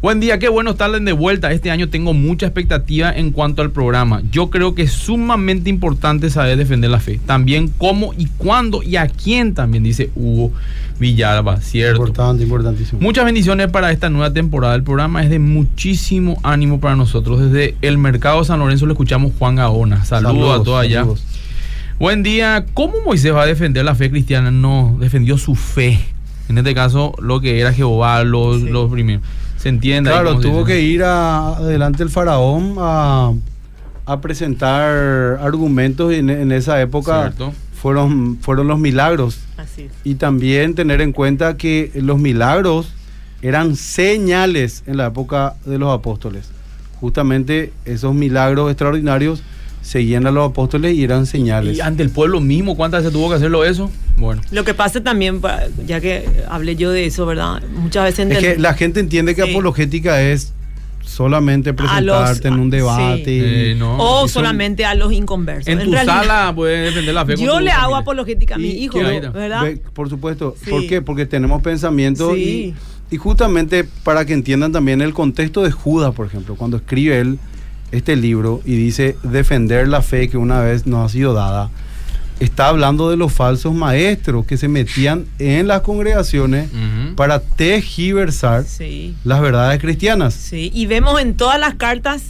Buen 0.04 0.20
día, 0.20 0.38
qué 0.38 0.50
bueno 0.50 0.72
estar 0.72 0.92
de 0.92 1.12
vuelta. 1.14 1.54
Este 1.54 1.72
año 1.72 1.88
tengo 1.88 2.14
mucha 2.14 2.46
expectativa 2.46 3.10
en 3.10 3.32
cuanto 3.32 3.62
al 3.62 3.72
programa. 3.72 4.22
Yo 4.34 4.50
creo 4.50 4.76
que 4.76 4.82
es 4.82 4.92
sumamente 4.92 5.70
importante 5.70 6.30
saber 6.30 6.58
defender 6.58 6.90
la 6.90 7.00
fe. 7.00 7.22
También 7.26 7.72
cómo 7.78 8.14
y 8.18 8.26
cuándo 8.26 8.84
y 8.84 8.98
a 8.98 9.08
quién 9.08 9.54
también, 9.54 9.82
dice 9.82 10.12
Hugo 10.14 10.52
Villalba, 11.00 11.62
¿cierto? 11.62 12.02
Importante, 12.02 12.44
importantísimo. 12.44 13.00
Muchas 13.00 13.24
bendiciones 13.24 13.70
para 13.70 13.94
esta 13.94 14.10
nueva 14.10 14.34
temporada. 14.34 14.76
El 14.76 14.84
programa 14.84 15.24
es 15.24 15.30
de 15.30 15.40
muchísimo 15.40 16.38
ánimo 16.44 16.82
para 16.82 16.98
nosotros. 16.98 17.40
Desde 17.40 17.78
el 17.82 17.98
Mercado 17.98 18.44
San 18.44 18.60
Lorenzo 18.60 18.86
le 18.88 18.92
escuchamos 18.92 19.32
Juan 19.40 19.56
Gaona. 19.56 20.04
Saludos, 20.04 20.60
a 20.60 20.64
todos 20.66 20.82
allá. 20.82 21.00
saludos. 21.00 21.24
Buen 21.98 22.24
día. 22.24 22.66
¿Cómo 22.74 22.96
Moisés 23.06 23.34
va 23.34 23.44
a 23.44 23.46
defender 23.46 23.86
la 23.86 23.96
fe 23.96 24.10
cristiana? 24.10 24.52
No, 24.52 24.98
defendió 25.00 25.38
su 25.38 25.56
fe. 25.56 25.98
En 26.50 26.58
este 26.58 26.76
caso, 26.76 27.16
lo 27.22 27.40
que 27.40 27.62
era 27.62 27.72
Jehová, 27.72 28.22
los, 28.26 28.60
Sí. 28.60 28.68
los 28.68 28.92
primeros. 28.92 29.24
¿Se 29.64 29.80
Claro, 29.80 30.42
tuvo 30.42 30.66
que 30.66 30.82
ir 30.82 31.04
a, 31.04 31.56
adelante 31.56 32.04
el 32.04 32.10
faraón 32.10 32.76
a, 32.80 33.32
a 34.06 34.20
presentar 34.20 35.40
argumentos 35.42 36.12
y 36.12 36.18
en, 36.18 36.30
en 36.30 36.52
esa 36.52 36.82
época 36.82 37.22
Cierto. 37.22 37.54
fueron, 37.74 38.40
fueron 38.42 38.68
los 38.68 38.78
milagros. 38.78 39.40
Así 39.56 39.84
es. 39.84 39.92
Y 40.04 40.16
también 40.16 40.76
tener 40.76 41.00
en 41.00 41.14
cuenta 41.14 41.56
que 41.56 41.92
los 41.96 42.20
milagros 42.20 42.94
eran 43.42 43.78
señales 43.78 44.84
en 44.86 44.98
la 44.98 45.08
época 45.08 45.56
de 45.64 45.80
los 45.80 45.94
apóstoles. 45.94 46.50
Justamente 47.00 47.72
esos 47.86 48.14
milagros 48.14 48.70
extraordinarios 48.70 49.44
seguían 49.84 50.26
a 50.26 50.32
los 50.32 50.50
apóstoles 50.50 50.96
y 50.96 51.04
eran 51.04 51.26
señales. 51.28 51.78
Y 51.78 51.82
ante 51.82 52.02
el 52.02 52.10
pueblo 52.10 52.40
mismo, 52.40 52.76
¿cuántas 52.76 53.02
veces 53.04 53.14
tuvo 53.14 53.30
que 53.30 53.36
hacerlo 53.36 53.64
eso? 53.66 53.92
Bueno. 54.18 54.42
Lo 54.52 54.64
que 54.64 54.74
pasa 54.74 55.04
también, 55.04 55.42
ya 55.86 56.00
que 56.02 56.26
hablé 56.50 56.76
yo 56.76 56.90
de 56.92 57.06
eso, 57.06 57.26
¿verdad? 57.28 57.62
Muchas 57.76 58.06
veces 58.06 58.32
Es 58.32 58.38
que 58.40 58.58
la 58.58 58.74
gente 58.74 59.00
entiende 59.00 59.36
que 59.36 59.44
Sí. 59.44 59.52
apologética 59.52 60.22
es 60.22 60.54
solamente 61.06 61.74
los- 61.74 61.82
presentarte 61.92 62.48
en 62.48 62.54
un 62.56 62.72
sí. 62.72 62.78
debate. 62.78 63.32
y- 63.36 63.72
Eh, 63.72 63.76
no. 63.78 63.98
o 63.98 64.28
solamente 64.28 64.86
a 64.86 64.96
los 64.96 65.12
inconversos. 65.12 65.68
En 65.68 65.84
tu 65.84 65.92
realidad, 65.92 66.22
sala 66.24 66.54
puedes 66.56 66.86
defender 66.92 67.14
la 67.14 67.26
fe. 67.26 67.36
Yo 67.36 67.56
tu 67.56 67.60
le 67.60 67.72
hago 67.72 67.82
familia. 67.82 67.98
apologética 68.00 68.56
a 68.56 68.58
mi 68.58 68.70
hijo, 68.70 69.00
¿verdad? 69.00 69.64
Ve, 69.64 69.82
Por 69.94 70.10
supuesto. 70.10 70.56
Sí. 70.64 70.70
¿Por 70.72 70.88
qué? 70.88 71.02
Porque 71.02 71.26
tenemos 71.26 71.62
pensamientos 71.62 72.34
Sí. 72.36 72.74
y, 73.12 73.16
y 73.16 73.18
justamente 73.18 73.84
para 74.04 74.26
que 74.26 74.34
entiendan 74.34 74.72
también 74.72 75.02
el 75.02 75.14
contexto 75.14 75.62
de 75.62 75.72
Judas, 75.72 76.14
por 76.16 76.26
ejemplo, 76.26 76.56
cuando 76.56 76.78
escribe 76.78 77.20
él 77.20 77.38
este 77.94 78.16
libro 78.16 78.62
y 78.66 78.76
dice 78.76 79.16
defender 79.24 79.88
la 79.88 80.02
fe 80.02 80.28
que 80.30 80.38
una 80.38 80.60
vez 80.60 80.86
nos 80.86 81.06
ha 81.06 81.14
sido 81.14 81.34
dada, 81.34 81.70
está 82.40 82.68
hablando 82.68 83.10
de 83.10 83.16
los 83.18 83.32
falsos 83.32 83.74
maestros 83.74 84.46
que 84.46 84.58
se 84.58 84.68
metían 84.68 85.26
en 85.40 85.68
las 85.68 85.82
congregaciones 85.82 86.70
para 87.16 87.40
tejiversar 87.40 88.66
Sí. 88.66 89.16
las 89.24 89.42
verdades 89.42 89.80
cristianas. 89.80 90.34
Sí, 90.34 90.72
y 90.74 90.86
vemos 90.88 91.22
en 91.22 91.36
todas 91.36 91.60
las 91.60 91.76
cartas, 91.76 92.24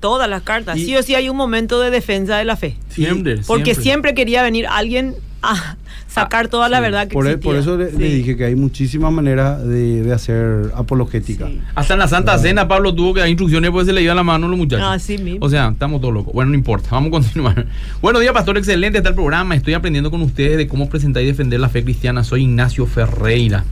todas 0.00 0.28
las 0.28 0.42
cartas, 0.42 0.76
Y- 0.76 0.84
sí 0.84 0.96
o 0.96 1.02
sí 1.02 1.14
hay 1.14 1.28
un 1.28 1.36
momento 1.36 1.80
de 1.80 1.90
defensa 1.90 2.36
de 2.36 2.44
la 2.44 2.56
fe. 2.56 2.76
Siempre. 2.90 3.38
Porque 3.46 3.74
siempre, 3.74 4.14
quería 4.14 4.42
venir 4.42 4.66
alguien 4.68 5.14
a, 5.42 5.76
sacar 6.08 6.48
toda 6.48 6.68
la 6.68 6.80
verdad 6.80 7.08
que 7.08 7.14
Por, 7.14 7.26
e- 7.26 7.30
existía. 7.32 7.50
por 7.50 7.60
eso 7.60 7.76
le, 7.76 7.90
dije 7.90 8.36
que 8.36 8.44
hay 8.44 8.54
muchísimas 8.56 9.12
maneras 9.12 9.62
de, 9.66 10.02
de 10.02 10.12
hacer 10.12 10.70
apologética. 10.74 11.46
Sí. 11.46 11.60
Hasta 11.74 11.94
en 11.94 12.00
la 12.00 12.08
Santa 12.08 12.38
Cena 12.38 12.68
Pablo 12.68 12.94
tuvo 12.94 13.14
que 13.14 13.20
dar 13.20 13.28
instrucciones 13.28 13.70
porque 13.70 13.86
se 13.86 13.92
le 13.92 14.02
iba 14.02 14.14
la 14.14 14.22
mano 14.22 14.46
a 14.46 14.48
los 14.48 14.58
muchachos. 14.58 14.86
Así 14.88 15.18
mismo. 15.18 15.44
O 15.44 15.48
sea, 15.48 15.68
estamos 15.68 16.00
todos 16.00 16.14
locos. 16.14 16.32
Bueno, 16.32 16.50
no 16.50 16.56
importa, 16.56 16.88
vamos 16.90 17.08
a 17.08 17.10
continuar. 17.10 17.66
Buenos 18.02 18.20
días, 18.22 18.32
pastor, 18.32 18.56
excelente 18.58 18.98
está 18.98 19.10
el 19.10 19.14
programa. 19.14 19.54
Estoy 19.54 19.74
aprendiendo 19.74 20.10
con 20.10 20.22
ustedes 20.22 20.56
de 20.56 20.66
cómo 20.66 20.88
presentar 20.88 21.22
y 21.22 21.26
defender 21.26 21.60
la 21.60 21.68
fe 21.68 21.84
cristiana. 21.84 22.24
Soy 22.24 22.42
Ignacio 22.42 22.86
Ferreira. 22.86 23.64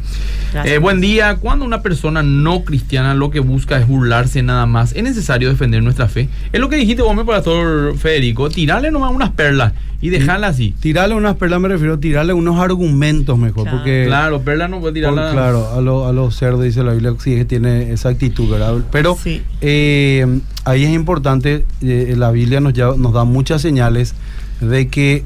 Gracias. 0.53 0.75
Eh, 0.75 0.79
buen 0.79 1.01
día. 1.01 1.37
Cuando 1.37 1.65
una 1.65 1.83
persona 1.83 2.23
no 2.23 2.65
cristiana 2.65 3.15
lo 3.15 3.31
que 3.31 3.41
busca 3.41 3.79
es 3.79 3.87
burlarse 3.89 4.43
nada 4.43 4.67
más, 4.67 4.93
es 4.95 5.03
necesario 5.03 5.49
defender 5.49 5.83
nuestra 5.83 6.09
fe. 6.09 6.29
Es 6.53 6.61
lo 6.61 6.69
que 6.69 6.77
dijiste 6.77 7.03
vos, 7.03 7.17
mi 7.17 7.25
pastor 7.25 7.97
Federico. 7.99 8.49
Tirarle 8.51 8.91
nomás 8.91 9.13
unas 9.13 9.31
perlas 9.31 9.73
y 10.01 10.11
dejarla 10.11 10.49
así. 10.49 10.75
Tirarle 10.81 11.15
unas 11.15 11.37
perlas 11.37 11.61
me 11.61 11.69
refiero, 11.69 11.99
tirarle 12.15 12.33
unos 12.33 12.61
argumentos 12.61 13.37
mejor, 13.37 13.65
Claro. 13.65 13.79
porque 13.79 14.05
Claro, 14.07 14.41
perlas 14.43 14.71
no 14.71 14.79
puede 14.79 14.95
tirarla. 14.95 15.33
claro, 15.33 15.69
a, 15.75 15.81
lo- 15.81 16.07
a 16.07 16.13
los 16.13 16.37
cerdos 16.37 16.63
dice 16.63 16.85
la 16.85 16.93
Biblia 16.93 17.13
sí 17.19 17.35
que 17.35 17.45
tiene 17.45 17.91
esa 17.91 18.11
actitud, 18.11 18.49
¿verdad? 18.49 18.77
Pero 18.93 19.17
Sí. 19.21 19.43
eh, 19.61 20.25
ahí 20.65 20.85
es 20.85 20.91
importante, 20.91 21.65
eh, 21.83 22.15
la 22.17 22.31
Biblia 22.31 22.61
nos, 22.61 22.73
ya- 22.73 22.93
nos 22.97 23.13
da 23.13 23.25
muchas 23.25 23.63
señales 23.63 24.15
de 24.61 24.87
que 24.87 25.25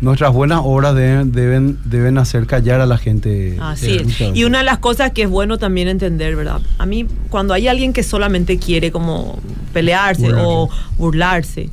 nuestras 0.00 0.32
buenas 0.32 0.62
obras 0.64 0.94
deben, 0.94 1.30
deben, 1.32 1.78
deben 1.84 2.16
hacer 2.16 2.46
callar 2.46 2.80
a 2.80 2.86
la 2.86 2.96
gente. 2.96 3.58
Así 3.60 3.96
es. 3.96 4.04
Muchas 4.04 4.34
Y 4.34 4.44
una 4.44 4.58
de 4.60 4.64
las 4.64 4.78
cosas 4.78 5.10
que 5.12 5.24
es 5.24 5.28
bueno 5.28 5.58
también 5.58 5.88
entender, 5.88 6.36
¿verdad? 6.36 6.62
A 6.78 6.86
mí, 6.86 7.06
cuando 7.28 7.52
hay 7.52 7.68
alguien 7.68 7.92
que 7.92 8.02
solamente 8.02 8.56
quiere 8.56 8.90
como 8.92 9.38
pelearse 9.74 10.22
Burlarse. 10.22 10.46
o 10.46 10.70
burlarse, 10.96 11.68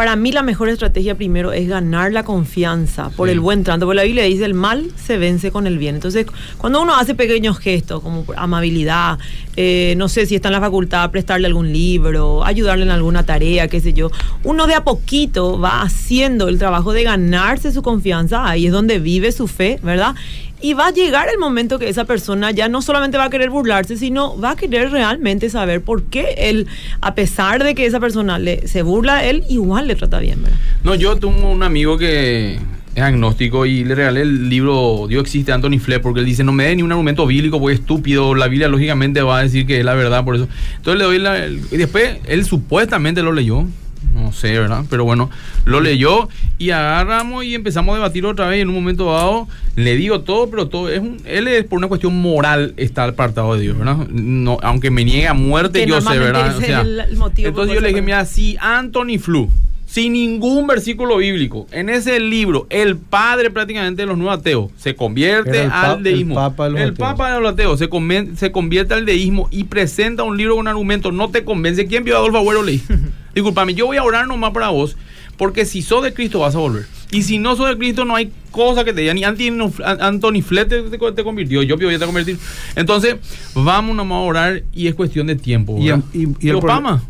para 0.00 0.16
mí 0.16 0.32
la 0.32 0.42
mejor 0.42 0.70
estrategia 0.70 1.14
primero 1.14 1.52
es 1.52 1.68
ganar 1.68 2.10
la 2.10 2.22
confianza 2.22 3.10
por 3.10 3.28
Sí. 3.28 3.32
el 3.32 3.40
buen 3.40 3.64
trato. 3.64 3.84
Porque 3.84 3.96
la 3.96 4.04
Biblia 4.04 4.24
dice, 4.24 4.46
el 4.46 4.54
mal 4.54 4.90
se 4.96 5.18
vence 5.18 5.50
con 5.50 5.66
el 5.66 5.76
bien. 5.76 5.96
Entonces, 5.96 6.24
cuando 6.56 6.80
uno 6.80 6.96
hace 6.96 7.14
pequeños 7.14 7.58
gestos 7.58 8.00
como 8.02 8.24
amabilidad, 8.34 9.18
eh, 9.56 9.92
no 9.98 10.08
sé 10.08 10.24
si 10.24 10.36
está 10.36 10.48
en 10.48 10.52
la 10.54 10.60
facultad, 10.60 11.10
prestarle 11.10 11.48
algún 11.48 11.70
libro, 11.70 12.42
ayudarle 12.46 12.84
en 12.84 12.92
alguna 12.92 13.26
tarea, 13.26 13.68
qué 13.68 13.78
sé 13.78 13.92
yo, 13.92 14.10
uno 14.42 14.66
de 14.66 14.72
a 14.72 14.84
poquito 14.84 15.60
va 15.60 15.82
haciendo 15.82 16.48
el 16.48 16.58
trabajo 16.58 16.94
de 16.94 17.02
ganarse 17.02 17.70
su 17.70 17.82
confianza, 17.82 18.48
ahí 18.48 18.64
es 18.68 18.72
donde 18.72 19.00
vive 19.00 19.32
su 19.32 19.48
fe, 19.48 19.80
¿verdad? 19.82 20.14
Y 20.62 20.74
va 20.74 20.88
a 20.88 20.90
llegar 20.92 21.28
el 21.32 21.38
momento 21.38 21.78
que 21.78 21.88
esa 21.88 22.04
persona 22.04 22.50
ya 22.50 22.68
no 22.68 22.82
solamente 22.82 23.16
va 23.16 23.24
a 23.24 23.30
querer 23.30 23.50
burlarse, 23.50 23.96
sino 23.96 24.38
va 24.38 24.52
a 24.52 24.56
querer 24.56 24.90
realmente 24.90 25.48
saber 25.48 25.80
por 25.80 26.02
qué 26.02 26.34
él, 26.36 26.66
a 27.00 27.14
pesar 27.14 27.64
de 27.64 27.74
que 27.74 27.86
esa 27.86 28.00
persona 28.00 28.38
le, 28.38 28.66
se 28.68 28.82
burla 28.82 29.24
él, 29.24 29.44
igual 29.48 29.86
le 29.86 29.96
trata 29.96 30.20
bien, 30.20 30.42
¿verdad? 30.42 30.58
No, 30.84 30.94
yo 30.94 31.16
tengo 31.16 31.50
un 31.50 31.62
amigo 31.62 31.96
que 31.96 32.58
es 32.94 33.02
agnóstico 33.02 33.66
y 33.66 33.84
le 33.84 33.94
regalé 33.94 34.22
el 34.22 34.48
libro 34.48 35.06
Dios 35.08 35.22
existe 35.22 35.52
Anthony 35.52 35.78
Fleck 35.78 36.02
porque 36.02 36.20
él 36.20 36.26
dice 36.26 36.42
no 36.42 36.52
me 36.52 36.64
dé 36.64 36.74
ni 36.74 36.82
un 36.82 36.90
argumento 36.90 37.24
bíblico 37.24 37.60
porque 37.60 37.74
es 37.74 37.80
estúpido, 37.80 38.34
la 38.34 38.48
Biblia 38.48 38.68
lógicamente 38.68 39.22
va 39.22 39.38
a 39.38 39.42
decir 39.42 39.66
que 39.66 39.78
es 39.78 39.84
la 39.84 39.94
verdad 39.94 40.24
por 40.24 40.36
eso. 40.36 40.48
Entonces 40.76 40.98
le 40.98 41.04
doy 41.04 41.18
la... 41.18 41.46
y 41.46 41.76
después 41.76 42.18
él 42.26 42.44
supuestamente 42.44 43.22
lo 43.22 43.32
leyó, 43.32 43.66
no 44.14 44.32
sé, 44.32 44.58
¿verdad? 44.58 44.84
Pero 44.90 45.04
bueno, 45.04 45.30
lo 45.64 45.80
leyó 45.80 46.28
y 46.58 46.70
agarramos 46.70 47.44
y 47.44 47.54
empezamos 47.54 47.92
a 47.92 47.96
debatir 47.98 48.24
otra 48.26 48.48
vez 48.48 48.58
y 48.58 48.62
en 48.62 48.68
un 48.68 48.74
momento 48.74 49.12
dado 49.12 49.46
le 49.76 49.96
digo 49.96 50.22
todo, 50.22 50.50
pero 50.50 50.68
todo 50.68 50.88
es 50.88 51.00
un, 51.00 51.18
él 51.24 51.46
es 51.48 51.64
por 51.64 51.78
una 51.78 51.88
cuestión 51.88 52.20
moral 52.20 52.74
está 52.76 53.04
apartado 53.04 53.54
de 53.54 53.60
Dios, 53.62 53.78
¿verdad? 53.78 53.96
No, 54.08 54.58
aunque 54.62 54.90
me 54.90 55.04
niega 55.04 55.32
muerte, 55.34 55.80
Que 55.84 55.86
yo 55.88 56.00
sé, 56.00 56.18
¿verdad? 56.18 56.46
el- 56.80 57.00
el 57.00 57.16
entonces 57.48 57.74
yo 57.74 57.80
le 57.80 57.88
dije, 57.88 58.02
mira, 58.02 58.24
si 58.24 58.56
Anthony 58.60 59.18
Flu, 59.20 59.48
sin 59.90 60.12
ningún 60.12 60.68
versículo 60.68 61.16
bíblico, 61.16 61.66
en 61.72 61.88
ese 61.88 62.20
libro, 62.20 62.66
el 62.70 62.96
padre 62.96 63.50
prácticamente 63.50 64.02
de 64.02 64.06
los 64.06 64.16
nuevos 64.16 64.38
ateos 64.38 64.70
se 64.76 64.94
convierte 64.94 65.62
al 65.62 66.02
deísmo. 66.04 66.34
el 66.34 66.36
papa 66.36 66.64
de 66.66 66.70
los 66.70 66.80
El 66.80 66.90
ateos. 66.90 67.08
papa 67.10 67.34
de 67.34 67.40
los 67.40 67.52
ateos 67.52 67.78
se, 67.80 67.90
conven- 67.90 68.36
se 68.36 68.52
convierte 68.52 68.94
al 68.94 69.04
deísmo 69.04 69.48
y 69.50 69.64
presenta 69.64 70.22
un 70.22 70.36
libro 70.36 70.54
con 70.54 70.68
argumentos, 70.68 71.12
no 71.12 71.30
te 71.30 71.42
convence. 71.44 71.86
¿Quién 71.86 72.04
vio 72.04 72.14
a 72.14 72.18
Adolfo 72.18 72.38
Agüero 72.38 72.62
leí? 72.62 72.80
Disculpame, 73.34 73.74
yo 73.74 73.86
voy 73.86 73.96
a 73.96 74.04
orar 74.04 74.28
nomás 74.28 74.52
para 74.52 74.68
vos, 74.68 74.96
porque 75.36 75.64
si 75.64 75.82
sos 75.82 76.04
de 76.04 76.12
Cristo 76.14 76.38
vas 76.40 76.54
a 76.54 76.58
volver. 76.58 76.86
Y 77.12 77.22
si 77.24 77.38
no 77.40 77.56
sos 77.56 77.68
de 77.68 77.76
Cristo, 77.76 78.04
no 78.04 78.14
hay 78.14 78.30
cosa 78.52 78.84
que 78.84 78.92
te 78.92 79.00
diga. 79.00 79.12
Ni 79.14 79.24
Anthony, 79.24 79.72
Anthony 79.84 80.42
Flet 80.42 80.68
te, 80.68 81.24
convirtió, 81.24 81.64
yo 81.64 81.76
voy 81.76 81.94
a 81.94 81.98
convertir. 82.06 82.38
Entonces, 82.76 83.16
vamos 83.54 83.96
nomás 83.96 84.18
a 84.18 84.20
orar 84.20 84.62
y 84.72 84.86
es 84.86 84.94
cuestión 84.94 85.26
de 85.26 85.34
tiempo. 85.34 85.76
Y, 85.80 85.86
¿verdad? 85.88 86.04
y- 86.12 86.18
y 86.22 86.36
Y 86.40 86.50
el, 86.50 86.56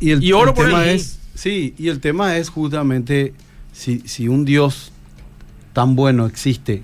y 0.00 0.10
el- 0.12 0.24
Y 0.24 0.32
oro 0.32 0.50
el 0.50 0.54
por 0.54 0.64
tema 0.66 0.84
él. 0.84 0.96
es 0.96 1.19
sí 1.34 1.74
y 1.78 1.88
el 1.88 2.00
tema 2.00 2.36
es 2.36 2.48
justamente 2.50 3.32
si, 3.72 4.00
si 4.00 4.28
un 4.28 4.44
Dios 4.44 4.92
tan 5.72 5.94
bueno 5.96 6.26
existe 6.26 6.82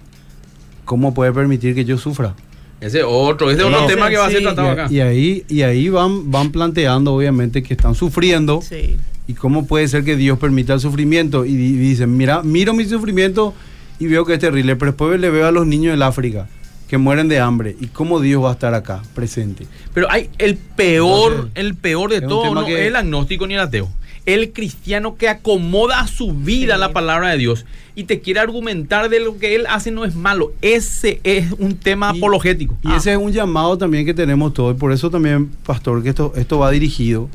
cómo 0.84 1.14
puede 1.14 1.32
permitir 1.32 1.74
que 1.74 1.84
yo 1.84 1.98
sufra 1.98 2.34
Ese 2.80 3.02
otro, 3.02 3.50
ese 3.50 3.60
es 3.62 3.66
otro 3.66 3.86
tema 3.86 4.08
que 4.08 4.16
va 4.16 4.26
a 4.26 4.30
ser 4.30 4.42
tratado 4.42 4.68
y, 4.68 4.70
acá. 4.70 4.86
y 4.90 5.00
ahí 5.00 5.44
y 5.48 5.62
ahí 5.62 5.88
van 5.88 6.30
van 6.30 6.52
planteando 6.52 7.14
obviamente 7.14 7.62
que 7.62 7.74
están 7.74 7.94
sufriendo 7.94 8.60
Sí. 8.62 8.96
y 9.26 9.34
cómo 9.34 9.66
puede 9.66 9.88
ser 9.88 10.04
que 10.04 10.16
Dios 10.16 10.38
permita 10.38 10.74
el 10.74 10.80
sufrimiento 10.80 11.44
y, 11.44 11.54
di- 11.56 11.76
dicen 11.76 12.16
mira 12.16 12.42
miro 12.42 12.72
mi 12.74 12.84
sufrimiento 12.84 13.54
y 13.98 14.06
veo 14.06 14.24
que 14.24 14.34
es 14.34 14.38
terrible 14.38 14.76
pero 14.76 14.92
después 14.92 15.18
le 15.18 15.30
veo 15.30 15.46
a 15.46 15.50
los 15.50 15.66
niños 15.66 15.92
del 15.92 16.02
África 16.02 16.48
que 16.86 16.98
mueren 16.98 17.26
de 17.26 17.40
hambre 17.40 17.74
y 17.80 17.88
cómo 17.88 18.20
Dios 18.20 18.44
va 18.44 18.50
a 18.50 18.52
estar 18.52 18.72
acá 18.74 19.02
presente 19.12 19.66
Pero 19.92 20.08
hay 20.08 20.30
el 20.38 20.54
peor, 20.56 21.32
Entonces, 21.32 21.52
el 21.56 21.74
peor 21.74 22.10
de 22.10 22.20
todo, 22.20 22.54
no 22.54 22.64
que- 22.64 22.80
es 22.82 22.86
el 22.86 22.94
agnóstico 22.94 23.44
ni 23.48 23.54
el 23.54 23.60
ateo. 23.60 23.88
El 24.26 24.52
cristiano 24.52 25.16
que 25.16 25.28
acomoda 25.28 26.00
a 26.00 26.06
su 26.08 26.32
vida 26.32 26.74
Sí. 26.74 26.80
la 26.80 26.92
palabra 26.92 27.30
de 27.30 27.38
Dios 27.38 27.64
y 27.94 28.04
te 28.04 28.20
quiere 28.20 28.40
argumentar 28.40 29.08
de 29.08 29.20
lo 29.20 29.38
que 29.38 29.54
él 29.54 29.66
hace 29.68 29.90
no 29.90 30.04
es 30.04 30.14
malo. 30.16 30.52
Ese 30.60 31.20
es 31.24 31.52
un 31.58 31.76
tema 31.76 32.10
Y- 32.14 32.18
apologético. 32.18 32.76
Y 32.82 32.92
ese 32.92 33.12
es 33.12 33.18
un 33.18 33.32
llamado 33.32 33.78
también 33.78 34.04
que 34.04 34.12
tenemos 34.14 34.52
todos. 34.52 34.74
Y 34.76 34.78
por 34.78 34.92
eso 34.92 35.10
también, 35.10 35.48
pastor, 35.64 36.02
que 36.02 36.08
esto, 36.10 36.32
esto 36.36 36.58
va 36.58 36.70
dirigido 36.70 37.28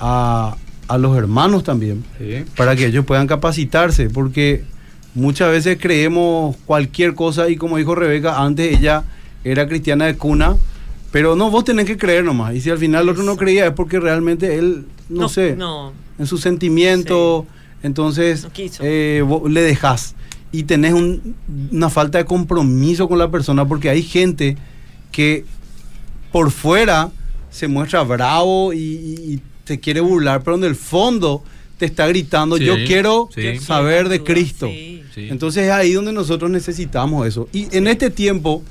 a, 0.00 0.56
a 0.88 0.98
los 0.98 1.16
hermanos 1.16 1.64
también, 1.64 2.04
Sí. 2.18 2.44
para 2.56 2.76
que 2.76 2.86
ellos 2.86 3.04
puedan 3.06 3.26
capacitarse, 3.26 4.10
porque 4.10 4.64
muchas 5.14 5.50
veces 5.50 5.78
creemos 5.80 6.56
cualquier 6.66 7.14
cosa 7.14 7.48
y 7.48 7.56
como 7.56 7.76
dijo 7.78 7.94
Rebeca, 7.94 8.42
antes 8.42 8.78
ella 8.78 9.04
era 9.44 9.66
cristiana 9.68 10.06
de 10.06 10.16
cuna, 10.16 10.56
pero 11.12 11.36
no, 11.36 11.50
vos 11.50 11.64
tenés 11.64 11.86
que 11.86 11.96
creer 11.96 12.24
nomás. 12.24 12.54
Y 12.54 12.60
si 12.60 12.68
al 12.70 12.78
final 12.78 13.04
el 13.04 13.08
otro 13.10 13.22
no 13.22 13.36
creía 13.36 13.66
es 13.66 13.72
porque 13.72 13.98
realmente 14.00 14.58
él, 14.58 14.84
no, 15.08 15.28
sé, 15.28 15.56
No. 15.56 15.92
En 16.18 16.26
su 16.26 16.38
sentimiento, 16.38 17.46
entonces 17.82 18.44
No 18.44 18.50
eh, 18.80 19.22
vos 19.26 19.50
le 19.50 19.60
dejas 19.62 20.14
y 20.52 20.62
tenés 20.64 20.92
un- 20.94 21.34
una 21.72 21.90
falta 21.90 22.18
de 22.18 22.24
compromiso 22.24 23.08
con 23.08 23.18
la 23.18 23.30
persona 23.30 23.66
porque 23.66 23.90
hay 23.90 24.02
gente 24.02 24.56
que 25.12 25.44
por 26.32 26.50
fuera 26.50 27.10
se 27.50 27.68
muestra 27.68 28.02
bravo 28.02 28.72
y, 28.72 29.40
te 29.64 29.80
quiere 29.80 29.98
burlar, 30.00 30.44
pero 30.44 30.56
en 30.56 30.62
el 30.62 30.76
fondo 30.76 31.42
te 31.76 31.86
está 31.86 32.06
gritando, 32.06 32.56
Sí, 32.56 32.64
yo 32.64 32.76
quiero 32.86 33.28
sí. 33.34 33.58
saber 33.58 34.08
de 34.08 34.22
Cristo. 34.22 34.68
Entonces 35.16 35.64
es 35.64 35.70
ahí 35.72 35.92
donde 35.92 36.12
nosotros 36.12 36.48
necesitamos 36.52 37.26
eso. 37.26 37.48
Y 37.52 37.66
en 37.76 37.88
este 37.88 38.10
tiempo 38.10 38.62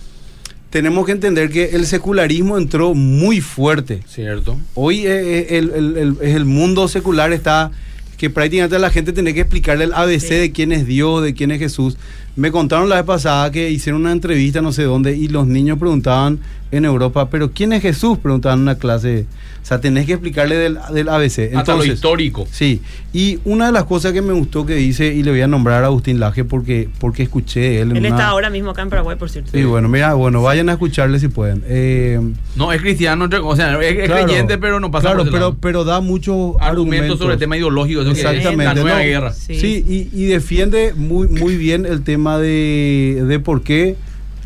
tenemos 0.70 1.06
que 1.06 1.12
entender 1.14 1.50
que 1.50 1.70
el 1.76 1.86
secularismo 1.86 2.58
entró 2.58 2.94
muy 2.94 3.42
fuerte. 3.42 4.02
Cierto. 4.08 4.58
Hoy 4.74 5.06
eh, 5.06 5.10
eh, 5.40 5.58
el, 5.58 5.72
el- 5.72 5.98
el- 5.98 6.18
el 6.22 6.46
mundo 6.46 6.88
secular 6.88 7.32
está 7.34 7.72
que 8.18 8.30
prácticamente 8.30 8.80
la 8.80 8.90
gente 8.90 9.14
tiene 9.14 9.34
que 9.34 9.42
explicarle 9.42 9.86
el 9.86 9.94
ABC 9.94 10.20
Sí. 10.22 10.36
de 10.36 10.52
quién 10.52 10.72
es 10.72 10.86
Dios, 10.88 11.22
de 11.24 11.34
quién 11.34 11.52
es 11.52 11.60
Jesús. 11.60 11.98
Me 12.36 12.52
contaron 12.52 12.90
la 12.90 12.96
vez 12.98 13.06
pasada 13.06 13.50
que 13.52 13.70
hicieron 13.72 14.02
una 14.02 14.12
entrevista 14.12 14.62
no 14.62 14.74
sé 14.74 14.84
dónde 14.84 15.16
y 15.16 15.30
los 15.30 15.48
niños 15.48 15.78
preguntaban 15.80 16.40
en 16.72 16.84
Europa, 16.84 17.30
pero 17.30 17.52
¿quién 17.52 17.72
es 17.72 17.82
Jesús? 17.82 18.18
Preguntaban 18.18 18.60
en 18.60 18.64
una 18.64 18.76
clase. 18.76 19.26
O 19.64 19.68
sea, 19.68 19.80
tenés 19.82 20.06
que 20.06 20.14
explicarle 20.14 20.56
del, 20.58 20.78
del 20.94 21.10
ABC. 21.10 21.26
Hasta 21.26 21.48
lo 21.48 21.60
Entonces, 21.60 21.94
histórico. 21.94 22.46
Sí, 22.52 22.82
y 23.14 23.40
una 23.46 23.68
de 23.68 23.72
las 23.72 23.86
cosas 23.86 24.12
que 24.14 24.22
me 24.22 24.34
gustó 24.34 24.64
que 24.66 24.76
dice, 24.76 25.08
y 25.14 25.24
le 25.24 25.32
voy 25.32 25.42
a 25.42 25.48
nombrar 25.48 25.84
a 25.84 25.88
Agustín 25.88 26.20
Laje 26.20 26.44
porque, 26.44 26.88
porque 27.00 27.24
escuché 27.24 27.80
él 27.82 27.92
en 27.92 27.98
Él 27.98 28.06
una- 28.06 28.10
está 28.10 28.28
ahora 28.28 28.50
mismo 28.52 28.72
acá 28.72 28.82
en 28.84 28.90
Paraguay, 28.90 29.16
por 29.18 29.30
cierto. 29.30 29.52
Sí, 29.54 29.64
bueno, 29.64 29.88
mira, 29.90 30.14
bueno, 30.14 30.42
vayan 30.44 30.70
a 30.70 30.74
escucharle 30.74 31.20
si 31.20 31.30
pueden. 31.30 31.64
Eh, 31.68 32.20
No, 32.56 32.72
es 32.74 32.82
cristiano, 32.82 33.24
entre- 33.24 33.40
o 33.40 33.56
sea, 33.56 33.80
es, 33.82 33.98
es 33.98 34.06
Claro, 34.06 34.26
creyente, 34.26 34.58
pero 34.60 34.80
no 34.80 34.92
pasa 34.92 35.08
Claro, 35.08 35.20
por 35.24 35.28
pero, 35.32 35.40
lado. 35.40 35.58
pero 35.60 35.84
da 35.84 36.02
muchos 36.02 36.56
argumentos 36.60 36.66
argumentos 36.70 37.20
sobre 37.20 37.34
el 37.34 37.40
tema 37.40 37.58
ideológico, 37.58 38.02
eso 38.02 38.14
que 38.14 38.20
es 38.20 38.26
Exactamente, 38.26 38.66
la 38.76 38.82
nueva 38.82 39.00
¿no? 39.00 39.04
guerra. 39.06 39.34
Sí. 39.34 39.56
Sí, 39.60 39.84
y, 39.88 40.10
y 40.22 40.26
defiende 40.26 40.94
muy, 40.96 41.28
muy 41.28 41.56
bien 41.58 41.86
el 41.88 42.04
tema 42.04 42.25
de, 42.34 43.24
de 43.28 43.40
por 43.40 43.62
qué 43.64 43.96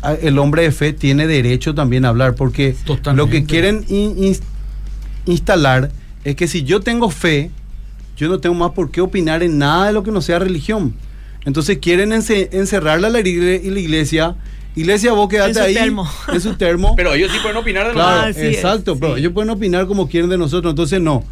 a- 0.02 0.14
el 0.14 0.38
hombre 0.38 0.62
de 0.62 0.72
fe 0.72 0.92
tiene 0.92 1.26
derecho 1.26 1.74
también 1.74 2.04
a 2.04 2.08
hablar, 2.08 2.34
porque 2.34 2.74
Totalmente. 2.84 3.16
lo 3.16 3.30
que 3.30 3.44
quieren 3.44 3.84
in- 3.88 4.16
ins- 4.16 4.42
instalar 5.26 5.90
es 6.24 6.36
que 6.36 6.48
si 6.48 6.62
yo 6.64 6.80
tengo 6.80 7.10
fe, 7.10 7.50
yo 8.16 8.28
no 8.28 8.38
tengo 8.38 8.54
más 8.54 8.72
por 8.72 8.90
qué 8.90 9.00
opinar 9.00 9.42
en 9.42 9.58
nada 9.58 9.86
de 9.88 9.92
lo 9.92 10.02
que 10.02 10.10
no 10.10 10.20
sea 10.20 10.38
religión. 10.38 10.94
Entonces 11.44 11.78
quieren 11.78 12.10
ence- 12.10 12.48
encerrarla 12.52 13.08
a 13.08 13.10
la 13.10 13.20
iglesia. 13.20 14.36
Iglesia, 14.76 15.12
vos 15.12 15.28
quedate 15.28 15.50
En 15.50 15.54
su 15.56 15.60
ahí 15.62 15.74
termo. 15.74 16.08
en 16.32 16.40
su 16.40 16.54
termo. 16.54 16.94
Pero 16.96 17.14
ellos 17.14 17.32
sí 17.32 17.38
pueden 17.42 17.56
opinar 17.56 17.88
de 17.88 17.92
Claro. 17.94 18.28
Así 18.30 18.40
es, 18.40 18.54
exacto, 18.56 18.96
pero 18.98 19.14
sí. 19.14 19.20
ellos 19.20 19.32
pueden 19.32 19.50
opinar 19.50 19.86
como 19.86 20.08
quieren 20.08 20.30
de 20.30 20.38
nosotros, 20.38 20.72
entonces 20.72 21.00
no. 21.00 21.24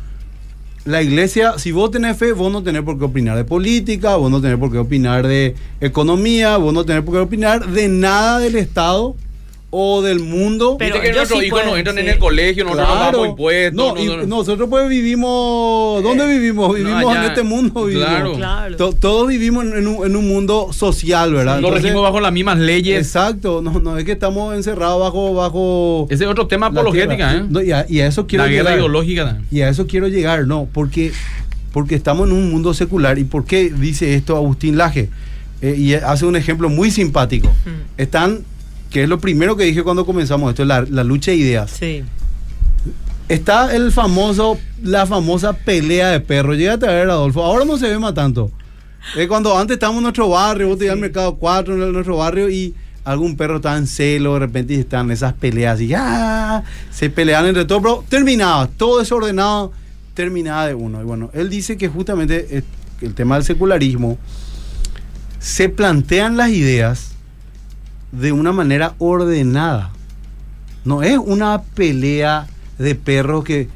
La 0.88 1.02
iglesia, 1.02 1.58
si 1.58 1.70
vos 1.70 1.90
tenés 1.90 2.16
fe, 2.16 2.32
vos 2.32 2.50
no 2.50 2.62
tenés 2.62 2.80
por 2.80 2.98
qué 2.98 3.04
opinar 3.04 3.36
de 3.36 3.44
política, 3.44 4.16
vos 4.16 4.30
no 4.30 4.40
tenés 4.40 4.56
por 4.56 4.72
qué 4.72 4.78
opinar 4.78 5.26
de 5.26 5.54
economía, 5.82 6.56
vos 6.56 6.72
no 6.72 6.86
tenés 6.86 7.02
por 7.02 7.12
qué 7.14 7.20
opinar 7.20 7.68
de 7.68 7.88
nada 7.88 8.38
del 8.38 8.56
Estado 8.56 9.14
o 9.70 10.00
del 10.00 10.20
mundo. 10.20 10.76
Pero 10.78 10.94
Pero 10.94 11.02
que 11.04 11.12
nuestros 11.12 11.40
sí 11.40 11.46
hijos 11.46 11.58
pueden, 11.60 11.70
no 11.72 11.76
entran 11.76 11.98
en 11.98 12.08
el 12.08 12.18
colegio, 12.18 12.64
nosotros 12.64 12.88
no 12.88 12.94
Claro. 12.94 13.06
pagamos 13.10 13.28
impuestos. 13.28 13.74
No, 13.94 14.00
y 14.02 14.06
no- 14.06 14.16
no- 14.16 14.26
nosotros 14.26 14.66
pues 14.70 14.88
vivimos, 14.88 16.02
¿dónde 16.02 16.24
Eh, 16.24 16.38
vivimos? 16.38 16.74
Vivimos 16.74 17.02
no, 17.02 17.16
en 17.16 17.22
este 17.24 17.42
mundo. 17.42 17.84
Vivimos. 17.84 18.06
claro. 18.08 18.32
Claro. 18.34 18.76
To- 18.76 18.92
todos 18.94 19.28
vivimos 19.28 19.64
en, 19.66 19.76
en 19.76 19.86
un, 19.86 20.06
en 20.06 20.16
un 20.16 20.26
mundo 20.26 20.72
social, 20.72 21.34
¿verdad? 21.34 21.60
Lo 21.60 21.68
Entonces, 21.68 21.82
regimos 21.82 22.02
bajo 22.02 22.20
las 22.20 22.32
mismas 22.32 22.58
leyes. 22.58 22.98
Exacto, 22.98 23.60
no, 23.62 23.78
no 23.78 23.98
es 23.98 24.04
que 24.04 24.12
estamos 24.12 24.54
encerrados 24.54 25.00
bajo... 25.00 25.34
bajo 25.34 26.06
Ese 26.10 26.24
es 26.24 26.30
otro 26.30 26.46
tema 26.46 26.66
apologética. 26.68 27.36
¿eh? 27.36 27.42
No, 27.48 27.62
y, 27.62 27.72
a, 27.72 27.84
y 27.88 28.00
a 28.00 28.06
eso 28.06 28.26
quiero 28.26 28.44
la 28.44 28.50
guerra 28.50 28.62
llegar. 28.70 28.78
ideológica. 28.78 29.24
también. 29.26 29.46
Y 29.50 29.60
a 29.60 29.68
eso 29.68 29.86
quiero 29.86 30.08
llegar, 30.08 30.46
no, 30.46 30.66
porque, 30.72 31.12
porque 31.72 31.94
estamos 31.94 32.26
en 32.28 32.34
un 32.34 32.50
mundo 32.50 32.72
secular. 32.72 33.18
¿Y 33.18 33.24
por 33.24 33.44
qué 33.44 33.68
dice 33.70 34.14
esto 34.14 34.34
Agustín 34.34 34.78
Laje? 34.78 35.10
Eh, 35.60 35.74
y 35.76 35.92
hace 35.94 36.24
un 36.24 36.36
ejemplo 36.36 36.68
muy 36.70 36.90
simpático. 36.90 37.48
Mm. 37.48 38.00
Están, 38.00 38.40
que 38.90 39.02
es 39.02 39.08
lo 39.08 39.18
primero 39.18 39.56
que 39.56 39.64
dije 39.64 39.82
cuando 39.82 40.06
comenzamos 40.06 40.50
esto, 40.50 40.64
la, 40.64 40.82
la 40.82 41.04
lucha 41.04 41.30
de 41.30 41.36
ideas. 41.36 41.70
Sí. 41.70 42.02
Está 43.28 43.74
el 43.76 43.92
famoso, 43.92 44.58
la 44.82 45.06
famosa 45.06 45.52
pelea 45.52 46.08
de 46.08 46.20
perros. 46.20 46.56
Llegate 46.56 46.86
a 46.86 46.92
ver, 46.92 47.10
Adolfo. 47.10 47.42
Ahora 47.42 47.64
no 47.66 47.76
se 47.76 47.88
ve 47.88 47.98
más 47.98 48.14
tanto. 48.14 48.50
Es 49.16 49.28
cuando 49.28 49.56
antes 49.56 49.74
estábamos 49.74 49.98
en 49.98 50.04
nuestro 50.04 50.28
barrio, 50.28 50.68
vos 50.68 50.78
te 50.78 50.84
ibas 50.84 50.94
al 50.94 51.00
mercado 51.00 51.36
4 51.36 51.74
en 51.74 51.92
nuestro 51.92 52.16
barrio 52.16 52.48
y 52.50 52.74
algún 53.04 53.36
perro 53.36 53.56
estaba 53.56 53.76
en 53.76 53.86
celo, 53.86 54.34
de 54.34 54.40
repente 54.40 54.74
están 54.74 55.10
esas 55.10 55.32
peleas 55.32 55.80
y 55.80 55.88
ya 55.88 56.62
se 56.90 57.08
pelean 57.08 57.46
entre 57.46 57.64
todos, 57.64 57.80
pero 57.82 58.04
terminaba, 58.08 58.66
todo 58.66 58.98
desordenado, 58.98 59.72
terminaba 60.14 60.66
de 60.66 60.74
uno. 60.74 61.00
Y 61.00 61.04
bueno, 61.04 61.30
él 61.32 61.48
dice 61.48 61.76
que 61.76 61.88
justamente 61.88 62.46
eh, 62.50 62.62
el 63.00 63.14
tema 63.14 63.36
del 63.36 63.44
secularismo 63.44 64.18
se 65.38 65.68
plantean 65.68 66.36
las 66.36 66.50
ideas 66.50 67.12
de 68.12 68.32
una 68.32 68.52
manera 68.52 68.94
ordenada. 68.98 69.90
No 70.84 71.02
es 71.02 71.18
una 71.18 71.62
pelea 71.74 72.46
de 72.78 72.94
perros 72.94 73.44
que 73.44 73.68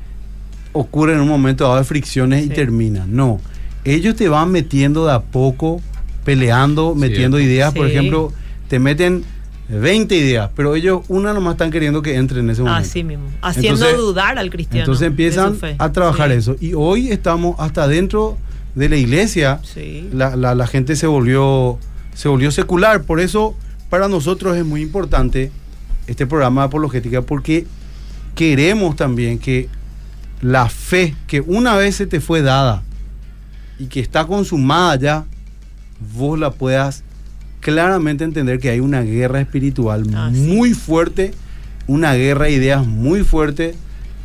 ocurre 0.73 1.15
en 1.15 1.21
un 1.21 1.29
momento 1.29 1.65
dado 1.65 1.77
de 1.77 1.85
fricciones 1.85 2.45
y 2.47 2.49
termina. 2.49 3.05
No. 3.07 3.41
Ellos 3.85 4.15
te 4.17 4.29
van 4.29 4.51
metiendo 4.51 5.07
de 5.07 5.13
a 5.13 5.21
poco, 5.21 5.81
peleando, 6.25 6.95
metiendo 6.95 7.39
ideas. 7.41 7.75
Por 7.75 7.87
ejemplo, 7.89 8.33
te 8.69 8.79
meten 8.79 9.25
20 9.69 10.15
ideas, 10.17 10.51
pero 10.55 10.75
ellos 10.75 11.03
una 11.09 11.33
nomás 11.35 11.55
están 11.55 11.71
queriendo 11.71 12.01
que 12.03 12.15
entre 12.15 12.41
en 12.41 12.51
ese 12.51 12.63
momento. 12.63 12.81
Así 12.89 13.03
mismo. 13.05 13.25
Haciendo 13.43 13.81
Entonces- 13.87 13.99
dudar 13.99 14.39
al 14.39 14.51
cristiano. 14.51 14.85
Entonces 14.85 15.07
empiezan 15.09 15.57
a 15.79 15.93
trabajar 15.93 16.31
Sí. 16.31 16.37
eso. 16.39 16.57
Y 16.61 16.75
hoy 16.75 17.11
estamos 17.11 17.57
hasta 17.59 17.87
dentro 17.89 18.39
de 18.75 18.89
la 18.89 18.97
iglesia. 18.97 19.61
Sí. 19.63 20.09
La, 20.13 20.37
la- 20.37 20.55
la 20.55 20.67
gente 20.67 20.95
se 20.97 21.07
volvió, 21.07 21.79
se 22.15 22.29
volvió 22.29 22.51
secular. 22.51 23.03
Por 23.03 23.21
eso, 23.21 23.57
para 23.93 24.09
nosotros 24.09 24.57
es 24.57 24.65
muy 24.65 24.81
importante 24.81 25.53
este 26.07 26.27
programa 26.27 26.63
de 26.63 26.69
apologética, 26.69 27.21
porque 27.21 27.67
queremos 28.35 28.97
también 28.97 29.39
que 29.39 29.69
la 30.41 30.71
fe 30.71 31.15
que 31.27 31.43
una 31.43 31.77
vez 31.77 31.97
se 31.97 32.07
te 32.07 32.19
fue 32.19 32.41
dada 32.41 32.83
y 33.79 33.89
que 33.89 34.01
está 34.01 34.27
consumada 34.27 34.97
ya, 34.97 35.25
vos 36.15 36.39
la 36.39 36.53
puedas 36.53 37.05
claramente 37.61 38.25
entender 38.25 38.61
que 38.61 38.71
hay 38.71 38.81
una 38.81 39.03
guerra 39.03 39.43
espiritual 39.43 40.07
Ah, 40.15 40.31
sí. 40.33 40.41
muy 40.41 40.73
fuerte, 40.73 41.33
una 41.87 42.15
guerra 42.15 42.47
de 42.47 42.53
ideas 42.53 42.87
muy 42.87 43.25
fuerte 43.25 43.75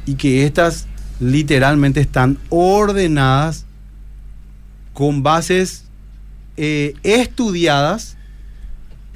y 0.06 0.14
que 0.16 0.46
estas 0.46 0.88
literalmente 1.20 2.00
están 2.00 2.38
ordenadas 2.48 3.66
con 4.94 5.24
bases 5.24 5.84
eh, 6.56 6.94
estudiadas 7.04 8.17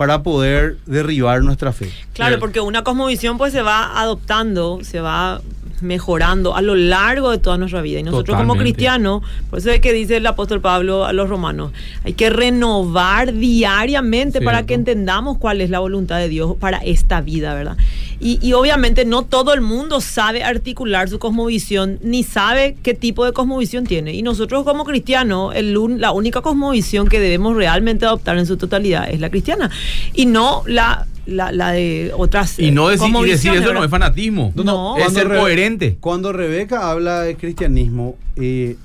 para 0.02 0.24
poder 0.24 0.78
derribar 0.88 1.43
nuestra 1.43 1.72
fe. 1.72 1.93
Claro, 2.16 2.39
porque 2.39 2.60
una 2.60 2.84
cosmovisión 2.84 3.38
pues 3.38 3.54
se 3.54 3.62
va 3.62 4.02
adoptando, 4.02 4.80
se 4.82 4.99
va 4.99 5.41
mejorando 5.82 6.56
a 6.56 6.62
lo 6.62 6.76
largo 6.76 7.32
de 7.32 7.38
toda 7.38 7.58
nuestra 7.58 7.82
vida. 7.82 8.00
Y 8.00 8.04
nosotros 8.04 8.38
como 8.38 8.56
cristianos, 8.56 9.24
por 9.50 9.60
eso 9.60 9.70
es 9.70 9.80
que 9.80 9.94
dice 9.94 10.18
el 10.18 10.28
apóstol 10.28 10.62
Pablo 10.62 11.06
a 11.06 11.14
los 11.14 11.30
romanos, 11.30 11.72
hay 12.04 12.14
que 12.14 12.30
renovar 12.30 13.34
diariamente 13.34 14.42
para 14.42 14.66
que 14.66 14.74
entendamos 14.74 15.38
cuál 15.38 15.62
es 15.62 15.70
la 15.70 15.80
voluntad 15.80 16.18
de 16.18 16.30
Dios 16.30 16.56
para 16.60 16.78
esta 16.78 17.22
vida, 17.22 17.54
¿verdad? 17.54 17.78
Y, 18.20 18.38
y 18.42 18.54
obviamente 18.54 19.04
no 19.04 19.24
todo 19.24 19.54
el 19.54 19.62
mundo 19.62 20.00
sabe 20.00 20.44
articular 20.44 21.10
su 21.10 21.18
cosmovisión 21.18 21.98
ni 22.04 22.24
sabe 22.24 22.78
qué 22.84 22.94
tipo 22.94 23.26
de 23.26 23.34
cosmovisión 23.34 23.86
tiene. 23.86 24.14
Y 24.14 24.22
nosotros 24.22 24.64
como 24.64 24.86
cristianos, 24.86 25.56
el 25.56 25.72
la 25.98 26.12
única 26.12 26.42
cosmovisión 26.42 27.08
que 27.08 27.20
debemos 27.20 27.56
realmente 27.56 28.06
adoptar 28.06 28.38
en 28.38 28.46
su 28.46 28.58
totalidad 28.58 29.10
es 29.10 29.20
la 29.20 29.30
cristiana 29.30 29.72
y 30.14 30.26
no 30.26 30.64
la, 30.66 31.08
la, 31.26 31.51
la 31.51 31.72
de 31.72 32.11
otras 32.17 32.57
Y 32.59 32.72
no 32.72 32.88
decir, 32.89 33.07
y 33.15 33.30
decir 33.30 33.53
eso 33.53 33.74
no 33.74 33.84
es 33.84 33.89
fanatismo. 33.89 34.51
No. 34.55 34.97
es 34.97 35.13
ser 35.13 35.28
Re- 35.28 35.38
coherente. 35.39 35.97
Cuando 35.99 36.32
Rebeca 36.34 36.89
habla 36.91 37.22
de 37.22 37.36
cristianismo, 37.36 38.15
eh, 38.36 38.76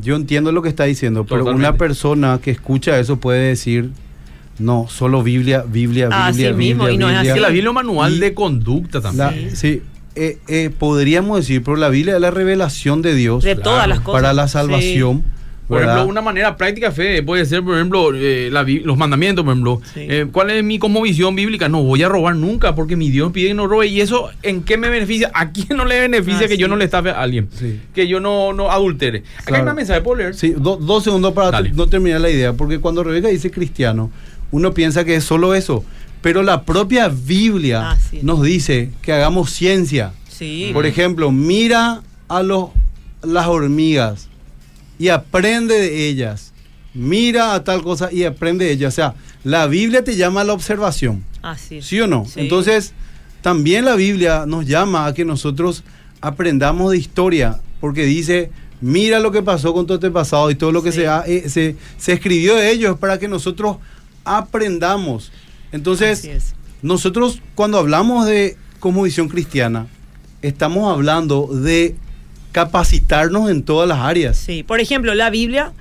yo 0.00 0.16
entiendo 0.16 0.52
lo 0.52 0.62
que 0.62 0.68
está 0.68 0.84
diciendo, 0.84 1.24
pero 1.24 1.40
Totalmente. 1.40 1.68
una 1.68 1.76
persona 1.78 2.40
que 2.42 2.50
escucha 2.50 2.98
eso 2.98 3.18
puede 3.18 3.48
decir, 3.48 3.90
no, 4.58 4.86
solo 4.88 5.22
Biblia, 5.22 5.62
Biblia, 5.62 6.06
Biblia, 6.06 6.26
Así 6.26 6.38
Biblia, 6.38 6.56
mismo, 6.56 6.88
y 6.88 6.96
no 6.98 7.08
es 7.08 7.14
Biblia. 7.16 7.32
así. 7.32 7.40
La 7.40 7.48
Biblia 7.48 7.64
es 7.64 7.68
un 7.68 7.74
manual 7.74 8.14
Y- 8.14 8.18
de 8.18 8.34
conducta 8.34 9.00
también. 9.00 9.48
La- 9.50 9.56
sí, 9.56 9.82
eh, 10.14 10.38
eh, 10.48 10.70
podríamos 10.78 11.38
decir, 11.38 11.62
pero 11.64 11.76
la 11.76 11.88
Biblia 11.88 12.14
es 12.16 12.20
la 12.20 12.30
revelación 12.30 13.00
de 13.02 13.14
Dios 13.14 13.44
de 13.44 13.56
todas 13.56 13.88
las 13.88 14.00
cosas. 14.00 14.20
para 14.20 14.32
la 14.34 14.46
Sí. 14.46 14.52
Por 15.68 15.78
¿verdad? 15.78 15.94
ejemplo, 15.94 16.10
una 16.10 16.20
manera 16.22 16.56
práctica 16.56 16.88
de 16.90 16.94
fe 16.94 17.22
puede 17.22 17.46
ser, 17.46 17.62
por 17.62 17.76
ejemplo, 17.76 18.10
eh, 18.14 18.50
la 18.52 18.62
los 18.64 18.98
mandamientos, 18.98 19.44
por 19.44 19.52
ejemplo. 19.52 19.80
Sí. 19.94 20.00
Eh, 20.00 20.26
¿Cuál 20.30 20.50
es 20.50 20.62
mi 20.64 20.78
visión 21.02 21.34
bíblica? 21.34 21.68
No 21.68 21.82
voy 21.82 22.02
a 22.02 22.08
robar 22.08 22.34
nunca 22.36 22.74
porque 22.74 22.96
mi 22.96 23.10
Dios 23.10 23.32
pide 23.32 23.48
que 23.48 23.54
no 23.54 23.66
robe. 23.66 23.86
¿Y 23.86 24.00
eso 24.00 24.28
en 24.42 24.62
qué 24.64 24.76
me 24.76 24.88
beneficia? 24.90 25.30
¿A 25.32 25.50
quién 25.52 25.68
no 25.76 25.84
le 25.84 26.00
beneficia 26.00 26.44
Ah, 26.44 26.48
que 26.48 26.58
yo 26.58 26.66
sí. 26.66 26.70
no 26.70 26.76
le 26.76 26.84
estafe 26.84 27.10
a 27.10 27.20
alguien? 27.22 27.48
Sí. 27.58 27.80
Que 27.94 28.06
yo 28.08 28.20
no, 28.20 28.52
no 28.52 28.70
adultere. 28.70 29.18
Acá 29.20 29.26
hay 29.38 29.44
Claro. 29.46 29.62
una 29.64 29.74
mensaje, 29.74 30.00
¿puedo 30.02 30.16
leer? 30.18 30.34
Sí, 30.34 30.50
do- 30.56 30.76
dos 30.76 31.04
segundos 31.04 31.32
para 31.32 31.50
Dale. 31.52 31.70
no 31.72 31.86
terminar 31.86 32.20
la 32.20 32.28
idea, 32.30 32.52
porque 32.52 32.78
cuando 32.80 33.02
Rebeca 33.04 33.28
dice 33.28 33.50
cristiano, 33.50 34.10
uno 34.50 34.74
piensa 34.74 35.04
que 35.04 35.14
es 35.14 35.24
solo 35.24 35.54
eso, 35.54 35.84
pero 36.20 36.42
la 36.42 36.64
propia 36.64 37.08
Biblia 37.08 37.96
es. 38.12 38.22
nos 38.22 38.42
dice 38.42 38.90
que 39.00 39.12
hagamos 39.12 39.50
ciencia. 39.50 40.12
Sí. 40.28 40.70
Por 40.74 40.86
ejemplo, 40.86 41.30
mira 41.32 42.02
a 42.28 42.42
los, 42.42 42.70
las 43.22 43.46
hormigas 43.46 44.28
y 45.02 45.08
aprende 45.08 45.74
de 45.80 46.06
ellas. 46.08 46.52
Mira 46.94 47.54
a 47.54 47.64
tal 47.64 47.82
cosa 47.82 48.12
y 48.12 48.24
aprende 48.24 48.66
de 48.66 48.72
ellas. 48.72 48.92
O 48.92 48.96
sea, 48.96 49.14
la 49.44 49.66
Biblia 49.66 50.04
te 50.04 50.14
llama 50.14 50.42
a 50.42 50.44
la 50.44 50.52
observación. 50.52 51.24
Así. 51.42 51.82
¿Sí 51.82 52.00
o 52.00 52.06
no? 52.06 52.24
Sí. 52.26 52.40
Entonces, 52.40 52.92
también 53.40 53.84
la 53.84 53.96
Biblia 53.96 54.44
nos 54.46 54.66
llama 54.66 55.06
a 55.06 55.14
que 55.14 55.24
nosotros 55.24 55.82
aprendamos 56.20 56.92
de 56.92 56.98
historia, 56.98 57.58
porque 57.80 58.04
dice, 58.04 58.50
mira 58.80 59.18
lo 59.18 59.32
que 59.32 59.42
pasó 59.42 59.72
con 59.74 59.86
todo 59.86 59.96
este 59.96 60.10
pasado 60.12 60.50
y 60.50 60.54
todo 60.54 60.70
lo 60.70 60.82
que 60.84 60.92
Sí. 60.92 61.00
se, 61.00 61.08
ha- 61.08 61.24
eh, 61.26 61.48
se, 61.48 61.74
se 61.98 62.12
escribió 62.12 62.54
de 62.54 62.70
ellos 62.70 62.96
para 62.98 63.18
que 63.18 63.26
nosotros 63.26 63.78
aprendamos. 64.24 65.32
Entonces, 65.72 66.28
nosotros 66.82 67.40
cuando 67.54 67.78
hablamos 67.78 68.26
de 68.26 68.56
como 68.80 69.02
visión 69.02 69.28
cristiana, 69.28 69.86
estamos 70.42 70.92
hablando 70.92 71.46
de 71.46 71.96
capacitarnos 72.52 73.50
en 73.50 73.62
todas 73.62 73.88
las 73.88 73.98
áreas. 73.98 74.36
Sí, 74.36 74.62
por 74.62 74.80
ejemplo, 74.80 75.14
la 75.14 75.30
Biblia 75.30 75.72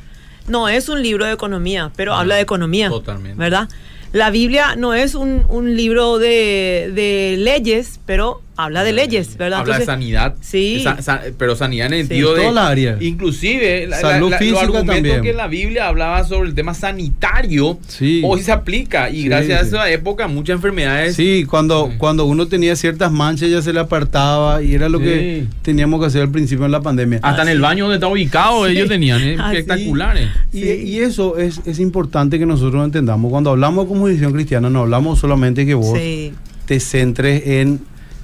no 0.47 0.69
es 0.69 0.89
un 0.89 1.03
libro 1.03 1.25
de 1.25 1.33
economía, 1.33 1.91
pero 1.95 2.13
habla 2.15 2.35
de 2.35 2.41
economía. 2.41 2.89
totalmente. 2.89 3.37
¿Verdad? 3.37 3.69
La 4.13 4.29
Biblia 4.29 4.75
no 4.75 4.93
es 4.93 5.15
un, 5.15 5.45
un 5.49 5.77
libro 5.77 6.17
de, 6.17 6.91
de 6.93 7.35
leyes, 7.37 7.99
pero 8.05 8.41
habla 8.57 8.83
de 8.83 8.91
leyes, 8.93 9.37
¿verdad? 9.37 9.59
Habla 9.61 9.75
Entonces, 9.77 9.87
de 9.87 9.93
sanidad. 9.93 10.35
Sí. 10.41 10.81
Sa- 10.83 11.01
sa- 11.01 11.21
pero 11.37 11.55
sanidad 11.55 11.87
en 11.87 11.93
el 11.93 12.01
Sí. 12.03 12.07
sentido 12.09 12.33
de. 12.35 12.41
Todas 12.41 12.53
las 12.55 12.65
áreas. 12.69 13.01
Inclusive, 13.01 13.87
la- 13.87 13.99
Salud 13.99 14.29
la- 14.29 14.35
la- 14.35 14.39
física 14.39 14.65
los 14.65 14.85
también. 14.85 15.21
que 15.21 15.33
la 15.33 15.47
Biblia 15.47 15.87
hablaba 15.87 16.23
sobre 16.25 16.49
el 16.49 16.55
tema 16.55 16.73
sanitario, 16.73 17.79
Sí. 17.87 18.21
hoy 18.23 18.41
se 18.43 18.51
aplica. 18.51 19.09
Y 19.09 19.23
Sí, 19.23 19.27
gracias 19.29 19.59
sí. 19.69 19.75
a 19.75 19.79
esa 19.79 19.89
época, 19.89 20.27
muchas 20.27 20.55
enfermedades. 20.57 21.15
Sí, 21.15 21.45
cuando, 21.49 21.87
Sí. 21.91 21.97
cuando 21.97 22.25
uno 22.25 22.47
tenía 22.47 22.75
ciertas 22.75 23.11
manchas 23.11 23.49
ya 23.49 23.61
se 23.61 23.73
le 23.73 23.79
apartaba 23.79 24.61
y 24.61 24.75
era 24.75 24.89
lo 24.89 24.99
Sí. 24.99 25.05
que 25.05 25.45
teníamos 25.61 25.99
que 25.99 26.07
hacer 26.07 26.21
al 26.21 26.29
principio 26.31 26.65
en 26.65 26.71
la 26.71 26.81
pandemia. 26.81 27.19
Hasta 27.23 27.41
en 27.43 27.47
el 27.49 27.61
baño 27.61 27.85
donde 27.85 27.95
está 27.95 28.07
ubicado, 28.07 28.67
Sí. 28.67 28.73
ellos 28.73 28.89
tenían 28.89 29.21
¿eh? 29.21 29.37
Ah, 29.39 29.49
sí. 29.51 29.57
espectaculares. 29.57 30.27
Y, 30.53 30.61
Sí. 30.61 30.69
y 30.85 30.99
eso 30.99 31.37
es, 31.37 31.61
es 31.65 31.79
importante 31.79 32.37
que 32.37 32.45
nosotros 32.45 32.83
entendamos. 32.85 33.31
Cuando 33.31 33.49
hablamos 33.51 33.85
de 33.85 33.89
comunicación 33.89 34.33
cristiana, 34.33 34.69
no 34.69 34.81
hablamos 34.81 35.19
solamente 35.19 35.65
que 35.65 35.73
vos 35.73 35.97
sí. 35.97 36.33
te 36.65 36.79
centres 36.79 37.43
en 37.47 37.79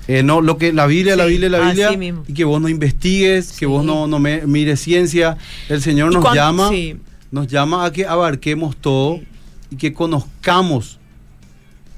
eh, 0.07 0.23
no, 0.23 0.41
lo 0.41 0.57
que 0.57 0.71
la 0.73 0.85
Biblia, 0.87 1.15
la 1.15 1.25
Biblia, 1.25 1.49
la 1.49 1.59
Biblia, 1.59 1.91
mismo. 1.91 2.23
y 2.27 2.33
que 2.33 2.45
vos 2.45 2.61
no 2.61 2.69
investigues, 2.69 3.51
que 3.51 3.59
Sí. 3.59 3.65
vos 3.65 3.83
no, 3.83 4.07
no 4.07 4.19
me, 4.19 4.41
mires 4.47 4.79
ciencia. 4.79 5.37
El 5.69 5.81
Señor 5.81 6.13
nos 6.13 6.33
llama, 6.33 6.69
sí. 6.69 6.95
nos 7.31 7.47
llama 7.47 7.85
a 7.85 7.91
que 7.91 8.05
abarquemos 8.05 8.75
todo 8.77 9.17
Sí. 9.17 9.27
y 9.71 9.75
que 9.77 9.93
conozcamos, 9.93 10.99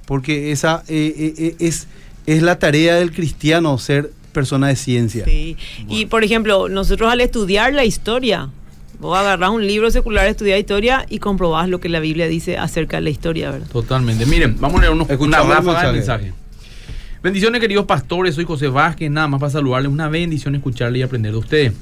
porque 0.05 0.51
esa 0.51 0.84
eh, 0.88 1.34
eh, 1.38 1.55
es, 1.60 1.88
es 2.26 2.41
la 2.41 2.57
tarea 2.57 2.95
del 2.95 3.12
cristiano, 3.12 3.78
ser 3.78 4.12
persona 4.34 4.68
de 4.68 4.76
ciencia. 4.76 5.26
Sí. 5.26 5.57
Y 5.88 6.05
por 6.07 6.24
ejemplo, 6.24 6.70
nosotros 6.70 7.12
al 7.12 7.22
estudiar 7.22 7.74
la 7.74 7.84
historia, 7.86 8.49
vos 8.99 9.18
agarrás 9.18 9.49
un 9.51 9.66
libro 9.66 9.89
secular, 9.91 10.28
estudiar 10.28 10.60
historia 10.60 11.05
y 11.10 11.20
comprobás 11.20 11.70
lo 11.70 11.80
que 11.80 11.89
la 11.89 11.99
Biblia 11.99 12.28
dice 12.28 12.57
acerca 12.57 12.97
de 12.97 13.01
la 13.03 13.10
historia, 13.12 13.51
¿verdad? 13.51 13.68
Totalmente. 13.72 14.26
Miren, 14.26 14.57
vamos 14.60 14.80
a 14.80 14.82
leer 14.82 14.93
unos, 14.93 15.07
una 15.07 15.14
Escuchamos 15.14 15.49
el 15.49 15.55
ráfaga 15.57 15.88
de 15.88 15.93
mensaje. 15.93 16.34
Bendiciones, 17.22 17.59
queridos 17.59 17.86
pastores. 17.86 18.36
Soy 18.36 18.45
José 18.45 18.70
Vázquez. 18.70 19.11
Nada 19.11 19.28
más 19.28 19.41
para 19.41 19.51
saludarles. 19.51 19.91
Una 19.91 20.07
bendición 20.07 20.55
escucharle 20.55 20.99
y 20.99 21.01
aprender 21.01 21.34
de 21.34 21.38
ustedes. 21.38 21.74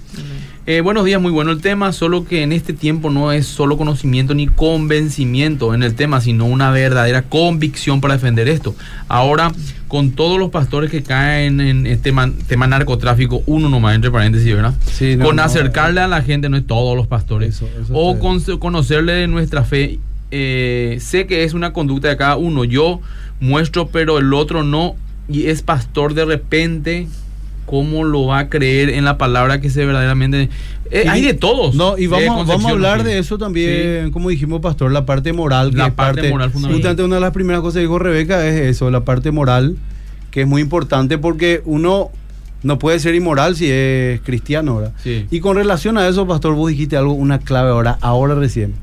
Eh, 0.66 0.82
buenos 0.82 1.06
días, 1.06 1.22
muy 1.22 1.32
bueno 1.32 1.52
el 1.52 1.62
tema. 1.62 1.92
Solo 1.94 2.26
que 2.26 2.42
en 2.42 2.52
este 2.52 2.74
tiempo 2.74 3.12
no 3.12 3.32
es 3.32 3.46
solo 3.46 3.78
conocimiento 3.78 4.34
ni 4.34 4.48
convencimiento 4.48 5.76
en 5.76 5.84
el 5.84 5.94
tema, 5.94 6.22
sino 6.22 6.46
una 6.46 6.72
verdadera 6.72 7.22
convicción 7.22 8.02
para 8.02 8.16
defender 8.16 8.48
esto. 8.48 8.76
Ahora, 9.10 9.52
con 9.88 10.12
todos 10.14 10.40
los 10.40 10.50
pastores 10.50 10.90
que 10.90 11.04
caen 11.04 11.62
en 11.62 11.86
este 11.86 12.12
man- 12.12 12.34
tema 12.48 12.66
narcotráfico, 12.66 13.44
uno 13.46 13.70
nomás, 13.70 13.94
entre 13.94 14.10
paréntesis, 14.10 14.52
¿verdad? 14.56 14.74
Sí, 14.92 15.18
no, 15.18 15.26
con 15.26 15.36
no, 15.36 15.44
acercarle 15.44 16.02
a 16.02 16.08
la 16.08 16.24
gente, 16.24 16.50
no 16.50 16.58
es 16.58 16.66
todos 16.66 16.98
los 16.98 17.06
pastores. 17.06 17.50
Eso- 17.56 17.70
eso 17.80 17.94
o 17.94 18.18
con 18.18 18.40
conocerle 18.58 19.14
de 19.14 19.28
nuestra 19.28 19.64
fe. 19.64 20.00
eh, 20.32 20.98
sé 21.00 21.26
que 21.28 21.44
es 21.46 21.54
una 21.54 21.72
conducta 21.74 22.10
de 22.10 22.18
cada 22.18 22.36
uno. 22.38 22.64
Yo 22.66 23.00
muestro, 23.40 23.88
pero 23.90 24.18
el 24.18 24.34
otro 24.34 24.64
no. 24.64 24.96
Y 25.30 25.48
es 25.48 25.62
pastor 25.62 26.14
de 26.14 26.26
repente. 26.26 27.08
¿Cómo 27.66 28.06
lo 28.06 28.28
va 28.28 28.40
a 28.40 28.50
creer 28.50 28.90
en 28.90 29.04
la 29.04 29.18
palabra 29.18 29.60
que 29.60 29.70
se 29.70 29.86
verdaderamente... 29.86 30.50
Eh, 30.90 31.04
hay 31.10 31.22
de 31.22 31.34
todos. 31.34 31.76
No, 31.76 31.98
y 31.98 32.08
vamos, 32.08 32.48
vamos 32.48 32.66
a 32.66 32.70
hablar 32.70 33.00
sí. 33.00 33.08
de 33.08 33.20
eso 33.20 33.38
también, 33.38 34.10
como 34.12 34.30
dijimos, 34.30 34.62
pastor, 34.62 34.90
la 34.90 35.06
parte 35.06 35.34
moral. 35.34 35.72
La 35.74 35.84
que 35.84 35.90
es 35.90 35.96
parte 35.96 36.30
moral 36.30 36.50
fundamental. 36.50 36.78
Justamente 36.78 37.04
una 37.04 37.16
de 37.16 37.22
las 37.22 37.34
primeras 37.34 37.62
cosas 37.62 37.76
que 37.76 37.82
dijo 37.82 38.00
Rebeca 38.00 38.48
es 38.48 38.62
eso, 38.62 38.90
la 38.90 39.04
parte 39.04 39.32
moral, 39.32 39.76
que 40.32 40.44
es 40.44 40.48
muy 40.48 40.62
importante 40.62 41.18
porque 41.18 41.62
uno 41.66 42.10
no 42.64 42.80
puede 42.80 43.00
ser 43.00 43.16
inmoral 43.16 43.58
si 43.58 43.70
es 43.70 44.22
cristiano, 44.22 44.78
¿verdad? 44.78 44.94
Sí. 45.04 45.26
Y 45.30 45.42
con 45.42 45.58
relación 45.58 45.98
a 45.98 46.08
eso, 46.08 46.26
pastor, 46.26 46.56
vos 46.56 46.70
dijiste 46.70 46.96
algo, 46.96 47.14
una 47.14 47.40
clave 47.40 47.72
ahora, 47.72 47.98
ahora 48.02 48.36
recién. 48.36 48.74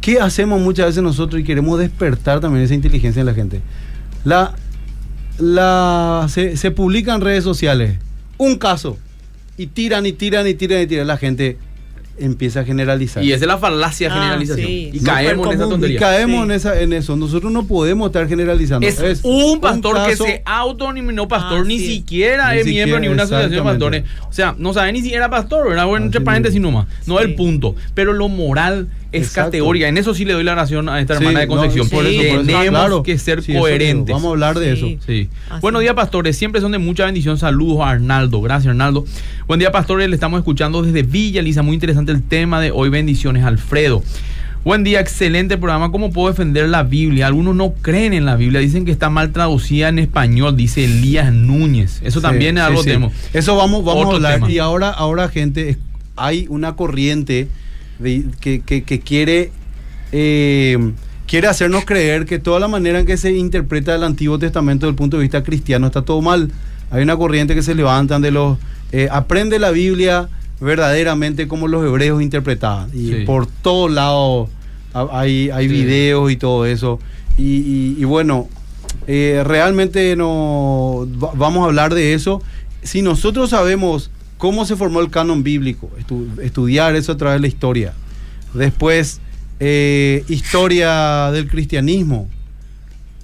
¿Qué 0.00 0.20
hacemos 0.20 0.60
muchas 0.60 0.86
veces 0.86 1.02
nosotros 1.02 1.40
y 1.40 1.44
queremos 1.44 1.78
despertar 1.78 2.40
también 2.40 2.64
esa 2.64 2.74
inteligencia 2.74 3.20
en 3.20 3.26
la 3.26 3.34
gente? 3.34 3.60
La, 4.24 4.54
la, 5.38 6.26
se, 6.28 6.56
se 6.56 6.70
publica 6.70 7.14
en 7.14 7.20
redes 7.20 7.44
sociales 7.44 7.98
un 8.38 8.56
caso 8.56 8.98
y 9.56 9.66
tiran 9.68 10.06
y 10.06 10.12
tiran 10.12 10.46
y 10.46 10.54
tiran 10.54 10.82
y 10.82 10.86
tiran. 10.86 11.06
La 11.06 11.16
gente 11.16 11.56
empieza 12.16 12.60
a 12.60 12.64
generalizar. 12.64 13.24
Y 13.24 13.32
esa 13.32 13.44
es 13.44 13.48
la 13.48 13.58
falacia 13.58 14.08
Ah, 14.10 14.14
generalización. 14.14 14.66
sí. 14.68 14.90
Y 14.92 15.00
caemos 15.00 15.46
en 15.48 15.52
esa 15.54 15.62
común. 15.64 15.66
Y 15.66 15.70
tontería. 15.70 15.98
caemos 16.00 16.36
Sí. 16.38 16.44
en, 16.44 16.50
esa, 16.52 16.80
en 16.80 16.92
eso. 16.92 17.16
Nosotros 17.16 17.50
no 17.52 17.66
podemos 17.66 18.06
estar 18.06 18.28
generalizando. 18.28 18.86
Es, 18.86 19.20
un 19.24 19.60
pastor 19.60 19.94
que 20.04 20.10
caso- 20.12 20.24
se 20.24 20.42
autonominó 20.44 21.26
pastor, 21.26 21.62
Ah, 21.62 21.64
ni 21.66 21.78
sí. 21.80 21.86
siquiera 21.96 22.52
Ni 22.52 22.60
es 22.60 22.66
miembro 22.66 22.96
siquiera, 22.96 23.00
ni 23.00 23.08
una 23.08 23.22
asociación 23.24 23.50
de 23.50 23.62
pastores. 23.70 24.04
O 24.28 24.32
sea, 24.32 24.54
no 24.58 24.72
sabe 24.72 24.92
ni 24.92 25.02
si 25.02 25.12
era 25.12 25.28
pastor, 25.28 25.68
¿verdad? 25.68 25.86
Bueno, 25.86 26.06
entre 26.06 26.20
paréntesis 26.20 26.60
nomás. 26.60 26.86
No 27.06 27.18
Sí. 27.18 27.24
el 27.24 27.34
punto. 27.34 27.74
Pero 27.94 28.12
lo 28.12 28.28
moral 28.28 28.88
es 29.16 29.28
Exacto. 29.28 29.48
categórica. 29.52 29.88
En 29.88 29.96
eso 29.98 30.14
sí 30.14 30.24
le 30.24 30.32
doy 30.34 30.44
la 30.44 30.52
oración 30.52 30.88
a 30.88 31.00
esta 31.00 31.14
Sí, 31.16 31.22
hermana 31.24 31.40
de 31.40 31.46
no, 31.46 31.52
Concepción. 31.54 31.88
por 31.88 32.06
eso, 32.06 32.16
por 32.18 32.26
eso. 32.26 32.42
Tenemos 32.46 32.68
Claro. 32.68 33.02
que 33.02 33.18
ser 33.18 33.42
Sí, 33.42 33.54
coherentes. 33.54 34.12
Vamos 34.12 34.28
a 34.28 34.30
hablar 34.30 34.58
de 34.58 34.76
Sí. 34.76 34.86
eso. 34.96 35.02
Sí. 35.06 35.28
Buenos 35.60 35.82
días, 35.82 35.94
pastores. 35.94 36.36
Siempre 36.36 36.60
son 36.60 36.72
de 36.72 36.78
mucha 36.78 37.04
bendición. 37.04 37.38
Saludos 37.38 37.80
a 37.82 37.90
Arnaldo. 37.90 38.40
Gracias, 38.40 38.70
Arnaldo. 38.70 39.04
Buen 39.46 39.60
día, 39.60 39.70
pastores. 39.72 40.08
Le 40.08 40.14
estamos 40.14 40.38
escuchando 40.38 40.82
desde 40.82 41.02
Villa 41.02 41.40
Elisa. 41.40 41.62
Muy 41.62 41.74
interesante 41.74 42.12
el 42.12 42.22
tema 42.22 42.60
de 42.60 42.70
hoy. 42.70 42.88
Bendiciones, 42.88 43.44
Alfredo. 43.44 44.02
Buen 44.64 44.82
día, 44.82 44.98
excelente 45.00 45.58
programa. 45.58 45.92
¿Cómo 45.92 46.10
puedo 46.10 46.28
defender 46.30 46.66
la 46.70 46.84
Biblia? 46.84 47.26
Algunos 47.26 47.54
no 47.54 47.74
creen 47.82 48.14
en 48.14 48.24
la 48.24 48.34
Biblia. 48.36 48.60
Dicen 48.60 48.86
que 48.86 48.92
está 48.92 49.10
mal 49.10 49.30
traducida 49.30 49.90
en 49.90 49.98
español. 49.98 50.56
Dice 50.56 50.84
Elías 50.86 51.30
Núñez. 51.34 52.00
Eso 52.02 52.20
Sí, 52.20 52.22
también 52.22 52.56
es 52.56 52.62
sí, 52.64 52.68
algo 52.68 52.80
sí. 52.80 52.86
tenemos. 52.86 53.12
Eso 53.34 53.56
vamos, 53.56 53.84
vamos 53.84 54.06
a 54.06 54.14
hablar. 54.16 54.34
tema. 54.36 54.50
Y 54.50 54.58
ahora, 54.60 54.88
ahora 54.88 55.28
gente, 55.28 55.76
hay 56.16 56.46
una 56.48 56.76
corriente 56.76 57.48
de- 57.98 58.24
que, 58.40 58.60
que- 58.60 58.82
que 58.82 59.00
quiere, 59.00 59.50
eh, 60.12 60.92
quiere 61.26 61.46
hacernos 61.48 61.84
creer 61.84 62.26
que 62.26 62.38
toda 62.38 62.60
la 62.60 62.68
manera 62.68 63.00
en 63.00 63.06
que 63.06 63.16
se 63.16 63.32
interpreta 63.32 63.94
el 63.94 64.04
Antiguo 64.04 64.38
Testamento 64.38 64.86
desde 64.86 64.90
el 64.90 64.96
punto 64.96 65.16
de 65.16 65.22
vista 65.22 65.42
cristiano 65.42 65.86
está 65.86 66.02
todo 66.02 66.20
mal. 66.20 66.50
Hay 66.90 67.02
una 67.02 67.16
corriente 67.16 67.54
que 67.54 67.62
se 67.62 67.74
levantan 67.74 68.22
de 68.22 68.30
los... 68.30 68.58
eh, 68.92 69.08
aprende 69.10 69.58
la 69.58 69.70
Biblia 69.70 70.28
verdaderamente 70.60 71.48
como 71.48 71.66
los 71.68 71.84
hebreos 71.84 72.22
interpretaban. 72.22 72.90
Y 72.94 73.08
Sí. 73.08 73.14
por 73.26 73.46
todos 73.46 73.90
lados 73.90 74.48
ha- 74.92 75.08
hay, 75.18 75.50
hay 75.50 75.68
Sí. 75.68 75.72
videos 75.74 76.30
y 76.30 76.36
todo 76.36 76.66
eso. 76.66 76.98
Y, 77.36 77.42
y- 77.56 77.96
y 77.98 78.04
bueno, 78.04 78.48
eh, 79.06 79.42
realmente 79.44 80.14
no 80.16 81.06
va- 81.22 81.32
vamos 81.34 81.62
a 81.62 81.66
hablar 81.66 81.94
de 81.94 82.14
eso. 82.14 82.40
Si 82.82 83.02
nosotros 83.02 83.50
sabemos 83.50 84.10
cómo 84.38 84.64
se 84.66 84.76
formó 84.76 85.00
el 85.00 85.10
canon 85.10 85.42
bíblico, 85.42 85.90
estu- 85.98 86.40
estudiar 86.40 86.94
eso 86.96 87.12
a 87.12 87.16
través 87.16 87.36
de 87.36 87.40
la 87.40 87.46
historia. 87.48 87.92
Después, 88.52 89.20
eh, 89.60 90.24
historia 90.28 91.30
del 91.32 91.48
cristianismo. 91.48 92.28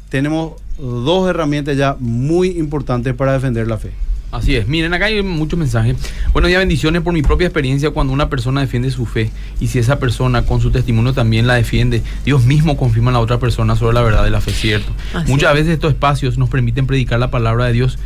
Tenemos 0.09 0.55
dos 0.79 1.29
herramientas 1.29 1.77
ya 1.77 1.97
muy 2.01 2.49
importantes 2.59 3.15
para 3.15 3.33
defender 3.33 3.67
la 3.69 3.79
fe. 3.79 3.91
Así 4.33 4.55
es. 4.55 4.69
Miren, 4.69 4.95
acá 4.95 5.07
hay 5.07 5.23
muchos 5.25 5.59
mensajes. 5.59 5.97
Buenos 6.33 6.49
días, 6.49 6.61
bendiciones 6.61 7.03
por 7.03 7.13
mi 7.13 7.21
propia 7.23 7.49
experiencia 7.49 7.91
cuando 7.91 8.13
una 8.13 8.29
persona 8.31 8.61
defiende 8.61 8.91
su 8.93 9.05
fe 9.05 9.31
y 9.61 9.67
si 9.67 9.81
esa 9.81 9.99
persona 9.99 10.43
con 10.43 10.61
su 10.61 10.71
testimonio 10.71 11.13
también 11.13 11.49
la 11.49 11.55
defiende, 11.55 12.03
Dios 12.25 12.45
mismo 12.45 12.77
confirma 12.77 13.11
a 13.11 13.15
la 13.15 13.21
otra 13.21 13.41
persona 13.41 13.75
sobre 13.75 13.95
la 13.95 14.03
verdad 14.03 14.23
de 14.23 14.31
la 14.31 14.41
fe, 14.41 14.53
¿cierto? 14.53 14.93
Así 15.15 15.31
Muchas 15.33 15.51
es. 15.51 15.55
veces 15.57 15.73
estos 15.75 15.93
espacios 15.93 16.39
nos 16.39 16.49
permiten 16.49 16.87
predicar 16.87 17.19
la 17.19 17.33
palabra 17.33 17.67
de 17.67 17.73
Dios 17.73 17.99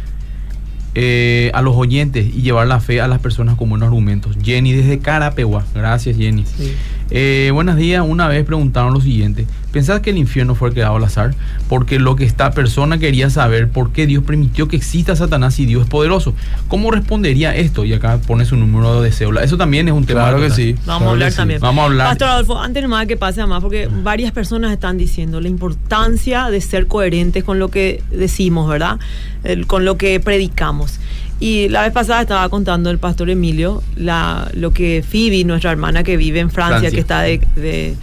eh, 0.94 1.50
a 1.54 1.62
los 1.62 1.74
oyentes 1.76 2.26
y 2.26 2.42
llevar 2.42 2.66
la 2.66 2.80
fe 2.80 3.00
a 3.00 3.08
las 3.08 3.18
personas 3.20 3.56
con 3.56 3.68
buenos 3.68 3.86
argumentos. 3.86 4.36
Jenny 4.42 4.72
desde 4.72 4.98
Carapegua. 5.00 5.64
Gracias, 5.74 6.16
Jenny. 6.16 6.44
Sí. 6.46 6.74
Eh, 7.10 7.50
buenos 7.52 7.76
días. 7.76 8.04
Una 8.06 8.28
vez 8.28 8.44
preguntaron 8.44 8.94
lo 8.94 9.00
siguiente: 9.00 9.46
¿Pensás 9.74 10.00
que 10.00 10.10
el 10.10 10.18
infierno 10.18 10.54
fue 10.54 10.72
creado 10.72 10.96
al 10.96 11.04
azar? 11.04 11.34
Porque 11.68 11.98
lo 11.98 12.16
que 12.16 12.24
esta 12.24 12.52
persona 12.52 12.96
quería 12.98 13.28
saber 13.28 13.68
por 13.68 13.92
qué 13.92 14.06
Dios 14.06 14.22
permitió 14.24 14.68
que 14.68 14.76
exista 14.76 15.14
Satanás 15.16 15.58
y 15.58 15.66
Dios 15.66 15.82
es 15.82 15.88
poderoso. 15.90 16.32
¿Cómo 16.68 16.90
respondería 16.92 17.54
esto? 17.56 17.84
Y 17.84 17.92
acá 17.92 18.18
pone 18.26 18.44
su 18.46 18.56
número 18.56 19.02
de 19.02 19.10
cédula. 19.12 19.42
Eso 19.42 19.56
también 19.58 19.88
es 19.88 19.94
un 19.94 20.06
tema. 20.06 20.20
Claro 20.22 20.38
a 20.38 20.40
que 20.40 20.50
sí. 20.50 20.74
Vamos 20.86 20.86
Claro 20.86 21.06
a 21.08 21.10
hablar 21.10 21.30
sí. 21.32 21.36
también. 21.36 21.60
Vamos 21.60 21.82
a 21.82 21.86
hablar. 21.86 22.06
Pastor 22.10 22.28
Adolfo, 22.28 22.58
antes 22.60 22.82
nomás 22.82 23.06
que 23.06 23.16
pase 23.16 23.44
más, 23.46 23.60
porque 23.60 23.88
varias 24.02 24.30
personas 24.32 24.72
están 24.72 24.96
diciendo 24.96 25.40
la 25.40 25.48
importancia 25.48 26.48
de 26.50 26.60
ser 26.60 26.86
coherentes 26.86 27.42
con 27.44 27.58
lo 27.58 27.68
que 27.68 28.02
decimos, 28.12 28.68
¿verdad? 28.68 28.98
El- 29.42 29.66
con 29.66 29.84
lo 29.84 29.98
que 29.98 30.20
predicamos. 30.20 31.00
Y 31.40 31.68
la 31.68 31.82
vez 31.82 31.90
pasada 31.92 32.20
estaba 32.22 32.48
contando 32.48 32.90
el 32.90 32.98
pastor 32.98 33.28
Emilio 33.28 33.82
la, 33.96 34.48
lo 34.54 34.72
que 34.72 35.02
Phoebe, 35.02 35.42
nuestra 35.44 35.72
hermana 35.72 36.04
que 36.04 36.16
vive 36.16 36.38
en 36.38 36.48
Francia, 36.50 36.78
Francia. 36.78 36.90
que 36.92 37.00
está 37.00 37.20
de, 37.22 37.40
de- 37.60 37.94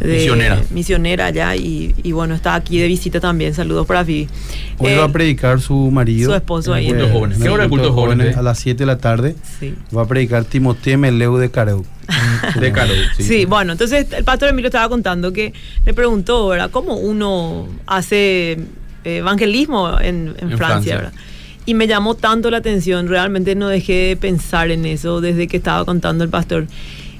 de- 0.00 0.14
Misionera. 0.16 0.60
misionera 0.70 1.26
allá 1.26 1.54
y, 1.56 1.94
y 2.02 2.12
bueno, 2.12 2.34
está 2.34 2.54
aquí 2.54 2.78
de 2.78 2.86
visita 2.88 3.20
también. 3.20 3.54
Saludos 3.54 3.86
para 3.86 4.04
Phoebe. 4.04 4.28
Hoy 4.78 4.92
Eh, 4.92 4.96
va 4.96 5.04
a 5.04 5.12
predicar 5.12 5.60
su 5.60 5.90
marido. 5.90 6.30
su 6.30 6.34
esposo 6.36 6.74
ahí 6.74 6.86
culto 6.88 7.08
jóvenes. 7.08 7.36
en 7.38 7.42
¿Qué 7.44 7.48
hora 7.48 7.64
el 7.64 7.70
culto 7.70 7.92
jóvenes? 7.92 8.36
A 8.36 8.42
las 8.42 8.58
7 8.58 8.78
de 8.78 8.86
la 8.86 8.98
tarde. 8.98 9.36
sí. 9.60 9.74
Va 9.96 10.02
a 10.02 10.06
predicar 10.06 10.44
Timoteo 10.44 10.98
Meleu 10.98 11.36
de 11.36 11.50
Careu. 11.50 11.84
De 12.60 12.72
Carol, 12.72 12.96
sí. 13.16 13.22
Sí. 13.22 13.44
bueno, 13.44 13.72
entonces 13.72 14.06
el 14.12 14.24
pastor 14.24 14.48
Emilio 14.48 14.66
estaba 14.68 14.88
contando 14.88 15.32
que 15.32 15.52
le 15.86 15.94
preguntó, 15.94 16.48
¿verdad? 16.48 16.70
¿Cómo 16.70 16.96
uno 16.96 17.68
hace 17.86 18.52
eh, 19.04 19.16
evangelismo 19.18 19.98
en, 20.00 20.34
en 20.38 20.50
En 20.50 20.58
Francia, 20.58 20.58
Francia. 20.58 20.96
¿verdad? 20.96 21.12
Y 21.64 21.74
me 21.74 21.86
llamó 21.86 22.16
tanto 22.16 22.50
la 22.50 22.56
atención, 22.58 23.06
realmente 23.08 23.54
no 23.54 23.68
dejé 23.68 23.92
de 24.08 24.16
pensar 24.16 24.72
en 24.72 24.84
eso 24.84 25.20
desde 25.20 25.46
que 25.46 25.56
estaba 25.58 25.84
contando 25.84 26.24
el 26.24 26.30
pastor. 26.30 26.66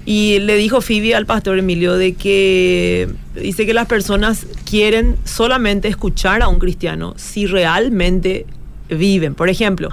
Y 0.05 0.41
le 0.41 0.57
dijo 0.57 0.81
Phoebe 0.81 1.15
al 1.15 1.27
pastor 1.27 1.59
Emilio 1.59 1.97
de 1.97 2.15
que 2.15 3.09
dice 3.35 3.67
que 3.67 3.75
las 3.75 3.87
personas 3.87 4.47
quieren 4.69 5.17
solamente 5.25 5.89
escuchar 5.89 6.43
a 6.43 6.49
un 6.49 6.59
cristiano 6.59 7.15
si 7.17 7.47
realmente 7.47 8.47
viven. 8.89 9.35
Por 9.35 9.49
ejemplo, 9.49 9.91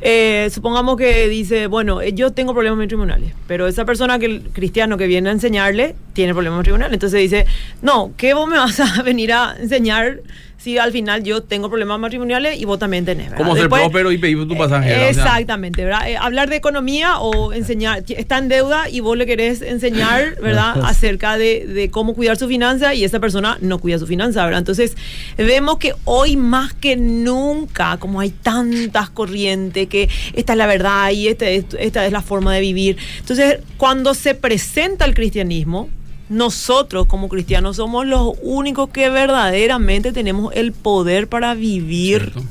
eh, 0.00 0.48
supongamos 0.52 0.96
que 0.96 1.28
dice, 1.28 1.66
bueno, 1.66 2.00
eh, 2.00 2.12
yo 2.12 2.32
tengo 2.32 2.52
problemas 2.52 2.78
matrimoniales, 2.78 3.32
pero 3.46 3.66
esa 3.66 3.84
persona 3.84 4.18
que 4.18 4.26
el 4.26 4.42
cristiano 4.52 4.96
que 4.96 5.06
viene 5.06 5.30
a 5.30 5.32
enseñarle 5.32 5.94
tiene 6.12 6.32
problemas 6.32 6.58
matrimoniales. 6.58 6.94
Entonces 6.94 7.20
dice, 7.20 7.46
no, 7.82 8.12
¿qué 8.16 8.34
vos 8.34 8.48
me 8.48 8.58
vas 8.58 8.78
a 8.80 9.02
venir 9.04 9.32
a 9.32 9.56
enseñar 9.58 10.20
si 10.58 10.76
al 10.76 10.92
final 10.92 11.22
yo 11.22 11.42
tengo 11.42 11.68
problemas 11.68 11.98
matrimoniales 12.00 12.60
y 12.60 12.64
vos 12.64 12.78
también 12.78 13.04
tenés? 13.04 13.30
¿verdad? 13.30 13.38
¿Cómo 13.38 13.56
ser 13.56 13.68
próspero 13.68 14.12
y 14.12 14.18
pedir 14.18 14.46
tu 14.46 14.56
pasaje? 14.56 15.08
Exactamente, 15.08 15.84
¿verdad? 15.84 16.08
Eh, 16.10 16.16
hablar 16.16 16.50
de 16.50 16.56
economía 16.56 17.18
o 17.20 17.52
enseñar, 17.52 18.04
está 18.08 18.38
en 18.38 18.48
deuda 18.48 18.90
y 18.90 19.00
vos 19.00 19.16
le 19.16 19.24
querés 19.24 19.62
enseñar, 19.62 20.34
¿verdad? 20.42 20.82
Acerca 20.82 21.38
de, 21.38 21.66
de 21.66 21.90
cómo 21.90 22.14
cuidar 22.14 22.36
su 22.36 22.48
finanza 22.48 22.94
y 22.94 23.04
esa 23.04 23.20
persona 23.20 23.56
no 23.60 23.78
cuida 23.78 23.98
su 23.98 24.06
finanza, 24.06 24.44
¿verdad? 24.44 24.58
Entonces, 24.58 24.96
vemos 25.36 25.78
que 25.78 25.94
hoy 26.04 26.36
más 26.36 26.74
que 26.74 26.96
nunca, 26.96 27.96
como 27.98 28.20
hay 28.20 28.30
tantas 28.30 29.10
corrientes, 29.10 29.88
que 29.88 30.08
esta 30.34 30.52
es 30.54 30.58
la 30.58 30.66
verdad 30.66 31.10
y 31.10 31.28
esta 31.28 31.48
es, 31.48 31.66
esta 31.78 32.04
es 32.04 32.12
la 32.12 32.20
forma 32.20 32.52
de 32.52 32.60
vivir. 32.60 32.96
Entonces, 33.20 33.60
cuando 33.76 34.14
se 34.14 34.34
presenta 34.34 35.04
el 35.04 35.14
cristianismo, 35.14 35.88
nosotros 36.28 37.06
como 37.06 37.28
cristianos 37.28 37.76
somos 37.76 38.06
los 38.06 38.34
únicos 38.42 38.90
que 38.90 39.08
verdaderamente 39.10 40.12
tenemos 40.12 40.54
el 40.54 40.72
poder 40.72 41.28
para 41.28 41.54
vivir 41.54 42.32
Cierto. 42.32 42.42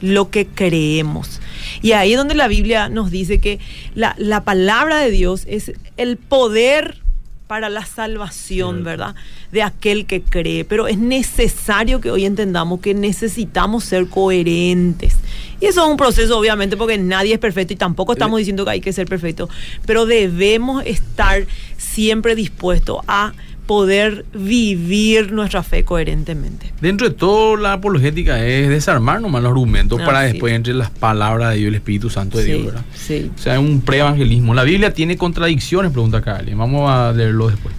lo 0.00 0.30
que 0.30 0.46
creemos. 0.46 1.40
Y 1.82 1.92
ahí 1.92 2.12
es 2.12 2.18
donde 2.18 2.34
la 2.34 2.48
Biblia 2.48 2.88
nos 2.88 3.10
dice 3.10 3.38
que 3.38 3.58
la, 3.94 4.14
la 4.18 4.44
palabra 4.44 4.98
de 4.98 5.10
Dios 5.10 5.44
es 5.46 5.72
el 5.96 6.16
poder 6.16 7.02
para 7.46 7.68
la 7.68 7.86
salvación, 7.86 8.82
¿verdad? 8.82 9.14
De 9.52 9.62
aquel 9.62 10.06
que 10.06 10.22
cree. 10.22 10.64
Pero 10.64 10.88
es 10.88 10.98
necesario 10.98 12.00
que 12.00 12.10
hoy 12.10 12.24
entendamos 12.24 12.80
que 12.80 12.94
necesitamos 12.94 13.84
ser 13.84 14.08
coherentes. 14.08 15.16
Y 15.60 15.66
eso 15.66 15.84
es 15.84 15.90
un 15.90 15.96
proceso, 15.96 16.38
obviamente, 16.38 16.76
porque 16.76 16.98
nadie 16.98 17.34
es 17.34 17.38
perfecto 17.38 17.72
y 17.72 17.76
tampoco 17.76 18.12
estamos 18.12 18.38
diciendo 18.38 18.64
que 18.64 18.72
hay 18.72 18.80
que 18.80 18.92
ser 18.92 19.06
perfecto. 19.06 19.48
Pero 19.86 20.06
debemos 20.06 20.84
estar 20.84 21.46
siempre 21.76 22.34
dispuestos 22.34 22.98
a 23.06 23.32
poder 23.66 24.24
vivir 24.32 25.32
nuestra 25.32 25.62
fe 25.62 25.84
coherentemente. 25.84 26.72
Dentro 26.80 27.08
de 27.08 27.14
todo, 27.14 27.56
la 27.56 27.74
apologética 27.74 28.44
es 28.44 28.68
desarmar 28.68 29.20
nomás 29.20 29.42
los 29.42 29.50
argumentos 29.50 30.00
para 30.02 30.20
después 30.22 30.54
entre 30.54 30.72
las 30.74 30.90
palabras 30.90 31.50
de 31.50 31.56
Dios 31.56 31.64
y 31.66 31.68
el 31.68 31.74
Espíritu 31.74 32.08
Santo 32.10 32.38
de 32.38 32.44
Dios, 32.44 32.66
¿verdad? 32.66 32.82
Sí. 32.94 33.30
O 33.34 33.38
sea, 33.38 33.54
es 33.54 33.60
un 33.60 33.80
preevangelismo. 33.80 34.54
La 34.54 34.62
Biblia 34.62 34.94
tiene 34.94 35.16
contradicciones, 35.16 35.90
pregunta 35.92 36.18
acá 36.18 36.36
alguien. 36.36 36.56
Vamos 36.58 36.88
a 36.90 37.12
leerlo 37.12 37.48
después. 37.48 37.74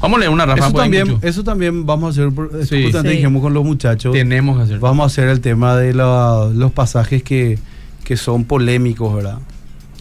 Vamos 0.00 0.16
a 0.16 0.20
leer 0.20 0.30
una 0.30 0.46
Rafa. 0.46 0.66
Eso 0.68 0.72
también, 0.76 1.18
eso 1.22 1.44
también 1.44 1.86
vamos 1.86 2.18
a 2.18 2.22
hacer, 2.22 2.32
Sí. 2.66 2.82
justamente 2.84 3.10
Sí. 3.10 3.16
dijimos 3.16 3.42
con 3.42 3.54
los 3.54 3.64
muchachos, 3.64 4.12
Tenemos 4.12 4.56
que 4.58 4.62
hacer. 4.64 4.78
vamos 4.78 5.04
a 5.04 5.06
hacer 5.06 5.28
el 5.28 5.40
tema 5.40 5.76
de 5.76 5.94
la- 5.94 6.50
los 6.54 6.72
pasajes 6.72 7.22
que, 7.22 7.58
que 8.04 8.16
son 8.16 8.44
polémicos, 8.44 9.14
¿verdad? 9.14 9.38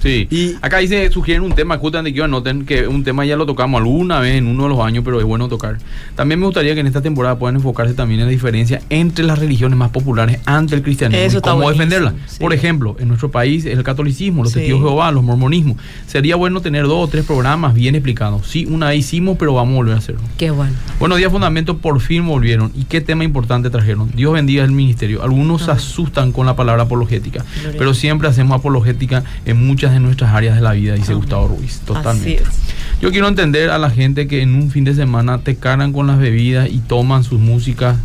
Sí. 0.01 0.27
Y- 0.31 0.55
Acá 0.61 0.77
dice, 0.77 1.09
sugieren 1.11 1.43
un 1.43 1.53
tema, 1.53 1.77
justamente 1.77 2.13
que 2.13 2.23
anoten 2.23 2.65
que 2.65 2.87
un 2.87 3.03
tema 3.03 3.25
ya 3.25 3.35
lo 3.35 3.45
tocamos 3.45 3.79
alguna 3.81 4.19
vez 4.19 4.35
en 4.35 4.47
uno 4.47 4.63
de 4.63 4.69
los 4.69 4.79
años, 4.79 5.03
pero 5.03 5.19
es 5.19 5.25
bueno 5.25 5.47
tocar. 5.47 5.77
También 6.15 6.39
me 6.39 6.45
gustaría 6.45 6.73
que 6.73 6.79
en 6.81 6.87
esta 6.87 7.01
temporada 7.01 7.37
puedan 7.37 7.55
enfocarse 7.55 7.93
también 7.93 8.21
en 8.21 8.25
la 8.27 8.31
diferencia 8.31 8.81
entre 8.89 9.25
las 9.25 9.39
religiones 9.39 9.77
más 9.77 9.89
populares 9.91 10.39
ante 10.45 10.75
el 10.75 10.81
cristianismo 10.83 11.25
Eso 11.25 11.37
y 11.39 11.41
cómo 11.41 11.63
buenísimo, 11.63 11.85
defenderla. 11.89 12.13
sí. 12.27 12.39
Por 12.39 12.53
ejemplo, 12.53 12.95
en 12.99 13.07
nuestro 13.07 13.29
país 13.31 13.65
el 13.65 13.83
catolicismo, 13.83 14.43
los 14.43 14.51
Sí. 14.53 14.59
testigos 14.59 14.81
de 14.83 14.87
Jehová, 14.89 15.11
los 15.11 15.23
mormonismos. 15.23 15.77
Sería 16.07 16.35
bueno 16.35 16.61
tener 16.61 16.83
dos 16.83 17.07
o 17.07 17.07
tres 17.07 17.25
programas 17.25 17.73
bien 17.73 17.95
explicados. 17.95 18.47
Sí, 18.47 18.65
una 18.65 18.89
vez 18.89 18.99
hicimos, 18.99 19.37
pero 19.37 19.53
vamos 19.53 19.73
a 19.73 19.75
volver 19.77 19.95
a 19.95 19.97
hacerlo. 19.97 20.21
Qué 20.37 20.51
bueno. 20.51 20.73
Buenos 20.99 21.17
días, 21.17 21.31
Fundamento, 21.31 21.77
por 21.77 21.99
fin 22.01 22.25
volvieron. 22.25 22.71
¿Y 22.75 22.85
qué 22.85 23.01
tema 23.01 23.23
importante 23.23 23.69
trajeron? 23.69 24.11
Dios 24.15 24.33
bendiga 24.33 24.63
el 24.63 24.71
ministerio. 24.71 25.23
Algunos 25.23 25.63
se 25.63 25.71
Amén. 25.71 25.77
asustan 25.77 26.31
con 26.31 26.45
la 26.45 26.55
palabra 26.55 26.83
apologética, 26.83 27.43
Gloria 27.61 27.77
pero 27.77 27.93
siempre 27.93 28.27
hacemos 28.27 28.57
apologética 28.59 29.23
en 29.45 29.65
muchas 29.65 29.88
de 29.91 29.99
nuestras 29.99 30.33
áreas 30.33 30.55
de 30.55 30.61
la 30.61 30.73
vida, 30.73 30.93
dice 30.93 31.11
Amén. 31.11 31.19
Gustavo 31.19 31.47
Ruiz. 31.49 31.79
Totalmente. 31.85 32.43
Así 32.43 32.43
es. 32.43 32.79
Yo 33.01 33.11
quiero 33.11 33.27
entender 33.27 33.69
a 33.69 33.77
la 33.77 33.89
gente 33.89 34.27
que 34.27 34.41
en 34.41 34.55
un 34.55 34.71
fin 34.71 34.83
de 34.83 34.93
semana 34.93 35.39
te 35.39 35.55
cargan 35.55 35.93
con 35.93 36.07
las 36.07 36.19
bebidas 36.19 36.69
y 36.69 36.79
toman 36.79 37.23
sus 37.23 37.39
músicas, 37.39 37.97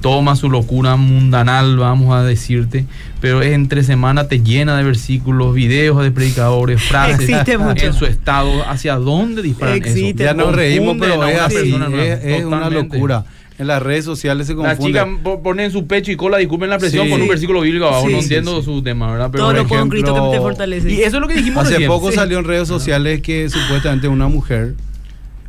toman 0.00 0.36
su 0.36 0.48
locura 0.50 0.96
mundanal, 0.96 1.76
vamos 1.76 2.14
a 2.14 2.22
decirte, 2.22 2.86
pero 3.20 3.42
entre 3.42 3.82
semana 3.82 4.28
te 4.28 4.40
llena 4.40 4.76
de 4.76 4.84
versículos, 4.84 5.54
videos 5.54 6.02
de 6.02 6.10
predicadores, 6.10 6.82
frases 6.88 7.20
Existe 7.28 7.58
mucho. 7.58 7.86
en 7.86 7.92
su 7.94 8.06
estado, 8.06 8.68
hacia 8.68 8.96
dónde 8.96 9.42
disparan 9.42 9.76
Existe. 9.76 10.24
eso. 10.24 10.32
Ya 10.32 10.34
nos 10.34 10.54
reímos, 10.54 10.96
pero 11.00 11.24
es 11.24 11.52
es, 11.52 12.24
es 12.24 12.44
una 12.44 12.70
locura. 12.70 13.24
En 13.62 13.68
las 13.68 13.80
redes 13.80 14.04
sociales 14.04 14.48
se 14.48 14.54
La 14.54 14.74
confunde. 14.74 14.98
chica 14.98 15.08
po- 15.22 15.40
pone 15.40 15.64
en 15.64 15.70
su 15.70 15.86
pecho 15.86 16.10
y 16.10 16.16
cola, 16.16 16.38
disculpen 16.38 16.68
la 16.68 16.78
presión, 16.78 17.04
Sí. 17.06 17.12
con 17.12 17.22
un 17.22 17.28
versículo 17.28 17.60
bíblico 17.60 17.86
abajo. 17.86 18.06
Sí. 18.08 18.12
no 18.12 18.18
Sí, 18.18 18.24
entiendo 18.24 18.58
sí. 18.58 18.64
su 18.64 18.82
tema, 18.82 19.10
¿verdad? 19.12 19.28
Pero 19.30 19.44
Todo 19.44 19.52
lo 19.52 19.58
por 19.60 19.68
puedo 19.68 19.82
en 19.84 19.88
Cristo 19.88 20.12
que 20.12 20.18
ejemplo, 20.18 20.32
te 20.36 20.42
fortalece. 20.42 20.90
Y 20.90 21.02
eso 21.02 21.16
es 21.18 21.20
lo 21.22 21.28
que 21.28 21.34
dijimos 21.34 21.62
Hace 21.62 21.74
recién. 21.74 21.88
poco 21.88 22.10
Sí. 22.10 22.16
salió 22.16 22.38
en 22.40 22.44
redes 22.44 22.66
sociales 22.66 23.22
que 23.22 23.48
supuestamente 23.48 24.08
una 24.08 24.26
mujer 24.26 24.74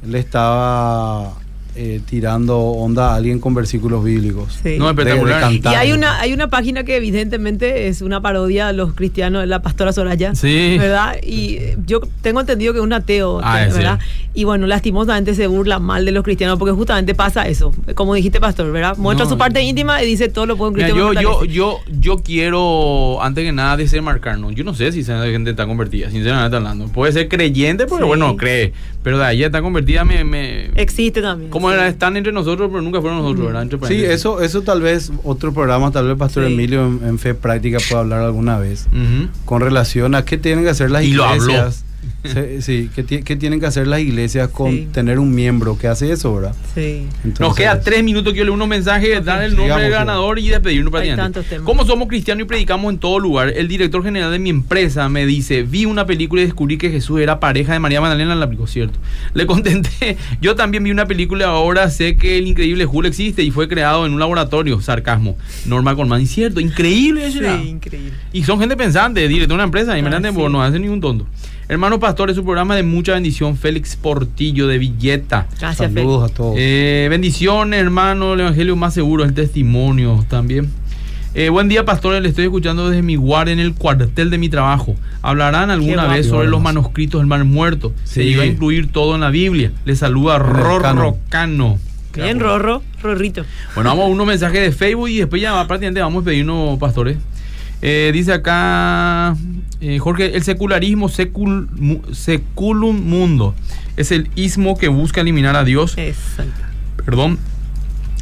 le 0.05 0.19
estaba 0.19 1.33
eh, 1.75 2.01
tirando 2.07 2.59
onda 2.59 3.13
a 3.13 3.15
alguien 3.15 3.39
con 3.39 3.53
versículos 3.53 4.03
bíblicos. 4.03 4.59
Sí. 4.63 4.75
No, 4.77 4.89
espectacular. 4.89 5.39
De- 5.39 5.55
de 5.55 5.61
cantar. 5.61 5.73
Y 5.73 5.75
hay 5.75 5.91
una, 5.91 6.19
hay 6.19 6.33
una 6.33 6.47
página 6.49 6.83
que 6.83 6.95
evidentemente 6.97 7.87
es 7.87 8.01
una 8.01 8.21
parodia 8.21 8.67
a 8.67 8.73
los 8.73 8.93
cristianos, 8.93 9.47
la 9.47 9.61
pastora 9.61 9.91
Soraya. 9.93 10.35
Sí. 10.35 10.77
¿Verdad? 10.79 11.15
Y 11.23 11.55
eh, 11.57 11.77
yo 11.85 12.01
tengo 12.21 12.39
entendido 12.41 12.73
que 12.73 12.79
es 12.79 12.85
un 12.85 12.93
ateo, 12.93 13.39
Ah, 13.43 13.65
¿verdad? 13.73 13.99
Y 14.35 14.45
bueno, 14.45 14.65
lastimosamente 14.67 15.35
se 15.35 15.45
burla 15.47 15.77
mal 15.79 16.05
de 16.05 16.11
los 16.11 16.23
cristianos 16.23 16.57
porque 16.57 16.73
justamente 16.73 17.13
pasa 17.15 17.47
eso. 17.47 17.71
Como 17.95 18.15
dijiste, 18.15 18.39
pastor, 18.39 18.71
¿verdad? 18.71 18.97
Muestra 18.97 19.25
No, 19.25 19.29
su 19.31 19.37
parte 19.37 19.61
no. 19.61 19.69
íntima 19.69 20.01
y 20.01 20.07
dice 20.07 20.27
todo 20.29 20.45
lo 20.47 20.57
puedo 20.57 20.71
en 20.71 20.75
Mira, 20.77 20.87
Cristo. 20.89 21.13
yo, 21.13 21.21
yo, 21.45 21.45
yo, 21.45 21.79
yo 21.99 22.17
quiero, 22.23 23.21
antes 23.21 23.43
que 23.43 23.51
nada, 23.51 23.77
desenmarcarnos. 23.77 24.55
Yo 24.55 24.63
no 24.63 24.73
sé 24.73 24.91
si 24.91 25.01
esa 25.01 25.23
gente 25.25 25.51
está 25.51 25.65
convertida, 25.65 26.09
sinceramente 26.09 26.55
hablando. 26.55 26.87
Puede 26.87 27.11
ser 27.13 27.27
creyente, 27.29 27.85
porque 27.85 28.03
Sí. 28.03 28.07
bueno, 28.07 28.27
no 28.27 28.37
cree. 28.37 28.73
Pero 29.03 29.17
de 29.17 29.25
ahí 29.25 29.43
está 29.43 29.61
convertida, 29.61 30.03
me. 30.05 30.23
me 30.23 30.65
Existe 30.75 31.21
también. 31.21 31.49
como 31.51 31.62
era, 31.71 31.87
están 31.87 32.17
entre 32.17 32.31
nosotros, 32.33 32.69
pero 32.71 32.81
nunca 32.81 32.99
fueron 33.01 33.19
nosotros, 33.19 33.45
¿verdad? 33.47 33.61
Entre 33.63 33.79
Sí, 33.87 34.03
eso, 34.03 34.41
eso 34.41 34.61
tal 34.63 34.81
vez 34.81 35.11
otro 35.23 35.53
programa, 35.53 35.91
tal 35.91 36.07
vez 36.07 36.17
Pastor 36.17 36.45
Sí. 36.47 36.53
Emilio 36.53 36.85
en, 36.85 36.99
en 37.05 37.19
Fe 37.19 37.33
Práctica 37.35 37.77
pueda 37.87 38.01
hablar 38.01 38.21
alguna 38.21 38.57
vez. 38.59 38.87
Con 39.45 39.61
relación 39.61 40.15
a 40.15 40.25
qué 40.25 40.37
tienen 40.37 40.63
que 40.63 40.71
hacer 40.71 40.91
las 40.91 41.03
Y 41.03 41.13
lo 41.13 41.25
habló. 41.25 41.53
Sí, 42.23 42.61
sí, 42.61 42.89
¿qué, 42.95 43.03
ti- 43.03 43.21
qué 43.23 43.35
tienen 43.35 43.59
que 43.59 43.65
hacer 43.65 43.85
las 43.87 43.99
iglesias 43.99 44.47
con 44.47 44.71
Sí. 44.71 44.87
tener 44.93 45.19
un 45.19 45.35
miembro 45.35 45.77
que 45.77 45.87
hace 45.87 46.11
eso, 46.11 46.33
¿verdad? 46.35 46.55
Sí. 46.73 47.05
Entonces, 47.23 47.39
Nos 47.41 47.55
queda 47.55 47.81
tres 47.81 48.03
minutos. 48.03 48.31
Quiero 48.33 48.45
leer 48.45 48.55
unos 48.55 48.67
mensajes, 48.69 49.23
dar 49.25 49.43
el 49.43 49.51
nombre 49.51 49.65
Sigamos, 49.65 49.81
del 49.83 49.91
ganador 49.91 50.39
y 50.39 50.47
despedirnos 50.49 50.87
Hay 50.87 50.91
prácticamente. 50.91 51.33
tantos 51.33 51.49
temas. 51.49 51.65
Como 51.65 51.85
somos 51.85 52.07
cristianos 52.07 52.43
y 52.45 52.47
predicamos 52.47 52.93
en 52.93 52.99
todo 52.99 53.19
lugar, 53.19 53.49
el 53.55 53.67
director 53.67 54.03
general 54.03 54.31
de 54.31 54.39
mi 54.39 54.49
empresa 54.51 55.09
me 55.09 55.25
dice: 55.25 55.63
Vi 55.63 55.85
una 55.85 56.05
película 56.05 56.41
y 56.41 56.45
descubrí 56.45 56.77
que 56.77 56.89
Jesús 56.89 57.19
era 57.19 57.39
pareja 57.41 57.73
de 57.73 57.79
María 57.79 57.99
Magdalena. 57.99 58.35
La 58.35 58.45
aplicó, 58.45 58.67
cierto. 58.67 58.99
Le 59.33 59.45
contenté: 59.45 60.17
Yo 60.41 60.55
también 60.55 60.83
vi 60.83 60.91
una 60.91 61.05
película 61.05 61.43
y 61.45 61.47
ahora 61.47 61.89
sé 61.89 62.15
que 62.15 62.37
el 62.37 62.47
increíble 62.47 62.85
Hulk 62.85 63.07
existe 63.07 63.43
y 63.43 63.51
fue 63.51 63.67
creado 63.67 64.05
en 64.05 64.13
un 64.13 64.19
laboratorio. 64.19 64.79
Sarcasmo. 64.81 65.37
Norma 65.65 65.93
Colman. 65.95 66.21
Y 66.21 66.25
cierto, 66.27 66.59
increíble 66.61 67.27
eso. 67.27 67.39
Sí, 67.39 67.67
increíble. 67.69 68.13
Y 68.31 68.43
son 68.43 68.59
gente 68.59 68.77
pensante, 68.77 69.27
director 69.27 69.49
de 69.49 69.55
una 69.55 69.63
empresa, 69.65 69.97
y 69.97 69.99
Ah, 69.99 70.03
me 70.03 70.31
sí. 70.31 70.37
no 70.49 70.63
hace 70.63 70.79
ningún 70.79 71.01
tonto. 71.01 71.27
Hermano 71.69 71.99
Pastor, 71.99 72.29
es 72.29 72.37
un 72.37 72.43
programa 72.43 72.75
de 72.75 72.83
mucha 72.83 73.13
bendición. 73.13 73.55
Félix 73.55 73.95
Portillo 73.95 74.67
de 74.67 74.77
Villeta. 74.77 75.47
Gracias, 75.59 75.77
Félix. 75.89 76.01
Saludos 76.01 76.31
a 76.31 76.33
todos. 76.33 76.55
Eh, 76.57 77.07
bendiciones, 77.09 77.79
hermano. 77.79 78.33
El 78.33 78.41
evangelio 78.41 78.75
más 78.75 78.93
seguro, 78.93 79.23
el 79.23 79.33
testimonio 79.33 80.25
también. 80.29 80.69
Eh, 81.35 81.49
buen 81.49 81.69
día, 81.69 81.85
pastor. 81.85 82.21
Le 82.21 82.29
estoy 82.29 82.45
escuchando 82.45 82.89
desde 82.89 83.01
mi 83.01 83.15
guardia 83.15 83.53
en 83.53 83.59
el 83.59 83.73
cuartel 83.73 84.29
de 84.29 84.37
mi 84.37 84.49
trabajo. 84.49 84.95
¿Hablarán 85.21 85.71
alguna 85.71 86.07
vez 86.07 86.27
sobre 86.27 86.47
los 86.47 86.61
manuscritos 86.61 87.21
del 87.21 87.27
Mar 87.27 87.43
Muerto? 87.45 87.93
Se 88.03 88.23
iba 88.23 88.43
a 88.43 88.45
incluir 88.45 88.91
todo 88.91 89.15
en 89.15 89.21
la 89.21 89.29
Biblia. 89.29 89.71
Le 89.85 89.95
saluda 89.95 90.39
Rorro. 90.39 91.17
Cano. 91.29 91.79
Bien, 92.13 92.39
Rorro, 92.39 92.83
Rorrito. 93.01 93.43
Bueno, 93.73 93.89
vamos 93.89 94.05
a 94.05 94.09
unos 94.09 94.27
mensajes 94.27 94.61
de 94.61 94.71
Facebook 94.71 95.09
y 95.09 95.17
después 95.17 95.41
ya 95.41 95.53
prácticamente 95.65 95.99
vamos 96.01 96.21
a 96.21 96.25
pedirnos, 96.25 96.77
pastores. 96.77 97.17
Eh, 97.85 98.11
dice 98.13 98.31
acá 98.31 99.35
eh, 99.81 99.99
Jorge, 99.99 100.37
el 100.37 100.43
secularismo 100.43 101.09
secul, 101.09 101.67
seculum 102.13 102.97
mundo 102.97 103.55
es 103.97 104.13
el 104.13 104.29
ismo 104.35 104.77
que 104.77 104.87
busca 104.87 105.19
eliminar 105.19 105.57
a 105.57 105.65
Dios 105.65 105.97
Exacto. 105.97 106.63
perdón, 107.05 107.39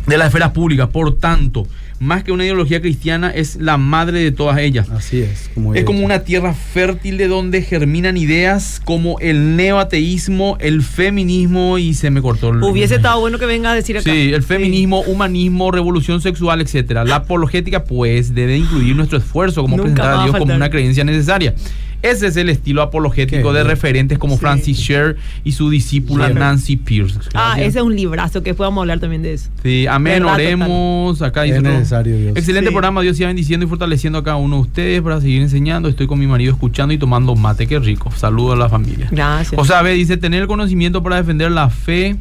de 0.08 0.18
la 0.18 0.26
esfera 0.26 0.52
pública. 0.52 0.90
Por 0.90 1.16
tanto, 1.16 1.68
más 2.02 2.24
que 2.24 2.32
una 2.32 2.44
ideología 2.44 2.82
cristiana, 2.82 3.30
es 3.30 3.58
la 3.58 3.78
madre 3.78 4.22
de 4.22 4.32
todas 4.32 4.58
ellas. 4.58 4.90
Así 4.90 5.22
es. 5.22 5.52
Como 5.54 5.76
Es 5.76 5.84
como 5.84 6.04
una 6.04 6.22
tierra 6.22 6.56
fértil 6.56 7.18
de 7.18 7.28
donde 7.28 7.62
germinan 7.62 8.18
ideas 8.18 8.82
como 8.84 9.20
el 9.20 9.56
neoateísmo, 9.56 10.58
el 10.60 10.82
feminismo 10.82 11.78
y 11.78 11.94
se 11.94 12.10
me 12.10 12.20
cortó 12.24 12.50
el... 12.50 12.64
Hubiese 12.64 12.96
estado 12.96 13.20
bueno 13.20 13.38
que 13.38 13.46
venga 13.46 13.72
a 13.72 13.76
decir 13.76 14.00
acá. 14.00 14.12
Sí, 14.12 14.34
el 14.34 14.42
feminismo, 14.42 15.02
humanismo, 15.02 15.70
revolución 15.70 16.22
sexual, 16.22 16.60
etcétera. 16.62 17.06
La 17.06 17.18
apologética, 17.18 17.84
pues, 17.84 18.34
debe 18.34 18.58
incluir 18.58 18.96
nuestro 18.96 19.20
esfuerzo 19.20 19.62
como 19.62 19.78
Nunca 19.78 19.94
presentar 19.94 20.12
a 20.12 20.22
a 20.22 20.24
Dios 20.24 20.38
como 20.38 20.56
una 20.56 20.72
creencia 20.72 21.04
necesaria. 21.04 21.54
Ese 22.02 22.28
es 22.28 22.36
el 22.38 22.50
estilo 22.50 22.82
apologético 22.82 23.50
Qué 23.50 23.58
de 23.58 23.64
bien. 23.64 23.68
referentes 23.68 24.18
como 24.18 24.36
Sí. 24.36 24.40
Francis 24.42 24.78
Sher 24.80 25.18
y 25.44 25.52
su 25.52 25.70
discípula. 25.70 26.30
Nancy 26.30 26.76
Pierce. 26.78 27.20
Ah, 27.34 27.56
ese 27.60 27.80
es 27.80 27.84
un 27.86 27.96
librazo 27.96 28.42
que 28.44 28.54
podamos 28.54 28.82
hablar 28.82 29.00
también 29.00 29.22
de 29.22 29.34
eso. 29.34 29.50
Sí, 29.64 29.86
amén, 29.88 30.24
oremos. 30.24 31.22
Acá 31.22 31.44
dice 31.44 31.62
necesario, 31.62 32.18
Dios. 32.18 32.36
Excelente 32.38 32.70
Sí. 32.70 32.74
programa, 32.74 33.02
Dios 33.02 33.18
siga 33.18 33.28
bendiciendo 33.28 33.66
y 33.66 33.70
fortaleciendo 33.70 34.20
a 34.20 34.24
cada 34.24 34.38
uno 34.38 34.56
de 34.58 34.62
ustedes 34.64 35.02
para 35.02 35.22
seguir 35.22 35.42
enseñando. 35.42 35.90
Estoy 35.90 36.08
con 36.08 36.20
mi 36.20 36.28
marido 36.28 36.52
escuchando 36.54 36.94
y 36.94 36.98
tomando 36.98 37.36
mate, 37.36 37.68
qué 37.68 37.80
rico. 37.80 38.12
Saludos 38.16 38.56
a 38.56 38.58
la 38.58 38.70
familia. 38.70 39.08
Gracias. 39.12 39.60
José 39.60 39.74
Abe 39.74 39.94
dice, 39.94 40.18
tener 40.18 40.42
el 40.42 40.48
conocimiento 40.48 41.04
para 41.04 41.18
defender 41.18 41.52
la 41.52 41.70
fe 41.70 42.16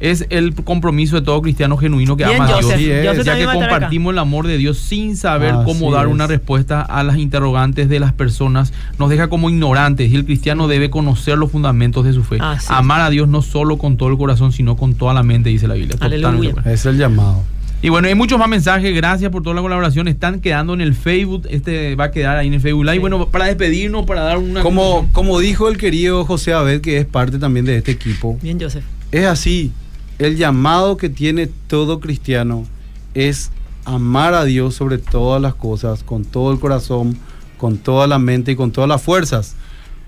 es 0.00 0.26
el 0.30 0.54
compromiso 0.54 1.16
de 1.16 1.22
todo 1.22 1.40
cristiano 1.42 1.76
genuino 1.76 2.16
que 2.16 2.24
Bien, 2.24 2.40
ama 2.40 2.56
a 2.56 2.58
Dios. 2.58 2.72
Sí, 2.76 2.90
es. 2.90 3.06
Joseph 3.06 3.24
ya 3.24 3.36
que 3.36 3.44
compartimos 3.44 4.12
el 4.12 4.18
amor 4.18 4.46
de 4.46 4.58
Dios 4.58 4.78
sin 4.78 5.16
saber 5.16 5.52
Así 5.52 5.64
cómo 5.64 5.92
dar 5.92 6.06
es. 6.06 6.12
una 6.12 6.26
respuesta 6.26 6.80
a 6.82 7.04
las 7.04 7.18
interrogantes 7.18 7.88
de 7.88 8.00
las 8.00 8.12
personas, 8.12 8.72
nos 8.98 9.10
deja 9.10 9.28
como 9.28 9.50
ignorantes 9.50 10.10
y 10.10 10.16
el 10.16 10.24
cristiano 10.24 10.68
debe 10.68 10.90
conocer 10.90 11.38
los 11.38 11.50
fundamentos 11.50 12.04
de 12.04 12.12
su 12.12 12.24
fe. 12.24 12.38
Así 12.40 12.64
es. 12.64 12.70
Amar 12.70 13.02
a 13.02 13.10
Dios 13.10 13.28
no 13.28 13.42
solo 13.42 13.78
con 13.78 13.96
todo 13.96 14.08
el 14.08 14.16
corazón, 14.16 14.52
sino 14.52 14.76
con 14.76 14.94
toda 14.94 15.14
la 15.14 15.22
mente, 15.22 15.50
dice 15.50 15.68
la 15.68 15.74
Biblia. 15.74 15.96
Aleluya. 16.00 16.54
Es 16.64 16.86
el 16.86 16.96
llamado. 16.98 17.42
Y 17.82 17.88
bueno, 17.88 18.08
hay 18.08 18.14
muchos 18.14 18.38
más 18.38 18.48
mensajes. 18.48 18.94
Gracias 18.94 19.30
por 19.30 19.42
toda 19.42 19.54
la 19.56 19.62
colaboración. 19.62 20.06
Están 20.06 20.40
quedando 20.40 20.74
en 20.74 20.82
el 20.82 20.94
Facebook. 20.94 21.46
Este 21.48 21.94
va 21.94 22.04
a 22.04 22.10
quedar 22.10 22.36
ahí 22.36 22.46
en 22.48 22.54
el 22.54 22.60
Facebook 22.60 22.84
Live. 22.84 22.96
Sí. 22.96 23.00
Bueno, 23.00 23.26
para 23.28 23.46
despedirnos, 23.46 24.04
para 24.04 24.20
dar 24.20 24.36
una. 24.36 24.62
Como, 24.62 25.08
como 25.12 25.38
dijo 25.38 25.66
el 25.68 25.78
querido 25.78 26.26
José 26.26 26.52
Abed, 26.52 26.82
que 26.82 26.98
es 26.98 27.06
parte 27.06 27.38
también 27.38 27.64
de 27.64 27.78
este 27.78 27.92
equipo, 27.92 28.38
Bien, 28.42 28.60
Joseph. 28.60 28.84
es 29.12 29.24
así. 29.24 29.72
El 30.20 30.36
llamado 30.36 30.96
que 30.96 31.08
tiene 31.08 31.48
todo 31.66 31.98
cristiano 31.98 32.66
es 33.14 33.50
amar 33.84 34.34
a 34.34 34.44
Dios 34.44 34.74
sobre 34.74 34.98
todas 34.98 35.40
las 35.40 35.54
cosas, 35.54 36.04
con 36.04 36.24
todo 36.24 36.52
el 36.52 36.60
corazón, 36.60 37.16
con 37.56 37.78
toda 37.78 38.06
la 38.06 38.18
mente 38.18 38.52
y 38.52 38.56
con 38.56 38.70
todas 38.70 38.86
las 38.88 39.02
fuerzas. 39.02 39.56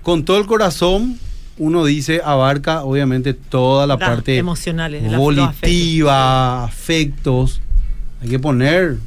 Con 0.03 0.23
todo 0.23 0.37
el 0.37 0.45
corazón, 0.45 1.17
uno 1.57 1.83
dice, 1.83 2.21
abarca 2.23 2.83
obviamente 2.83 3.33
toda 3.33 3.87
la 3.87 3.95
Las 3.95 4.07
parte 4.09 4.37
emocionales, 4.37 5.01
de 5.01 5.07
la- 5.09 5.17
los 5.17 5.21
volitiva, 5.21 6.63
afectos. 6.63 7.59
Hay 8.21 8.29
que 8.29 8.39
poner 8.39 8.97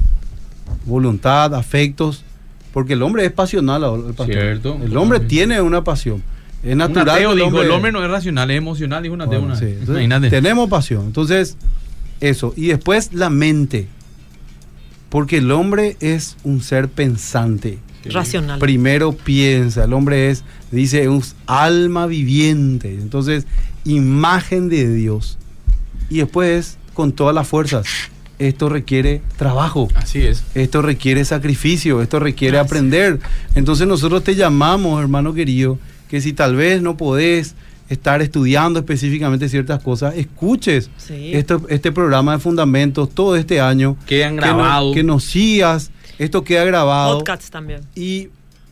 voluntad, 0.85 1.55
afectos, 1.55 2.25
porque 2.73 2.95
el 2.95 3.03
hombre 3.03 3.25
es 3.25 3.33
pasional, 3.33 3.85
el 3.85 4.15
pastor. 4.15 4.27
Cierto, 4.27 4.79
el 4.83 4.97
hombre 4.97 5.21
tiene 5.21 5.61
una 5.61 5.85
pasión. 5.85 6.23
Es 6.67 6.73
Un 6.73 6.79
natural. 6.79 7.09
ateo 7.11 7.35
dijo, 7.35 7.63
el 7.63 7.71
hombre 7.71 7.93
no 7.93 8.05
es 8.05 8.11
racional, 8.11 8.51
es 8.51 8.59
emocional, 8.59 9.03
dijo 9.03 9.15
un 9.15 9.21
ateo 9.21 9.41
Bueno, 9.41 9.47
una 9.55 9.57
sí. 9.57 9.65
vez. 9.67 9.75
Entonces, 9.81 10.05
Imagínate. 10.05 10.31
Tenemos 10.31 10.69
pasión. 10.69 11.07
Entonces, 11.07 11.57
eso. 12.21 12.53
Y 12.57 12.67
después 12.67 13.13
la 13.13 13.31
mente. 13.31 13.87
Porque 15.09 15.39
el 15.39 15.51
hombre 15.53 15.97
es 16.01 16.37
un 16.43 16.61
ser 16.63 16.89
pensante. 16.89 17.79
Racional. 18.05 18.59
Primero 18.59 19.13
piensa, 19.13 19.85
el 19.85 19.93
hombre 19.93 20.31
es, 20.31 20.45
dice, 20.71 21.03
es 21.03 21.09
un 21.09 21.23
alma 21.47 22.07
viviente. 22.07 22.93
Entonces, 22.95 23.47
imagen 23.85 24.69
de 24.69 24.93
Dios. 24.95 25.39
Y 26.11 26.19
después, 26.19 26.79
con 26.95 27.13
todas 27.13 27.35
las 27.35 27.47
fuerzas. 27.49 27.87
Esto 28.39 28.69
requiere 28.69 29.23
trabajo. 29.39 29.89
Así 29.95 30.21
es. 30.21 30.45
Esto 30.55 30.83
requiere 30.83 31.25
sacrificio, 31.25 32.03
esto 32.03 32.19
requiere 32.21 32.59
aprender. 32.59 33.19
Entonces 33.55 33.87
nosotros 33.87 34.23
te 34.25 34.35
llamamos, 34.35 35.01
hermano 35.01 35.33
querido, 35.33 35.79
que 36.09 36.21
si 36.21 36.33
tal 36.33 36.57
vez 36.57 36.83
no 36.83 36.97
podés 36.97 37.55
estar 37.89 38.21
estudiando 38.21 38.81
específicamente 38.81 39.49
ciertas 39.49 39.81
cosas, 39.83 40.15
escuches 40.17 40.91
Sí. 40.97 41.31
esto, 41.35 41.63
este 41.69 41.93
programa 41.93 42.33
de 42.33 42.39
fundamentos 42.41 43.11
todo 43.11 43.37
este 43.37 43.61
año. 43.61 43.97
Quedan 44.07 44.35
que 44.37 44.41
no- 44.41 44.57
grabados. 44.57 44.95
Que, 44.95 45.03
nos 45.05 45.25
sigas, 45.25 45.91
esto 46.19 46.43
queda 46.43 46.65
grabado. 46.65 47.19
Podcasts 47.19 47.51
también. 47.51 47.83
Y 47.95 48.29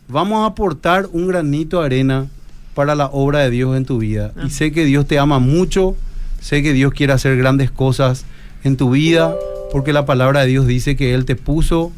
vamos 0.08 0.42
a 0.42 0.46
aportar 0.46 1.08
un 1.12 1.28
granito 1.28 1.80
de 1.80 1.86
arena 1.86 2.26
para 2.74 2.94
la 2.96 3.06
obra 3.06 3.40
de 3.40 3.50
Dios 3.50 3.76
en 3.76 3.84
tu 3.84 3.98
vida. 3.98 4.32
Ah. 4.36 4.42
Y 4.46 4.50
sé 4.50 4.72
que 4.72 4.84
Dios 4.84 5.06
te 5.06 5.18
ama 5.20 5.38
mucho, 5.38 5.96
sé 6.40 6.62
que 6.64 6.72
Dios 6.72 6.92
quiere 6.92 7.12
hacer 7.12 7.36
grandes 7.36 7.70
cosas 7.70 8.24
en 8.64 8.76
tu 8.76 8.90
vida, 8.90 9.34
porque 9.70 9.92
la 9.92 10.06
palabra 10.06 10.40
de 10.40 10.46
Dios 10.48 10.66
dice 10.66 10.96
que 10.96 11.14
Él 11.14 11.24
te 11.24 11.36
puso 11.36 11.92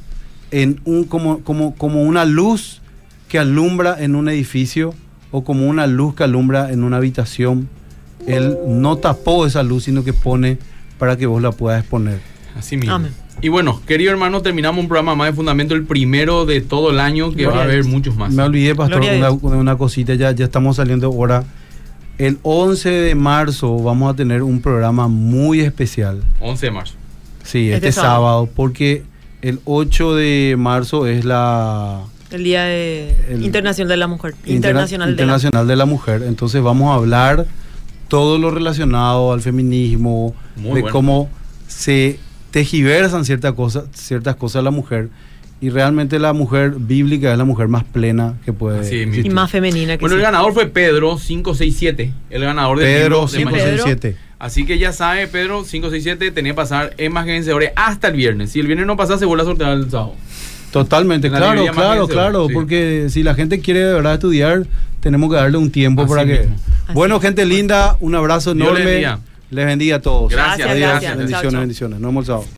en 0.50 0.80
un, 0.84 1.04
como, 1.04 1.40
como, 1.40 1.74
como 1.76 2.02
una 2.02 2.26
luz 2.26 2.82
que 3.28 3.38
alumbra 3.38 3.96
en 3.98 4.14
un 4.14 4.28
edificio 4.28 4.94
o 5.36 5.44
como 5.44 5.66
una 5.66 5.86
luz 5.86 6.14
que 6.14 6.24
alumbra 6.24 6.72
en 6.72 6.82
una 6.82 6.96
habitación. 6.96 7.68
Él 8.26 8.56
no 8.66 8.96
tapó 8.96 9.46
esa 9.46 9.62
luz, 9.62 9.84
sino 9.84 10.02
que 10.02 10.14
pone 10.14 10.56
para 10.98 11.18
que 11.18 11.26
vos 11.26 11.42
la 11.42 11.52
puedas 11.52 11.80
exponer. 11.80 12.20
Así 12.58 12.78
mismo. 12.78 12.94
Amén. 12.94 13.12
Y 13.42 13.48
bueno, 13.50 13.82
querido 13.86 14.12
hermano, 14.12 14.40
terminamos 14.40 14.80
un 14.80 14.88
programa 14.88 15.14
más 15.14 15.26
de 15.28 15.34
fundamento, 15.34 15.74
el 15.74 15.84
primero 15.84 16.46
de 16.46 16.62
todo 16.62 16.90
el 16.90 16.98
año, 17.00 17.28
que 17.32 17.42
Gloria 17.42 17.52
va 17.54 17.60
a 17.60 17.64
haber 17.64 17.84
muchos 17.84 18.16
más. 18.16 18.32
Me 18.32 18.42
olvidé, 18.42 18.74
pastor, 18.74 19.02
una, 19.02 19.12
Dios. 19.12 19.38
una 19.42 19.76
cosita, 19.76 20.14
ya, 20.14 20.32
ya 20.32 20.46
estamos 20.46 20.76
saliendo 20.76 21.08
ahora. 21.08 21.44
El 22.16 22.38
11 22.42 22.88
de 22.88 23.14
marzo 23.14 23.76
vamos 23.76 24.10
a 24.10 24.16
tener 24.16 24.42
un 24.42 24.62
programa 24.62 25.06
muy 25.06 25.60
especial. 25.60 26.22
11 26.40 26.66
de 26.66 26.72
marzo. 26.72 26.94
Sí, 27.42 27.70
Este 27.70 27.88
este, 27.88 28.00
sábado. 28.00 28.14
sábado. 28.14 28.48
porque 28.56 29.02
el 29.42 29.60
8 29.66 30.14
de 30.14 30.54
marzo 30.58 31.06
es 31.06 31.26
la 31.26 32.00
El 32.30 32.44
Día 32.44 32.64
de- 32.64 33.14
El- 33.30 33.44
Internacional 33.44 33.88
de 33.88 33.96
la 33.96 34.06
Mujer. 34.08 34.32
Interna- 34.46 34.54
Internacional, 34.56 35.10
Internacional 35.10 35.66
de 35.68 35.76
la 35.76 35.84
Mujer. 35.86 36.22
Entonces 36.26 36.62
vamos 36.62 36.90
a 36.92 36.94
hablar 36.96 37.46
todo 38.08 38.38
lo 38.38 38.50
relacionado 38.50 39.32
al 39.32 39.40
feminismo, 39.40 40.34
Muy 40.56 40.74
de 40.76 40.80
bueno. 40.82 40.92
cómo 40.92 41.30
se 41.68 42.18
tejiversan 42.50 43.24
ciertas 43.24 43.52
cosas, 43.54 43.84
ciertas 43.92 44.36
cosas 44.36 44.64
la 44.64 44.70
mujer. 44.70 45.08
Y 45.60 45.70
realmente 45.70 46.18
la 46.18 46.32
mujer 46.34 46.72
bíblica 46.78 47.32
es 47.32 47.38
la 47.38 47.44
mujer 47.44 47.68
más 47.68 47.82
plena 47.84 48.34
que 48.44 48.52
puede 48.52 48.80
de 48.82 49.06
la- 49.06 49.16
y 49.16 49.30
más 49.30 49.50
femenina 49.50 49.96
que 49.96 50.00
Bueno, 50.02 50.14
sí. 50.16 50.18
el 50.18 50.22
ganador 50.22 50.52
fue 50.52 50.66
Pedro 50.66 51.16
567, 51.16 52.12
el 52.30 52.42
ganador 52.42 52.78
de 52.78 52.84
Pedro. 52.84 53.22
Mañana. 53.22 53.38
567. 53.50 54.16
Así 54.38 54.66
que 54.66 54.78
ya 54.78 54.92
sabe, 54.92 55.26
Pedro 55.28 55.64
567 55.64 56.30
tenía 56.30 56.52
que 56.52 56.56
pasar 56.56 56.92
en 56.98 57.10
más 57.12 57.24
vencedores 57.24 57.70
hasta 57.74 58.08
el 58.08 58.16
viernes. 58.16 58.50
Si 58.52 58.60
el 58.60 58.66
viernes 58.66 58.86
no 58.86 58.96
pasa, 58.96 59.16
se 59.16 59.24
vuelve 59.24 59.44
a 59.44 59.46
sortear 59.46 59.72
el 59.72 59.90
sábado. 59.90 60.14
Totalmente, 60.84 61.26
En 61.28 61.32
la 61.32 61.38
claro, 61.38 61.66
claro, 61.68 62.08
claro, 62.08 62.46
sí. 62.48 62.54
porque 62.54 63.06
si 63.10 63.22
la 63.22 63.34
gente 63.34 63.60
quiere 63.60 63.80
de 63.80 63.94
verdad 63.94 64.14
estudiar, 64.14 64.66
tenemos 65.00 65.30
que 65.30 65.36
darle 65.36 65.56
un 65.58 65.70
tiempo 65.70 66.02
Así 66.02 66.10
para 66.10 66.24
que... 66.26 66.40
Así 66.40 66.92
Bueno, 66.92 67.18
gente 67.20 67.44
linda, 67.46 67.96
un 68.00 68.14
abrazo 68.14 68.52
les 68.54 68.62
enorme. 68.62 68.84
bendiga. 68.84 69.20
Les 69.50 69.64
bendiga 69.64 69.96
a 69.96 70.00
todos. 70.00 70.30
Gracias, 70.32 70.68
Adiós, 70.68 70.88
gracias. 70.90 71.16
Bendiciones, 71.16 71.42
Chao, 71.42 71.50
chao. 71.50 71.60
bendiciones. 71.60 72.00
Nos 72.00 72.08
vemos 72.08 72.22
el 72.22 72.26
sábado. 72.26 72.46